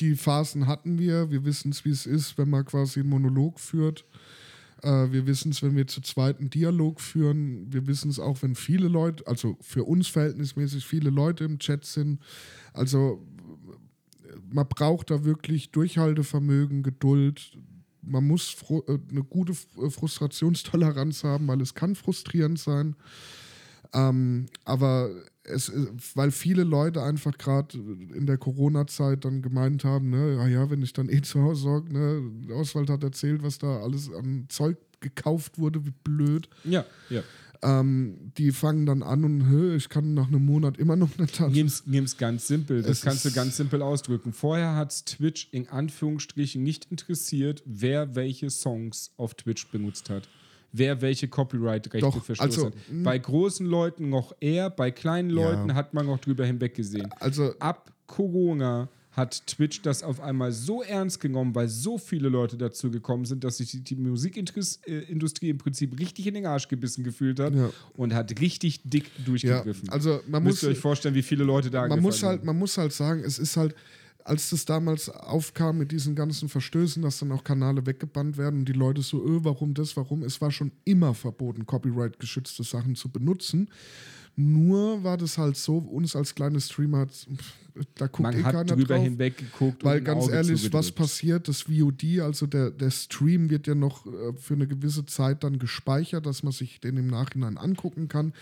die 0.00 0.16
Phasen 0.16 0.66
hatten 0.66 0.98
wir. 0.98 1.30
Wir 1.30 1.44
wissen 1.44 1.70
es, 1.72 1.84
wie 1.84 1.90
es 1.90 2.06
ist, 2.06 2.38
wenn 2.38 2.48
man 2.48 2.64
quasi 2.64 3.00
einen 3.00 3.10
Monolog 3.10 3.60
führt. 3.60 4.04
Äh, 4.82 5.12
wir 5.12 5.26
wissen 5.26 5.52
es, 5.52 5.62
wenn 5.62 5.76
wir 5.76 5.86
zu 5.86 6.00
zweiten 6.00 6.50
Dialog 6.50 7.00
führen. 7.00 7.72
Wir 7.72 7.86
wissen 7.86 8.10
es 8.10 8.18
auch, 8.18 8.42
wenn 8.42 8.54
viele 8.54 8.88
Leute, 8.88 9.26
also 9.26 9.56
für 9.60 9.84
uns 9.84 10.08
verhältnismäßig 10.08 10.86
viele 10.86 11.10
Leute 11.10 11.44
im 11.44 11.58
Chat 11.58 11.84
sind. 11.84 12.20
Also 12.72 13.26
man 14.52 14.68
braucht 14.68 15.10
da 15.10 15.24
wirklich 15.24 15.70
Durchhaltevermögen, 15.70 16.82
Geduld. 16.82 17.58
Man 18.02 18.26
muss 18.26 18.56
äh, 18.70 18.98
eine 19.10 19.24
gute 19.24 19.52
äh, 19.52 19.90
Frustrationstoleranz 19.90 21.24
haben, 21.24 21.48
weil 21.48 21.60
es 21.60 21.74
kann 21.74 21.94
frustrierend 21.94 22.58
sein. 22.58 22.96
Ähm, 23.92 24.46
aber 24.64 25.10
es, 25.44 25.68
äh, 25.68 25.86
weil 26.14 26.30
viele 26.30 26.64
Leute 26.64 27.02
einfach 27.02 27.36
gerade 27.38 27.78
in 27.78 28.26
der 28.26 28.38
Corona-Zeit 28.38 29.24
dann 29.24 29.42
gemeint 29.42 29.84
haben, 29.84 30.10
ne, 30.10 30.34
ja, 30.36 30.46
ja, 30.46 30.70
wenn 30.70 30.82
ich 30.82 30.92
dann 30.92 31.08
eh 31.08 31.22
zu 31.22 31.42
Hause 31.42 31.62
sorge, 31.62 31.92
ne, 31.92 32.54
Oswald 32.54 32.90
hat 32.90 33.02
erzählt, 33.02 33.42
was 33.42 33.58
da 33.58 33.80
alles 33.80 34.12
an 34.12 34.46
Zeug 34.48 34.76
gekauft 35.00 35.58
wurde, 35.58 35.84
wie 35.86 35.94
blöd. 36.04 36.48
Ja, 36.64 36.84
ja. 37.08 37.22
Ähm, 37.62 38.32
die 38.38 38.52
fangen 38.52 38.86
dann 38.86 39.02
an 39.02 39.22
und 39.22 39.76
ich 39.76 39.90
kann 39.90 40.14
nach 40.14 40.28
einem 40.28 40.44
Monat 40.46 40.78
immer 40.78 40.96
noch 40.96 41.10
eine 41.18 41.26
Tasse. 41.26 41.52
Nimm's, 41.52 41.82
nimm's 41.86 42.16
ganz 42.16 42.46
simpel. 42.46 42.80
Das 42.80 42.98
Es 42.98 43.00
kannst 43.02 43.24
du 43.26 43.32
ganz 43.32 43.56
simpel 43.58 43.82
ausdrücken. 43.82 44.32
Vorher 44.32 44.76
hat 44.76 45.04
Twitch 45.04 45.48
in 45.52 45.68
Anführungsstrichen 45.68 46.62
nicht 46.62 46.86
interessiert, 46.90 47.62
wer 47.66 48.14
welche 48.14 48.48
Songs 48.48 49.10
auf 49.18 49.34
Twitch 49.34 49.68
benutzt 49.68 50.08
hat. 50.08 50.26
Wer 50.72 51.00
welche 51.00 51.26
Copyright-Rechte 51.28 52.20
verstoßen 52.20 52.40
also, 52.40 52.66
hat. 52.66 52.72
Bei 53.02 53.18
großen 53.18 53.66
Leuten 53.66 54.08
noch 54.08 54.34
eher, 54.40 54.70
bei 54.70 54.90
kleinen 54.90 55.30
Leuten 55.30 55.74
hat 55.74 55.94
man 55.94 56.06
noch 56.06 56.18
drüber 56.18 56.46
hinweggesehen. 56.46 57.10
Also 57.18 57.54
Ab 57.58 57.92
Corona 58.06 58.88
hat 59.12 59.44
Twitch 59.48 59.82
das 59.82 60.04
auf 60.04 60.20
einmal 60.20 60.52
so 60.52 60.82
ernst 60.82 61.18
genommen, 61.20 61.52
weil 61.54 61.68
so 61.68 61.98
viele 61.98 62.28
Leute 62.28 62.56
dazu 62.56 62.90
gekommen 62.92 63.24
sind, 63.24 63.42
dass 63.42 63.56
sich 63.56 63.70
die, 63.72 63.80
die 63.80 63.96
Musikindustrie 63.96 65.50
im 65.50 65.58
Prinzip 65.58 65.98
richtig 65.98 66.28
in 66.28 66.34
den 66.34 66.46
Arsch 66.46 66.68
gebissen 66.68 67.02
gefühlt 67.02 67.40
hat 67.40 67.54
Ja. 67.54 67.70
und 67.94 68.14
hat 68.14 68.40
richtig 68.40 68.82
dick 68.84 69.10
ja, 69.18 69.24
durchgegriffen. 69.24 69.88
also 69.88 70.20
man 70.28 70.44
Müsst 70.44 70.58
muss 70.58 70.62
ihr 70.62 70.68
euch 70.70 70.78
vorstellen, 70.78 71.16
wie 71.16 71.22
viele 71.22 71.42
Leute 71.42 71.70
da 71.70 71.88
man 71.88 72.00
muss 72.00 72.22
halt, 72.22 72.40
sind. 72.40 72.46
man 72.46 72.56
muss 72.58 72.78
halt 72.78 72.92
sagen, 72.92 73.22
es 73.24 73.40
ist 73.40 73.56
halt, 73.56 73.74
als 74.24 74.50
das 74.50 74.64
damals 74.64 75.08
aufkam 75.08 75.78
mit 75.78 75.92
diesen 75.92 76.14
ganzen 76.14 76.48
Verstößen, 76.48 77.02
dass 77.02 77.18
dann 77.18 77.32
auch 77.32 77.44
Kanäle 77.44 77.86
weggebannt 77.86 78.36
werden 78.36 78.60
und 78.60 78.68
die 78.68 78.72
Leute 78.72 79.02
so, 79.02 79.24
öh, 79.24 79.40
warum 79.42 79.74
das, 79.74 79.96
warum? 79.96 80.22
Es 80.22 80.40
war 80.40 80.50
schon 80.50 80.72
immer 80.84 81.14
verboten, 81.14 81.66
Copyright-geschützte 81.66 82.62
Sachen 82.62 82.96
zu 82.96 83.08
benutzen. 83.08 83.68
Nur 84.36 85.02
war 85.04 85.16
das 85.16 85.38
halt 85.38 85.56
so, 85.56 85.78
uns 85.78 86.16
als 86.16 86.34
kleine 86.34 86.60
Streamer, 86.60 87.06
da 87.94 88.06
guckt 88.06 88.20
Man 88.20 88.38
eh 88.38 88.42
hat 88.42 88.52
keiner 88.54 88.64
drüber 88.64 88.94
drauf. 88.94 89.02
hinweg 89.02 89.36
geguckt. 89.36 89.84
Weil 89.84 90.00
ganz 90.00 90.24
Auge 90.24 90.34
ehrlich, 90.34 90.72
was 90.72 90.86
zugedrückt. 90.86 90.94
passiert, 90.96 91.48
das 91.48 91.62
VOD, 91.62 92.20
also 92.20 92.46
der, 92.46 92.70
der 92.70 92.90
Stream 92.90 93.50
wird 93.50 93.66
ja 93.66 93.74
noch 93.74 94.06
äh, 94.06 94.32
für 94.38 94.54
eine 94.54 94.66
gewisse 94.66 95.04
Zeit 95.06 95.44
dann 95.44 95.58
gespeichert, 95.58 96.26
dass 96.26 96.42
man 96.42 96.52
sich 96.52 96.80
den 96.80 96.96
im 96.96 97.08
Nachhinein 97.08 97.58
angucken 97.58 98.08
kann. 98.08 98.32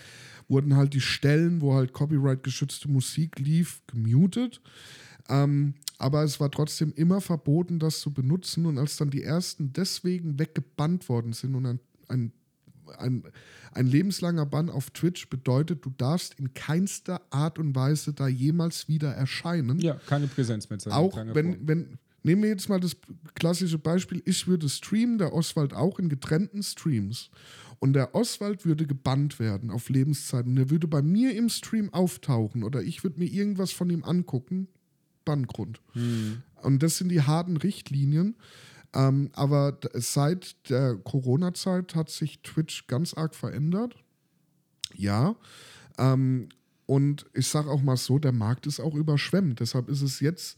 Wurden 0.47 0.75
halt 0.75 0.93
die 0.93 1.01
Stellen, 1.01 1.61
wo 1.61 1.73
halt 1.73 1.93
Copyright-geschützte 1.93 2.87
Musik 2.89 3.37
lief, 3.39 3.81
gemutet. 3.87 4.61
Ähm, 5.29 5.75
aber 5.99 6.23
es 6.23 6.39
war 6.39 6.49
trotzdem 6.49 6.91
immer 6.95 7.21
verboten, 7.21 7.79
das 7.79 7.99
zu 7.99 8.11
benutzen. 8.11 8.65
Und 8.65 8.77
als 8.77 8.97
dann 8.97 9.09
die 9.09 9.23
ersten 9.23 9.71
deswegen 9.73 10.39
weggebannt 10.39 11.07
worden 11.07 11.33
sind 11.33 11.55
und 11.55 11.65
ein, 11.65 11.79
ein, 12.07 12.33
ein, 12.97 13.23
ein 13.73 13.85
lebenslanger 13.85 14.45
Bann 14.45 14.69
auf 14.69 14.89
Twitch 14.89 15.29
bedeutet, 15.29 15.85
du 15.85 15.91
darfst 15.91 16.33
in 16.39 16.53
keinster 16.53 17.21
Art 17.29 17.59
und 17.59 17.75
Weise 17.75 18.13
da 18.13 18.27
jemals 18.27 18.87
wieder 18.87 19.13
erscheinen. 19.13 19.79
Ja, 19.79 19.95
keine 20.07 20.27
Präsenz 20.27 20.69
mehr 20.69 20.79
zeigen. 20.79 20.95
Auch 20.95 21.15
wenn, 21.15 21.53
Form. 21.53 21.67
wenn, 21.67 21.99
nehmen 22.23 22.43
wir 22.43 22.49
jetzt 22.49 22.69
mal 22.69 22.79
das 22.79 22.95
klassische 23.35 23.77
Beispiel, 23.77 24.23
ich 24.25 24.47
würde 24.47 24.67
streamen, 24.67 25.17
der 25.19 25.33
Oswald 25.33 25.73
auch 25.73 25.99
in 25.99 26.09
getrennten 26.09 26.63
Streams. 26.63 27.29
Und 27.79 27.93
der 27.93 28.13
Oswald 28.13 28.65
würde 28.65 28.85
gebannt 28.85 29.39
werden 29.39 29.69
auf 29.69 29.89
Lebenszeit. 29.89 30.45
Und 30.45 30.57
er 30.57 30.69
würde 30.69 30.87
bei 30.87 31.01
mir 31.01 31.35
im 31.35 31.49
Stream 31.49 31.93
auftauchen 31.93 32.63
oder 32.63 32.81
ich 32.81 33.03
würde 33.03 33.19
mir 33.19 33.31
irgendwas 33.31 33.71
von 33.71 33.89
ihm 33.89 34.03
angucken, 34.03 34.67
Banngrund. 35.29 35.79
Hm. 35.93 36.41
Und 36.63 36.81
das 36.81 36.97
sind 36.97 37.09
die 37.09 37.21
harten 37.21 37.57
Richtlinien. 37.57 38.35
Ähm, 38.93 39.29
aber 39.33 39.77
seit 39.93 40.69
der 40.69 40.95
Corona-Zeit 40.95 41.95
hat 41.95 42.09
sich 42.09 42.41
Twitch 42.41 42.87
ganz 42.87 43.13
arg 43.13 43.35
verändert. 43.35 43.93
Ja. 44.95 45.35
Ähm, 45.97 46.49
Und 46.85 47.27
ich 47.33 47.47
sage 47.47 47.69
auch 47.69 47.83
mal 47.83 47.97
so, 47.97 48.17
der 48.17 48.31
Markt 48.31 48.65
ist 48.65 48.79
auch 48.79 48.95
überschwemmt. 48.95 49.59
Deshalb 49.59 49.89
ist 49.89 50.01
es 50.01 50.19
jetzt 50.21 50.57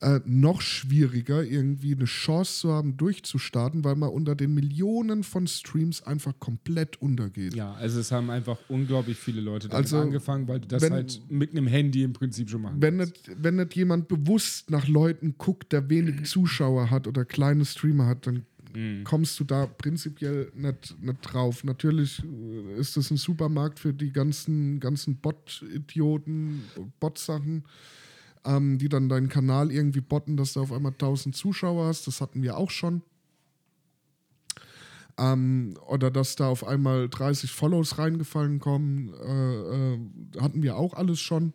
äh, 0.00 0.20
noch 0.26 0.60
schwieriger, 0.60 1.42
irgendwie 1.42 1.94
eine 1.94 2.04
Chance 2.04 2.60
zu 2.60 2.72
haben, 2.72 2.96
durchzustarten, 2.98 3.82
weil 3.82 3.96
man 3.96 4.10
unter 4.10 4.34
den 4.34 4.52
Millionen 4.52 5.22
von 5.24 5.46
Streams 5.46 6.02
einfach 6.02 6.38
komplett 6.38 7.00
untergeht. 7.00 7.54
Ja, 7.54 7.72
also 7.74 8.00
es 8.00 8.12
haben 8.12 8.28
einfach 8.30 8.58
unglaublich 8.68 9.16
viele 9.16 9.40
Leute 9.40 9.68
damit 9.68 9.84
Also, 9.86 9.98
angefangen, 9.98 10.46
weil 10.48 10.60
du 10.60 10.68
das 10.68 10.82
wenn- 10.82 10.92
halt 10.92 11.20
mit 11.30 11.50
einem 11.52 11.66
Handy 11.66 12.02
im 12.02 12.12
Prinzip 12.12 12.50
schon 12.50 12.62
machen 12.62 12.76
Wenn 12.80 12.98
kannst. 12.98 13.28
nicht, 13.28 13.42
wenn 13.42 13.56
nicht 13.56 13.74
jemand 13.74 14.08
bewusst 14.08 14.70
nach 14.70 14.86
Leuten 14.86 15.36
guckt, 15.38 15.72
der 15.72 15.88
wenig 15.88 16.24
Zuschauer 16.30 16.90
hat 16.90 17.06
oder 17.06 17.24
kleine 17.24 17.64
Streamer 17.64 18.06
hat, 18.06 18.26
dann 18.26 18.44
kommst 19.04 19.40
du 19.40 19.44
da 19.44 19.64
prinzipiell 19.64 20.52
nicht, 20.54 21.02
nicht 21.02 21.18
drauf. 21.22 21.64
Natürlich 21.64 22.22
äh, 22.22 22.78
ist 22.78 22.94
das 22.98 23.10
ein 23.10 23.16
Supermarkt 23.16 23.78
für 23.78 23.94
die 23.94 24.12
ganzen, 24.12 24.80
ganzen 24.80 25.16
Bot-Idioten, 25.16 26.62
Bot-Sachen, 27.00 27.64
ähm, 28.46 28.78
die 28.78 28.88
dann 28.88 29.08
deinen 29.08 29.28
Kanal 29.28 29.70
irgendwie 29.72 30.00
botten, 30.00 30.36
dass 30.36 30.54
du 30.54 30.60
auf 30.60 30.72
einmal 30.72 30.92
1000 30.92 31.34
Zuschauer 31.34 31.86
hast. 31.86 32.06
Das 32.06 32.20
hatten 32.20 32.42
wir 32.42 32.56
auch 32.56 32.70
schon. 32.70 33.02
Ähm, 35.18 35.76
oder 35.86 36.10
dass 36.10 36.36
da 36.36 36.48
auf 36.48 36.64
einmal 36.64 37.08
30 37.08 37.50
Follows 37.50 37.98
reingefallen 37.98 38.60
kommen, 38.60 39.12
äh, 39.14 39.94
äh, 39.94 39.98
hatten 40.40 40.62
wir 40.62 40.76
auch 40.76 40.94
alles 40.94 41.20
schon. 41.20 41.54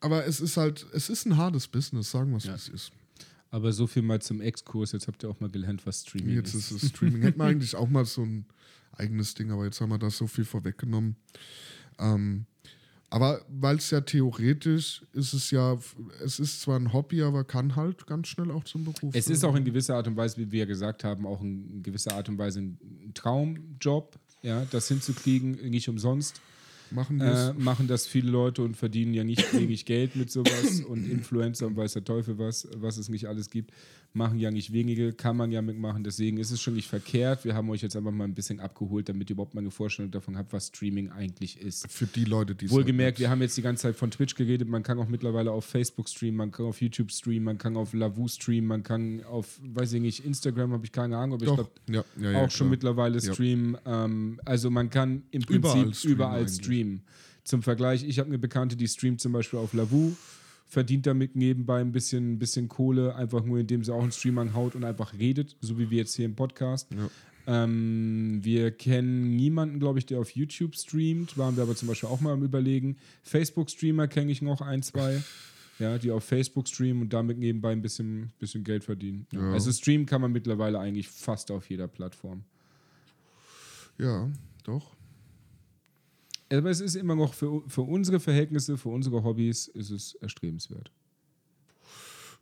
Aber 0.00 0.26
es 0.26 0.40
ist 0.40 0.56
halt, 0.56 0.86
es 0.92 1.08
ist 1.08 1.26
ein 1.26 1.36
hartes 1.36 1.68
Business, 1.68 2.10
sagen 2.10 2.30
wir 2.30 2.38
es, 2.38 2.46
wie 2.46 2.50
es 2.50 2.68
ist. 2.68 2.92
Aber 3.50 3.72
so 3.72 3.86
viel 3.86 4.02
mal 4.02 4.20
zum 4.22 4.40
Exkurs. 4.40 4.92
Jetzt 4.92 5.06
habt 5.08 5.22
ihr 5.22 5.28
auch 5.28 5.38
mal 5.40 5.50
gelernt, 5.50 5.84
was 5.86 6.02
Streaming 6.02 6.36
Jetzt 6.36 6.54
ist. 6.54 6.70
ist 6.70 6.82
es 6.82 6.88
Streaming. 6.88 7.22
Hätten 7.22 7.38
wir 7.38 7.44
eigentlich 7.44 7.76
auch 7.76 7.88
mal 7.88 8.04
so 8.06 8.22
ein 8.22 8.46
eigenes 8.92 9.34
Ding, 9.34 9.50
aber 9.50 9.64
jetzt 9.64 9.80
haben 9.80 9.90
wir 9.90 9.98
da 9.98 10.10
so 10.10 10.26
viel 10.26 10.44
vorweggenommen. 10.44 11.16
Ähm, 11.98 12.46
aber 13.12 13.44
weil 13.46 13.76
es 13.76 13.90
ja 13.90 14.00
theoretisch 14.00 15.04
ist 15.12 15.34
es 15.34 15.50
ja, 15.50 15.78
es 16.24 16.40
ist 16.40 16.62
zwar 16.62 16.80
ein 16.80 16.94
Hobby, 16.94 17.20
aber 17.20 17.44
kann 17.44 17.76
halt 17.76 18.06
ganz 18.06 18.28
schnell 18.28 18.50
auch 18.50 18.64
zum 18.64 18.84
Beruf. 18.84 19.14
Es 19.14 19.28
ist 19.28 19.44
auch 19.44 19.54
in 19.54 19.66
gewisser 19.66 19.96
Art 19.96 20.06
und 20.06 20.16
Weise, 20.16 20.38
wie 20.38 20.50
wir 20.50 20.60
ja 20.60 20.64
gesagt 20.64 21.04
haben, 21.04 21.26
auch 21.26 21.42
in 21.42 21.82
gewisser 21.82 22.14
Art 22.14 22.30
und 22.30 22.38
Weise 22.38 22.60
ein 22.60 23.12
Traumjob, 23.12 24.18
ja, 24.40 24.64
das 24.70 24.88
hinzukriegen, 24.88 25.58
nicht 25.68 25.90
umsonst. 25.90 26.40
machen 26.90 27.20
Äh, 27.20 27.52
machen 27.52 27.86
das 27.86 28.06
viele 28.06 28.30
Leute 28.30 28.62
und 28.62 28.78
verdienen 28.78 29.12
ja 29.12 29.24
nicht 29.24 29.52
wenig 29.52 29.84
Geld 29.84 30.16
mit 30.16 30.30
sowas 30.30 30.80
und 30.80 31.06
Influencer 31.06 31.66
und 31.66 31.76
weiß 31.76 31.92
der 31.92 32.04
Teufel 32.04 32.38
was, 32.38 32.66
was 32.76 32.96
es 32.96 33.10
nicht 33.10 33.26
alles 33.26 33.50
gibt, 33.50 33.72
machen 34.14 34.38
ja 34.38 34.50
nicht 34.50 34.72
wenige, 34.72 35.12
kann 35.12 35.36
man 35.36 35.50
ja 35.52 35.62
mitmachen. 35.62 36.04
Deswegen 36.04 36.36
ist 36.36 36.50
es 36.50 36.60
schon 36.60 36.74
nicht 36.74 36.88
verkehrt. 36.88 37.44
Wir 37.44 37.54
haben 37.54 37.70
euch 37.70 37.80
jetzt 37.82 37.96
einfach 37.96 38.10
mal 38.10 38.24
ein 38.24 38.34
bisschen 38.34 38.60
abgeholt, 38.60 39.08
damit 39.08 39.30
ihr 39.30 39.34
überhaupt 39.34 39.54
mal 39.54 39.60
eine 39.62 39.70
Vorstellung 39.70 40.10
davon 40.10 40.36
habt, 40.36 40.52
was 40.52 40.66
Streaming 40.68 41.10
eigentlich 41.10 41.58
ist. 41.60 41.90
für 41.90 42.06
die 42.06 42.24
Leute, 42.24 42.54
die 42.54 42.66
es 42.66 42.70
Wohlgemerkt, 42.72 43.18
wir 43.18 43.30
haben 43.30 43.40
jetzt 43.40 43.56
die 43.56 43.62
ganze 43.62 43.82
Zeit 43.84 43.96
von 43.96 44.10
Twitch 44.10 44.34
geredet, 44.34 44.68
man 44.68 44.82
kann 44.82 44.98
auch 44.98 45.08
mittlerweile 45.08 45.50
auf 45.52 45.64
Facebook 45.64 46.08
streamen, 46.08 46.36
man 46.36 46.50
kann 46.50 46.66
auf 46.66 46.80
YouTube 46.82 47.10
streamen, 47.10 47.44
man 47.44 47.58
kann 47.58 47.76
auf 47.76 47.94
Lavu 47.94 48.28
streamen, 48.28 48.66
man 48.66 48.82
kann 48.82 49.22
auf, 49.24 49.58
weiß 49.62 49.94
ich 49.94 50.00
nicht, 50.02 50.24
Instagram 50.24 50.72
habe 50.72 50.84
ich 50.84 50.92
keine 50.92 51.16
Ahnung, 51.16 51.36
aber 51.36 51.44
ich 51.44 51.48
Doch, 51.48 51.56
glaube 51.56 51.70
ja, 51.88 52.04
ja, 52.20 52.30
ja, 52.32 52.38
auch 52.44 52.50
schon 52.50 52.66
klar. 52.66 52.70
mittlerweile 52.70 53.18
Ja. 53.18 53.32
streamen. 53.32 53.78
Ähm, 53.86 54.40
also 54.44 54.70
man 54.70 54.90
kann 54.90 55.22
im 55.30 55.42
Prinzip 55.42 55.56
Überall 55.56 55.92
überall 56.04 56.48
streamen 56.48 56.48
streamen. 56.64 56.92
eigentlich. 56.98 57.44
Zum 57.44 57.62
Vergleich, 57.62 58.04
ich 58.04 58.18
habe 58.18 58.28
eine 58.28 58.38
Bekannte, 58.38 58.76
die 58.76 58.86
streamt 58.86 59.20
zum 59.20 59.32
Beispiel 59.32 59.58
auf 59.58 59.72
Lavu, 59.72 60.12
verdient 60.72 61.06
damit 61.06 61.36
nebenbei 61.36 61.82
ein 61.82 61.92
bisschen, 61.92 62.38
bisschen 62.38 62.66
Kohle, 62.66 63.14
einfach 63.14 63.44
nur 63.44 63.58
indem 63.58 63.84
sie 63.84 63.92
auch 63.92 64.02
einen 64.02 64.10
Stream 64.10 64.38
anhaut 64.38 64.74
und 64.74 64.84
einfach 64.84 65.12
redet, 65.12 65.54
so 65.60 65.78
wie 65.78 65.90
wir 65.90 65.98
jetzt 65.98 66.16
hier 66.16 66.24
im 66.24 66.34
Podcast. 66.34 66.88
Ja. 66.94 67.64
Ähm, 67.64 68.40
wir 68.42 68.70
kennen 68.70 69.36
niemanden, 69.36 69.80
glaube 69.80 69.98
ich, 69.98 70.06
der 70.06 70.18
auf 70.18 70.30
YouTube 70.30 70.74
streamt, 70.74 71.36
waren 71.36 71.56
wir 71.56 71.64
aber 71.64 71.76
zum 71.76 71.88
Beispiel 71.88 72.08
auch 72.08 72.22
mal 72.22 72.32
am 72.32 72.42
Überlegen. 72.42 72.96
Facebook-Streamer 73.22 74.08
kenne 74.08 74.32
ich 74.32 74.40
noch 74.40 74.62
ein, 74.62 74.82
zwei. 74.82 75.22
Ja, 75.78 75.98
die 75.98 76.12
auf 76.12 76.22
Facebook 76.22 76.68
streamen 76.68 77.02
und 77.02 77.12
damit 77.12 77.38
nebenbei 77.38 77.72
ein 77.72 77.82
bisschen, 77.82 78.30
bisschen 78.38 78.62
Geld 78.62 78.84
verdienen. 78.84 79.26
Ja. 79.32 79.52
Also 79.52 79.72
streamen 79.72 80.06
kann 80.06 80.20
man 80.20 80.30
mittlerweile 80.30 80.78
eigentlich 80.78 81.08
fast 81.08 81.50
auf 81.50 81.68
jeder 81.70 81.88
Plattform. 81.88 82.44
Ja, 83.98 84.30
doch. 84.64 84.94
Aber 86.58 86.70
es 86.70 86.80
ist 86.80 86.96
immer 86.96 87.14
noch 87.14 87.34
für, 87.34 87.62
für 87.66 87.82
unsere 87.82 88.20
Verhältnisse, 88.20 88.76
für 88.76 88.90
unsere 88.90 89.24
Hobbys, 89.24 89.68
ist 89.68 89.90
es 89.90 90.14
erstrebenswert. 90.16 90.90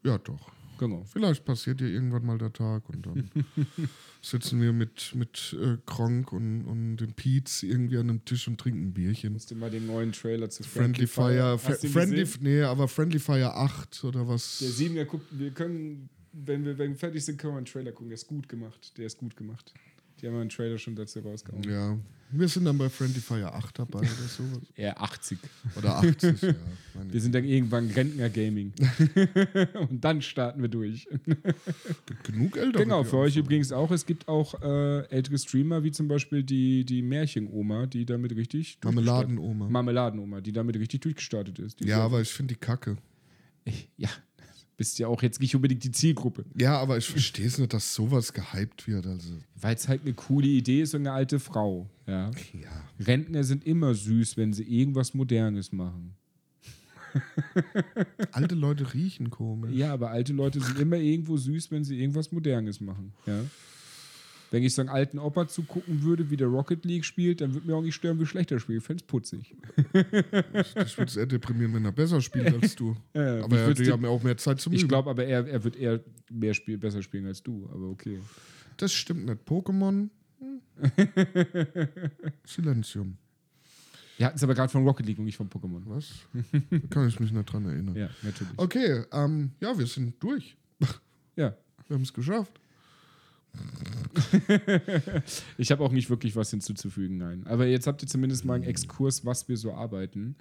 Ja, 0.02 0.18
doch. 0.18 0.50
Genau. 0.78 1.04
Vielleicht 1.04 1.44
passiert 1.44 1.82
ja 1.82 1.86
irgendwann 1.86 2.24
mal 2.24 2.38
der 2.38 2.54
Tag 2.54 2.88
und 2.88 3.04
dann 3.04 3.30
sitzen 4.22 4.62
wir 4.62 4.72
mit, 4.72 5.14
mit 5.14 5.54
äh, 5.60 5.76
Kronk 5.84 6.32
und, 6.32 6.64
und 6.64 6.96
dem 6.96 7.12
Pietz 7.12 7.62
irgendwie 7.62 7.98
an 7.98 8.08
einem 8.08 8.24
Tisch 8.24 8.48
und 8.48 8.58
trinken 8.58 8.84
ein 8.88 8.92
Bierchen. 8.94 9.34
Musst 9.34 9.50
du 9.50 9.56
mal 9.56 9.70
den 9.70 9.86
neuen 9.86 10.12
Trailer 10.12 10.48
zu 10.48 10.62
Friendly 10.62 11.06
Fire, 11.06 11.60
Hast 11.62 11.82
du 11.82 11.86
ihn 11.86 11.92
Friendly, 11.92 12.20
gesehen? 12.20 12.42
nee, 12.42 12.62
aber 12.62 12.88
Friendly 12.88 13.18
Fire 13.18 13.54
8 13.54 14.04
oder 14.04 14.26
was? 14.26 14.60
Der 14.60 14.70
Siebener 14.70 15.04
guckt, 15.04 15.26
wir 15.30 15.50
können, 15.50 16.08
wenn 16.32 16.64
wir, 16.64 16.78
wenn 16.78 16.92
wir 16.92 16.98
fertig 16.98 17.26
sind, 17.26 17.36
können 17.36 17.52
wir 17.52 17.58
einen 17.58 17.66
Trailer 17.66 17.92
gucken. 17.92 18.08
Der 18.08 18.14
ist 18.14 18.26
gut 18.26 18.48
gemacht. 18.48 18.96
Der 18.96 19.04
ist 19.04 19.18
gut 19.18 19.36
gemacht. 19.36 19.74
Die 20.22 20.26
haben 20.28 20.36
einen 20.36 20.50
Trailer 20.50 20.78
schon 20.78 20.94
dazu 20.94 21.20
rausgehauen. 21.20 21.62
Ja, 21.64 21.98
wir 22.32 22.46
sind 22.48 22.64
dann 22.64 22.78
bei 22.78 22.88
Friendly 22.88 23.20
Fire 23.20 23.52
8 23.54 23.78
dabei 23.78 23.98
oder 24.00 24.06
sowas. 24.08 24.60
Eher 24.76 25.00
80. 25.00 25.38
Oder 25.76 25.96
80, 25.96 26.42
ja. 26.42 26.54
Meine 26.94 27.12
Wir 27.12 27.20
sind 27.20 27.34
dann 27.34 27.44
irgendwann 27.44 27.88
Rentner 27.90 28.28
Gaming. 28.30 28.72
Und 29.90 30.04
dann 30.04 30.22
starten 30.22 30.60
wir 30.62 30.68
durch. 30.68 31.08
genug 32.24 32.56
älter. 32.56 32.78
Genau, 32.80 33.02
für 33.04 33.16
euch 33.18 33.36
übrigens 33.36 33.72
auch. 33.72 33.90
Es 33.90 34.06
gibt 34.06 34.28
auch 34.28 34.60
äh, 34.62 35.06
ältere 35.08 35.38
Streamer, 35.38 35.82
wie 35.82 35.90
zum 35.90 36.06
Beispiel 36.08 36.42
die, 36.42 36.84
die 36.84 37.02
Märchenoma, 37.02 37.86
die 37.86 38.04
damit 38.06 38.34
richtig. 38.36 38.78
durchgestartet- 38.80 38.94
Marmeladenoma. 38.94 39.68
Marmeladenoma, 39.68 40.40
die 40.40 40.52
damit 40.52 40.76
richtig 40.78 41.00
durchgestartet 41.00 41.58
ist. 41.58 41.80
Die 41.80 41.86
Ja, 41.88 41.98
aber 42.04 42.20
ich 42.20 42.30
finde 42.30 42.54
die 42.54 42.60
Kacke. 42.60 42.96
ja, 43.96 44.08
bist 44.80 44.98
ja 44.98 45.08
auch 45.08 45.22
jetzt 45.22 45.42
nicht 45.42 45.54
unbedingt 45.54 45.84
die 45.84 45.92
Zielgruppe. 45.92 46.46
Ja, 46.56 46.78
aber 46.78 46.96
ich 46.96 47.06
verstehe 47.06 47.46
es 47.46 47.58
nicht, 47.58 47.74
dass 47.74 47.94
sowas 47.94 48.32
gehypt 48.32 48.88
wird. 48.88 49.06
Also, 49.06 49.34
Weil 49.54 49.74
es 49.74 49.86
halt 49.88 50.00
eine 50.06 50.14
coole 50.14 50.46
Idee 50.46 50.80
ist 50.80 50.94
und 50.94 51.02
eine 51.02 51.12
alte 51.12 51.38
Frau. 51.38 51.90
Ja. 52.06 52.30
ja. 52.54 53.04
Rentner 53.06 53.44
sind 53.44 53.66
immer 53.66 53.94
süß, 53.94 54.38
wenn 54.38 54.54
sie 54.54 54.62
irgendwas 54.62 55.12
Modernes 55.12 55.70
machen. 55.70 56.14
Alte 58.32 58.54
Leute 58.54 58.94
riechen 58.94 59.28
komisch. 59.28 59.72
Ja, 59.74 59.92
aber 59.92 60.12
alte 60.12 60.32
Leute 60.32 60.60
sind 60.60 60.78
immer 60.78 60.96
irgendwo 60.96 61.36
süß, 61.36 61.70
wenn 61.70 61.84
sie 61.84 62.00
irgendwas 62.00 62.32
Modernes 62.32 62.80
machen. 62.80 63.12
Ja. 63.26 63.42
Wenn 64.50 64.64
ich 64.64 64.74
so 64.74 64.82
einen 64.82 64.88
alten 64.88 65.18
Opa 65.18 65.46
zugucken 65.46 66.02
würde, 66.02 66.30
wie 66.30 66.36
der 66.36 66.48
Rocket 66.48 66.84
League 66.84 67.04
spielt, 67.04 67.40
dann 67.40 67.54
würde 67.54 67.68
mir 67.68 67.76
auch 67.76 67.82
nicht 67.82 67.94
stören, 67.94 68.18
wie 68.18 68.26
schlecht 68.26 68.50
er 68.50 68.58
spielt. 68.58 68.78
Ich 68.78 68.84
fände 68.84 69.02
es 69.02 69.06
putzig. 69.06 69.54
Ich 69.92 70.98
würde 70.98 71.04
es 71.04 71.16
eher 71.16 71.26
deprimieren, 71.26 71.72
wenn 71.74 71.84
er 71.84 71.92
besser 71.92 72.20
spielt 72.20 72.52
als 72.60 72.74
du. 72.74 72.96
Ja, 73.14 73.44
aber 73.44 73.58
er 73.58 73.70
hat 73.70 73.78
ja 73.78 73.94
auch 74.08 74.22
mehr 74.22 74.36
Zeit 74.36 74.60
zum 74.60 74.72
Ich 74.72 74.88
glaube 74.88 75.10
aber, 75.10 75.24
er, 75.24 75.46
er 75.46 75.62
wird 75.62 75.76
eher 75.76 76.00
mehr 76.30 76.54
spiel, 76.54 76.78
besser 76.78 77.02
spielen 77.02 77.26
als 77.26 77.42
du. 77.42 77.68
Aber 77.72 77.88
okay. 77.88 78.18
Das 78.76 78.92
stimmt 78.92 79.26
nicht. 79.26 79.38
Pokémon. 79.46 80.08
hm. 80.38 80.60
Silenzium. 82.44 83.18
Wir 84.16 84.26
hatten 84.26 84.36
es 84.36 84.44
aber 84.44 84.54
gerade 84.54 84.70
von 84.70 84.84
Rocket 84.86 85.06
League 85.06 85.18
und 85.18 85.24
nicht 85.24 85.36
von 85.36 85.48
Pokémon. 85.48 85.82
Was? 85.86 86.10
Da 86.70 86.78
kann 86.90 87.08
ich 87.08 87.18
mich 87.20 87.32
nicht 87.32 87.50
dran 87.50 87.64
erinnern. 87.64 87.96
Ja, 87.96 88.10
natürlich. 88.22 88.52
Okay, 88.58 89.04
ähm, 89.12 89.52
ja, 89.60 89.78
wir 89.78 89.86
sind 89.86 90.22
durch. 90.22 90.56
Ja. 91.36 91.56
Wir 91.86 91.94
haben 91.94 92.02
es 92.02 92.12
geschafft. 92.12 92.59
Ich 95.58 95.70
habe 95.70 95.82
auch 95.84 95.92
nicht 95.92 96.10
wirklich 96.10 96.36
was 96.36 96.50
hinzuzufügen, 96.50 97.18
nein. 97.18 97.42
Aber 97.46 97.66
jetzt 97.66 97.86
habt 97.86 98.02
ihr 98.02 98.08
zumindest 98.08 98.44
mal 98.44 98.54
einen 98.54 98.64
Exkurs, 98.64 99.24
was 99.24 99.48
wir 99.48 99.56
so 99.56 99.72
arbeiten 99.74 100.36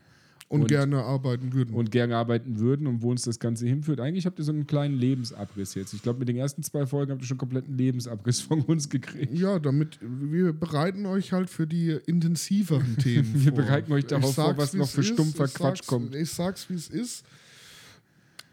Und, 0.48 0.62
Und- 0.62 0.68
gerne 0.68 1.04
arbeiten 1.04 1.54
würden. 1.54 1.76
und 1.76 1.92
gerne 1.92 2.16
arbeiten 2.18 2.58
würden 2.60 2.88
und 2.88 3.02
wo 3.04 3.12
uns 3.12 3.22
das 3.24 3.40
Ganze 3.40 3.68
hinführt. 3.68 4.00
Eigentlich 4.00 4.26
habt 4.26 4.40
ihr 4.40 4.46
so 4.46 4.52
einen 4.52 4.66
kleinen 4.66 4.96
Lebensabriss 4.98 5.76
jetzt. 5.76 5.94
Ich 5.94 6.02
glaube, 6.02 6.20
mit 6.20 6.28
den 6.28 6.38
ersten 6.38 6.64
zwei 6.64 6.88
Folgen 6.88 7.12
habt 7.12 7.22
ihr 7.22 7.28
schon 7.28 7.36
einen 7.36 7.40
kompletten 7.40 7.78
Lebensabriss 7.78 8.42
von 8.42 8.62
uns 8.62 8.90
gekriegt. 8.90 9.32
ja, 9.38 9.60
damit 9.60 10.00
wir 10.02 10.54
bereiten 10.54 11.06
euch 11.06 11.34
halt 11.34 11.50
für 11.52 11.68
die 11.68 11.92
intensiveren 12.08 12.98
Themen 13.04 13.32
Wir 13.46 13.52
vor. 13.54 13.62
bereiten 13.64 13.92
euch 13.92 14.06
darauf 14.08 14.34
vor, 14.36 14.58
was 14.58 14.74
noch 14.74 14.90
für 14.90 15.02
ist. 15.02 15.08
stumpfer 15.08 15.48
Quatsch 15.48 15.86
kommt. 15.86 16.16
Ich 16.16 16.32
sag's, 16.32 16.70
wie 16.70 16.76
es 16.76 16.90
ist. 16.90 17.24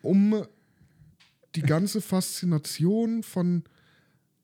Um 0.02 0.44
die 1.54 1.62
ganze 1.62 2.02
Faszination 2.02 3.22
von 3.22 3.62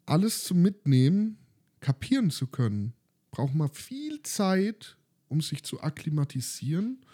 alles 0.06 0.44
zu 0.44 0.54
mitnehmen, 0.54 1.38
kapieren 1.80 2.30
zu 2.30 2.46
können, 2.46 2.92
braucht 3.30 3.54
man 3.54 3.68
viel 3.70 4.22
Zeit, 4.22 4.96
um 5.28 5.40
sich 5.40 5.62
zu 5.62 5.80
akklimatisieren 5.82 7.04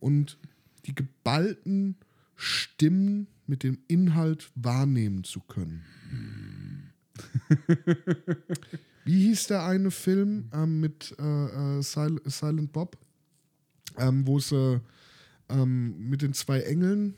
und 0.00 0.38
die 0.84 0.94
geballten 0.94 1.96
Stimmen 2.36 3.28
mit 3.46 3.62
dem 3.62 3.78
Inhalt 3.88 4.50
wahrnehmen 4.54 5.24
zu 5.24 5.40
können. 5.40 5.82
Wie 9.04 9.28
hieß 9.28 9.46
der 9.46 9.64
eine 9.64 9.90
Film 9.90 10.50
ähm, 10.52 10.80
mit 10.80 11.14
äh, 11.18 11.78
äh, 11.78 11.82
Sil 11.82 12.20
Silent 12.26 12.72
Bob, 12.72 12.98
ähm, 13.96 14.26
wo 14.26 14.38
sie 14.38 14.80
ähm, 15.48 16.08
mit 16.10 16.22
den 16.22 16.34
zwei 16.34 16.60
Engeln, 16.60 17.14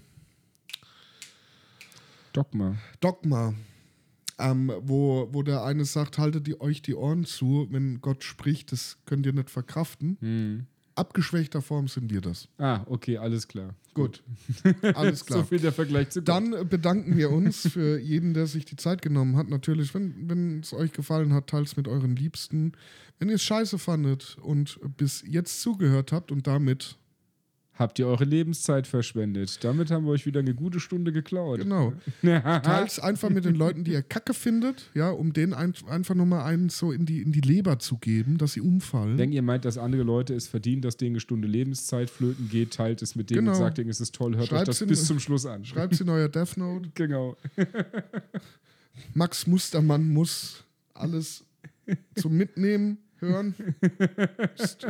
Dogma. 2.33 2.77
Dogma, 3.01 3.55
ähm, 4.39 4.73
wo, 4.81 5.29
wo 5.33 5.43
der 5.43 5.65
eine 5.65 5.85
sagt, 5.85 6.19
haltet 6.19 6.47
die, 6.47 6.61
euch 6.61 6.83
die 6.83 6.95
Ohren 6.95 7.25
zu, 7.25 7.67
wenn 7.71 8.01
Gott 8.01 8.25
spricht, 8.25 8.73
das 8.73 8.99
könnt 9.05 9.27
ihr 9.27 9.33
nicht 9.33 9.51
verkraften. 9.51 10.17
Hm. 10.21 10.67
abgeschwächter 10.95 11.63
Form 11.63 11.89
sind 11.89 12.11
wir 12.11 12.21
das. 12.21 12.49
Ah, 12.59 12.81
okay, 12.87 13.19
alles 13.19 13.47
klar. 13.47 13.75
Gut. 13.95 14.23
Alles 14.95 15.25
klar. 15.27 15.41
So 15.41 15.45
viel 15.45 15.59
der 15.59 15.73
Vergleich 15.73 16.11
zu 16.11 16.21
Gott. 16.21 16.29
Dann 16.29 16.69
bedanken 16.69 17.17
wir 17.17 17.31
uns 17.31 17.69
für 17.69 17.99
jeden, 17.99 18.33
der 18.35 18.47
sich 18.47 18.65
die 18.65 18.77
Zeit 18.77 19.03
genommen 19.03 19.37
hat. 19.37 19.49
Natürlich, 19.49 19.95
wenn 19.95 20.61
es 20.61 20.73
euch 20.73 20.93
gefallen 20.93 21.33
hat, 21.33 21.49
teilt 21.49 21.67
es 21.67 21.77
mit 21.77 21.89
euren 21.89 22.15
Liebsten. 22.15 22.73
Wenn 23.19 23.29
ihr 23.29 23.37
es 23.37 23.43
scheiße 23.43 23.79
fandet 23.79 24.37
und 24.41 24.79
bis 24.97 25.25
jetzt 25.27 25.61
zugehört 25.61 26.13
habt 26.13 26.31
und 26.31 26.47
damit, 26.47 26.97
Habt 27.79 27.99
ihr 28.01 28.09
eure 28.09 28.25
Lebenszeit 28.25 28.89
verschwendet. 28.89 29.63
Damit 29.63 29.93
haben 29.93 30.05
wir 30.05 30.11
euch 30.11 30.27
wieder 30.27 30.41
eine 30.41 30.53
gute 30.55 30.81
Stunde 30.81 31.13
geklaut. 31.13 31.61
genau, 31.61 31.93
teilt 32.23 32.89
es 32.91 32.99
einfach 32.99 33.31
mit 33.31 33.45
den 33.45 33.55
Leuten, 33.55 33.85
die 33.85 33.93
ihr 33.93 34.03
kacke 34.03 34.35
findet, 34.35 34.91
ja, 34.95 35.11
um 35.11 35.33
denen 35.33 35.55
ein, 35.55 35.75
einfach 35.89 36.17
nur 36.17 36.27
mal 36.27 36.45
einen 36.45 36.71
so 36.71 36.91
in 36.91 37.07
die, 37.07 37.23
in 37.23 37.31
die 37.31 37.41
Leber 37.41 37.79
zu 37.79 37.97
geben, 37.99 38.37
dass 38.37 38.55
sie 38.55 38.61
umfallen. 38.61 39.17
Wenn 39.17 39.31
ihr 39.31 39.43
meint, 39.43 39.65
dass 39.65 39.79
andere 39.79 40.03
Leute 40.03 40.35
es 40.35 40.49
verdienen, 40.49 40.83
dass 40.83 40.97
denen 40.97 41.13
eine 41.13 41.21
Stunde 41.21 41.47
Lebenszeit 41.47 42.11
flöten 42.11 42.49
geht, 42.49 42.73
teilt 42.75 43.01
es 43.03 43.15
mit 43.15 43.31
denen 43.31 43.43
Genau. 43.43 43.53
und 43.53 43.59
sagt 43.59 43.79
denen, 43.79 43.91
es 43.91 44.01
ist 44.01 44.15
toll, 44.15 44.33
hört 44.35 44.43
euch 44.43 44.49
Schreibt's 44.49 44.67
das 44.67 44.81
in- 44.83 44.89
bis 44.89 45.05
zum 45.07 45.21
Schluss 45.21 45.47
an. 45.47 45.65
Schreibt 45.65 45.93
es 45.95 46.01
in 46.01 46.09
euer 46.09 46.29
Death 46.29 46.57
Note. 46.57 46.89
Genau. 46.95 47.37
Max 49.15 49.47
Mustermann 49.47 50.09
muss 50.09 50.65
alles 50.95 51.45
zum 52.17 52.37
Mitnehmen 52.37 52.99
hören. 53.21 53.55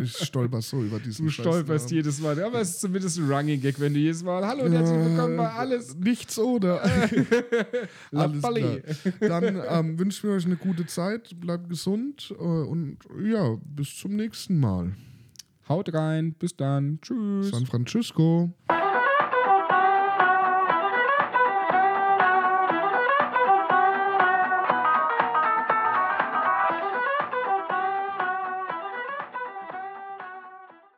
Ich 0.02 0.16
stolper 0.26 0.62
so 0.62 0.82
über 0.82 0.98
diesen 0.98 1.26
Du 1.26 1.30
Scheiß 1.30 1.44
stolperst 1.44 1.86
Namen. 1.86 1.96
jedes 1.96 2.20
Mal. 2.20 2.42
Aber 2.42 2.60
es 2.60 2.70
ist 2.70 2.80
zumindest 2.80 3.18
ein 3.18 3.30
Running 3.30 3.60
Gag, 3.60 3.78
wenn 3.80 3.94
du 3.94 4.00
jedes 4.00 4.22
Mal 4.22 4.46
Hallo 4.46 4.64
und 4.64 4.72
herzlich 4.72 4.98
willkommen 5.06 5.36
bei 5.36 5.50
alles. 5.50 5.96
Nichts 5.96 6.38
oder. 6.38 6.82
Alles 8.12 8.42
klar. 8.42 8.78
Dann 9.20 9.62
ähm, 9.68 9.98
wünschen 9.98 10.28
wir 10.28 10.36
euch 10.36 10.46
eine 10.46 10.56
gute 10.56 10.86
Zeit, 10.86 11.38
bleibt 11.40 11.68
gesund 11.68 12.34
äh, 12.38 12.42
und 12.42 12.98
ja, 13.22 13.56
bis 13.64 13.96
zum 13.96 14.16
nächsten 14.16 14.58
Mal. 14.58 14.92
Haut 15.68 15.92
rein, 15.92 16.34
bis 16.38 16.56
dann. 16.56 16.98
Tschüss. 17.02 17.50
San 17.50 17.66
Francisco. 17.66 18.50